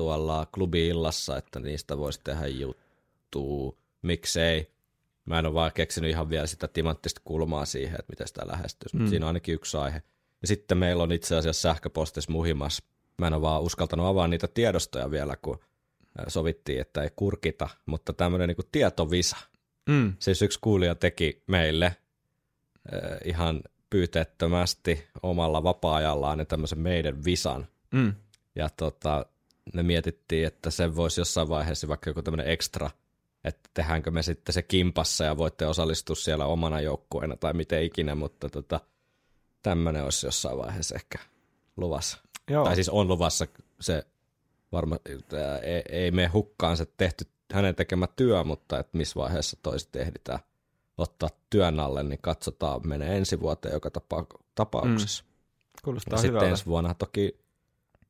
[0.00, 3.76] tuolla klubi-illassa, että niistä voisi tehdä juttua.
[4.02, 4.70] Miksei?
[5.24, 8.96] Mä en ole vaan keksinyt ihan vielä sitä timanttista kulmaa siihen, että miten sitä lähestyisi,
[8.96, 9.08] Mm.
[9.08, 10.02] siinä on ainakin yksi aihe.
[10.42, 12.82] Ja sitten meillä on itse asiassa sähköpostissa muhimas.
[13.18, 15.58] Mä en ole vaan uskaltanut avaa niitä tiedostoja vielä, kun
[16.28, 19.36] sovittiin, että ei kurkita, mutta tämmöinen niin tietovisa.
[19.88, 20.14] Mm.
[20.18, 21.96] Siis yksi kuulija teki meille äh,
[23.24, 23.60] ihan
[23.90, 27.66] pyyteettömästi omalla vapaa-ajallaan niin tämmöisen meidän visan.
[27.90, 28.14] Mm.
[28.54, 29.26] Ja tota,
[29.74, 32.90] me mietittiin, että se voisi jossain vaiheessa vaikka joku tämmöinen ekstra,
[33.44, 38.14] että tehdäänkö me sitten se kimpassa ja voitte osallistua siellä omana joukkueena tai miten ikinä,
[38.14, 38.80] mutta tota,
[39.62, 41.18] tämmöinen olisi jossain vaiheessa ehkä
[41.76, 42.18] luvassa.
[42.50, 42.64] Joo.
[42.64, 43.46] Tai siis on luvassa
[43.80, 44.06] se
[44.72, 44.96] varma,
[45.62, 50.38] ei, ei mene hukkaan se tehty hänen tekemä työ, mutta että missä vaiheessa toiset ehditään
[50.98, 55.24] ottaa työn alle, niin katsotaan, menee ensi vuoteen joka tapa, tapauksessa.
[55.24, 55.30] Mm.
[55.84, 56.50] Kuulostaa Ja sitten hyvältä.
[56.50, 57.38] ensi vuonna toki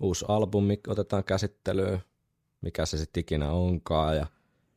[0.00, 2.00] uusi albumi otetaan käsittelyyn,
[2.60, 4.26] mikä se sitten ikinä onkaan, ja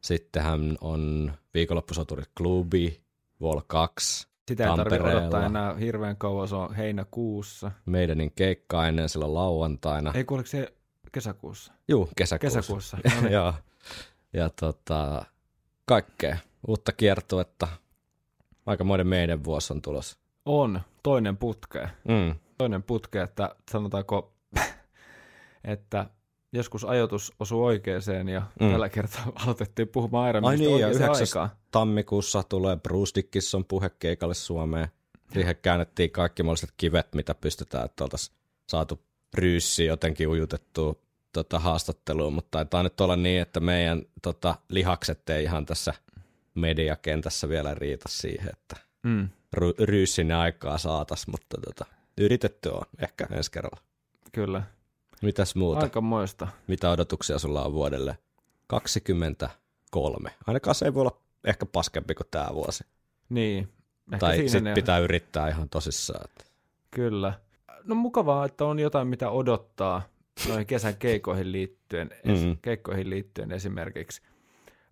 [0.01, 3.01] sittenhän on viikonloppusoturit klubi,
[3.41, 7.71] Vol 2, Sitä ei tarvitse odottaa enää hirveän kauan, se on heinäkuussa.
[7.85, 10.11] meidänin keikka ennen silloin lauantaina.
[10.15, 10.73] Ei kuuleeko se
[11.11, 11.73] kesäkuussa?
[11.87, 12.59] Juu, kesäkuussa.
[12.59, 12.97] Kesäkuussa.
[13.15, 13.33] No niin.
[13.33, 13.53] Joo.
[14.33, 15.25] Ja tota,
[15.85, 16.37] kaikkea.
[16.67, 17.67] Uutta kiertuetta.
[18.65, 20.17] Aikamoinen meidän vuosi on tulossa.
[20.45, 21.89] On toinen putke.
[22.07, 22.35] Mm.
[22.57, 24.32] Toinen putke, että sanotaanko,
[25.63, 26.05] että
[26.53, 28.71] joskus ajoitus osui oikeeseen ja Mm.
[28.71, 31.21] tällä kertaa aloitettiin puhumaan Iron Ai niin, ja oikeaan 9.
[31.43, 31.49] aikaan.
[31.71, 34.87] tammikuussa tulee Bruce Dickinson puhekeikalle Suomeen.
[35.33, 38.37] Siihen käännettiin kaikki mahdolliset kivet, mitä pystytään, että oltaisiin
[38.69, 39.01] saatu
[39.33, 40.95] ryyssiä jotenkin ujutettua
[41.33, 45.93] tota, haastatteluun, mutta taitaa nyt olla niin, että meidän tota, lihakset ei ihan tässä
[46.55, 51.85] mediakentässä vielä riitä siihen, että Mm, ry- ryyssin aikaa saatas, mutta tota,
[52.17, 53.81] yritetty on ehkä ensi kerralla.
[54.31, 54.63] kyllä.
[55.21, 55.79] Mitäs muuta?
[55.81, 56.47] Aika moista.
[56.67, 58.17] Mitä odotuksia sulla on vuodelle
[58.67, 60.29] 23?
[60.47, 62.83] Ainakaan se ei voi olla ehkä paskempi kuin tämä vuosi.
[63.29, 63.69] Niin.
[64.13, 66.25] Ehkä tai sitten ne- pitää yrittää ihan tosissaan.
[66.29, 66.43] että-
[66.91, 67.33] Kyllä.
[67.83, 70.01] No mukavaa, että on jotain, mitä odottaa
[70.47, 72.51] noihin kesän keikoihin liittyen, Mhm.
[72.61, 74.21] keikkoihin liittyen esimerkiksi.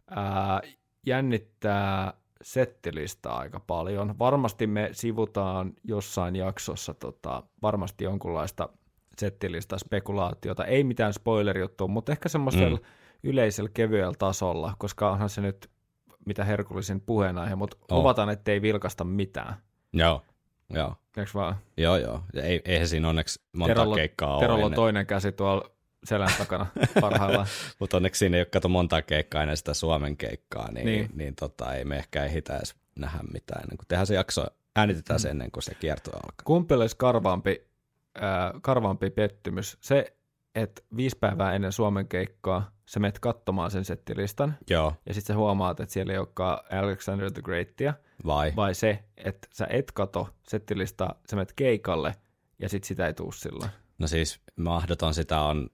[0.10, 0.62] Ää,
[1.06, 4.20] jännittää settilistaa aika paljon.
[4.20, 8.70] Varmasti me sivutaan jossain jaksossa tota, varmasti jonkunlaista
[9.20, 10.66] settilista spekulaatiota.
[10.66, 12.84] Ei mitään spoilerjuttua, mutta ehkä semmoisella Mm.
[12.84, 13.30] mm.
[13.30, 15.70] yleisellä kevyellä tasolla, koska onhan se nyt
[16.26, 17.98] mitä herkullisin puheenaihe, mutta On.
[18.00, 19.56] luvataan, ettei vilkasta mitään.
[19.94, 20.22] Joo,
[20.74, 21.56] joo, Eikö vaan?
[21.78, 22.24] joo, joo.
[22.44, 25.72] Ei, eihän siinä onneksi monta Terolla- keikkaa Terolla ole on ennen, toinen käsi tuolla
[26.04, 26.66] selän takana
[27.02, 27.48] parhaillaan.
[27.80, 31.10] mutta onneksi siinä ei ole kato monta keikkaa ennen sitä Suomen keikkaa, niin, niin.
[31.14, 31.36] Niin.
[31.36, 35.30] tota, ei me ehkä ehditä edes nähdä mitään ennen kuin tehdään se jakso, äänitetään se
[35.30, 36.44] ennen kuin se kierto alkaa.
[36.44, 37.68] Kumpi olisi karvaampi,
[38.18, 39.78] äh, karvaampi pettymys?
[39.82, 40.16] Se,
[40.56, 45.38] että viisi päivää ennen Suomen keikkaa sä menet katsomaan sen settilistan Joo, ja sitten sä
[45.38, 47.94] huomaat, että siellä ei olekaan Alexander the Greatia,
[48.26, 48.54] vai?
[48.56, 52.16] vai se, että sä et kato settilistaa, sä menet keikalle
[52.60, 53.72] ja sitten sitä ei tuu silloin.
[53.98, 55.70] No siis mahdoton sitä on,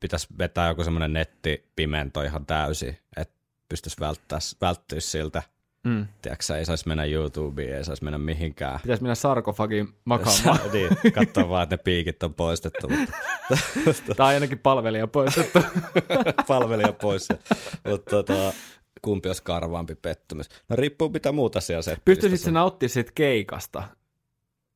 [0.00, 3.34] pitäisi vetää joku semmoinen nettipimento ihan täysin, että
[3.68, 5.42] pystyisi välttää, välttyä siltä.
[5.86, 6.06] Mm.
[6.22, 8.80] Tiedätkö, ei saisi mennä YouTubeen, ei saisi mennä mihinkään.
[8.82, 10.72] Pitäisi mennä sarkofagin makaamaan.
[10.72, 13.12] niin, katsoa vaan, että ne piikit on poistettu, mutta
[14.16, 15.58] tai ainakin palvelija poistettu.
[16.48, 17.28] palvelija pois.
[17.88, 18.52] mutta tota,
[19.02, 20.48] kumpi olisi karvaampi pettymys?
[20.68, 21.96] No riippuu mitä muuta siellä se.
[22.04, 23.82] Pystyisit sä nauttimaan siitä keikasta?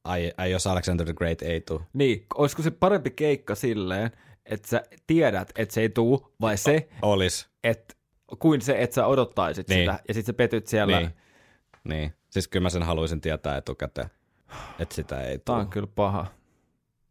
[0.04, 1.80] Ai, ai, jos Alexander the Great ei tule.
[1.92, 4.10] Niin, olisiko se parempi keikka silleen,
[4.46, 7.48] että sä tiedät, että se ei tuu, vai se, Olis.
[7.64, 7.94] että
[8.38, 9.80] kuin se, että sä odottaisit Niin.
[9.80, 10.98] sitä, ja sitten sä petyt siellä.
[11.00, 11.10] Niin.
[11.84, 12.12] niin.
[12.30, 14.10] Siis kyllä mä sen haluaisin tietää etukäteen,
[14.78, 15.56] että sitä ei tule.
[15.58, 16.26] on kyllä paha.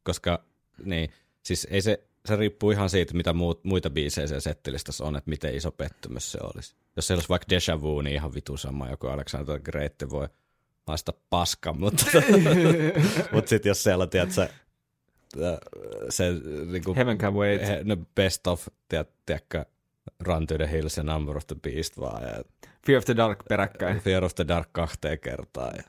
[0.03, 0.43] koska
[0.85, 1.09] niin,
[1.43, 5.29] siis ei se, se riippuu ihan siitä, mitä muut, muita biisejä siellä settilistassa on, että
[5.29, 6.75] miten iso pettymys se olisi.
[6.95, 10.27] Jos se olisi vaikka Deja Vu, niin ihan vitu sama, joku Alexander Great voi
[10.87, 12.05] haista paska, mutta,
[13.31, 14.47] mutta sitten jos siellä on, tiedätkö,
[16.09, 16.31] se
[16.71, 17.61] niinku, Heaven can wait.
[17.61, 19.65] he, no best of, tiedät, tiedätkö,
[20.23, 22.43] Run to the Hills ja Number of the Beast vaan, ja
[22.85, 23.99] Fear of the Dark peräkkäin.
[23.99, 25.83] Fear of the Dark kahteen kertaan, ja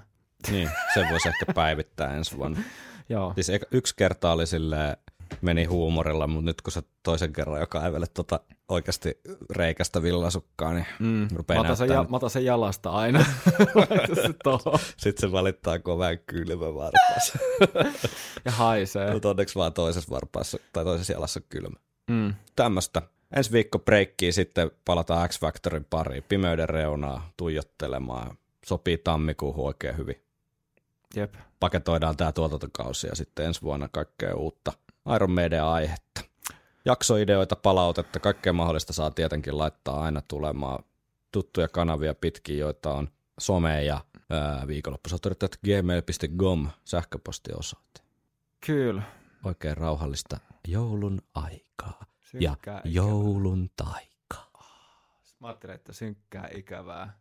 [0.52, 2.60] niin, sen voisi ehkä päivittää ensi vuonna.
[3.10, 4.98] joo, Siis yksi kerta oli silleen,
[5.42, 8.40] meni huumorilla, mutta nyt kun sä toisen kerran jo kaivelet tota
[8.70, 13.26] oikeasti reikästä villasukkaa, niin mm, rupeaa mä, otan ja, mä otan sen jalasta aina.
[14.16, 14.34] Se.
[14.98, 17.40] Sitten se valittaa kovän kylmä varpaassa.
[18.46, 19.14] ja haisee.
[19.14, 21.78] mutta onneksi vaan toisessa varpaassa tai toisessa jalassa on kylmä.
[22.12, 22.34] Mm.
[22.56, 23.02] Tämmöstä.
[23.36, 28.38] Ensi viikko breikkiä sitten palataan X-Factorin pariin, pimeyden reunaa tuijottelemaan.
[28.66, 30.22] Sopii tammikuuhun oikein hyvin.
[31.16, 31.36] Jep.
[31.60, 34.74] Paketoidaan tämä tuotantokausi ja sitten ensi vuonna kaikkea uutta
[35.16, 36.22] Iron Maiden aihetta.
[36.86, 40.84] Jaksoideoita, palautetta, kaikkea mahdollista saa tietenkin laittaa aina tulemaan
[41.32, 43.10] tuttuja kanavia pitkin, joita on
[43.40, 44.02] some ja
[44.68, 48.02] viikonloppusoturit gmail.com sähköpostiosoite.
[48.66, 49.02] Kyllä.
[49.44, 50.38] Oikein rauhallista
[50.68, 52.82] joulun aikaa ja ikävää.
[52.86, 54.52] joulun taikaa.
[55.40, 57.20] Mä ajattelin, että synkkää ikävää.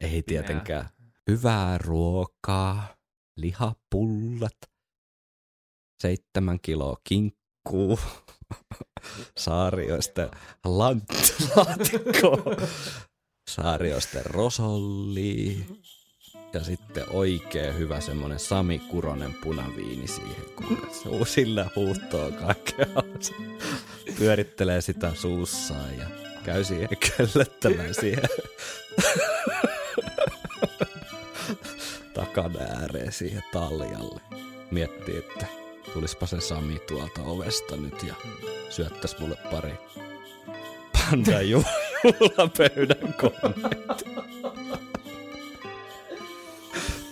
[0.00, 0.88] Ei tietenkään.
[1.30, 2.96] Hyvää ruokaa,
[3.36, 4.56] lihapullat,
[6.02, 7.98] seitsemän kiloa kinkkuu,
[9.38, 10.30] saarioisten
[10.64, 12.54] lanttilaatikko,
[13.50, 15.66] saarioisten rosolli
[16.52, 22.86] ja sitten oikein hyvä semmonen Sami Kuronen punaviini siihen, kun sillä huuhtoo kaikkea.
[24.18, 26.06] Pyörittelee sitä suussaan ja
[26.44, 28.24] käy siihen köllöttämään siihen
[32.14, 34.20] takana ääreen siihen taljalle.
[34.70, 35.46] Miettii, että
[35.92, 38.14] tulispa se Sami tuolta ovesta nyt ja
[38.70, 39.72] syöttäisi mulle pari
[40.92, 41.64] panda ju-
[42.04, 43.14] juhlapöydän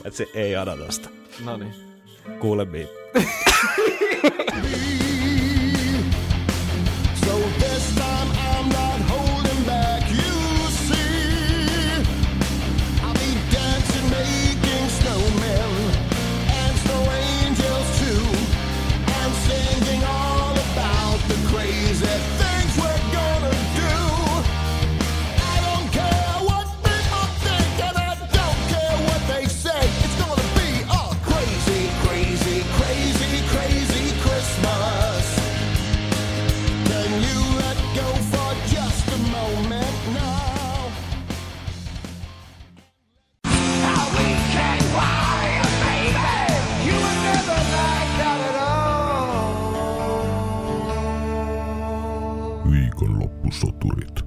[0.07, 0.17] koneet.
[0.17, 1.09] Paitsi ei ananasta.
[1.45, 1.75] No niin.
[2.41, 2.89] Kuulemiin.
[53.65, 53.77] all.
[53.77, 54.26] Viikonloppusoturit.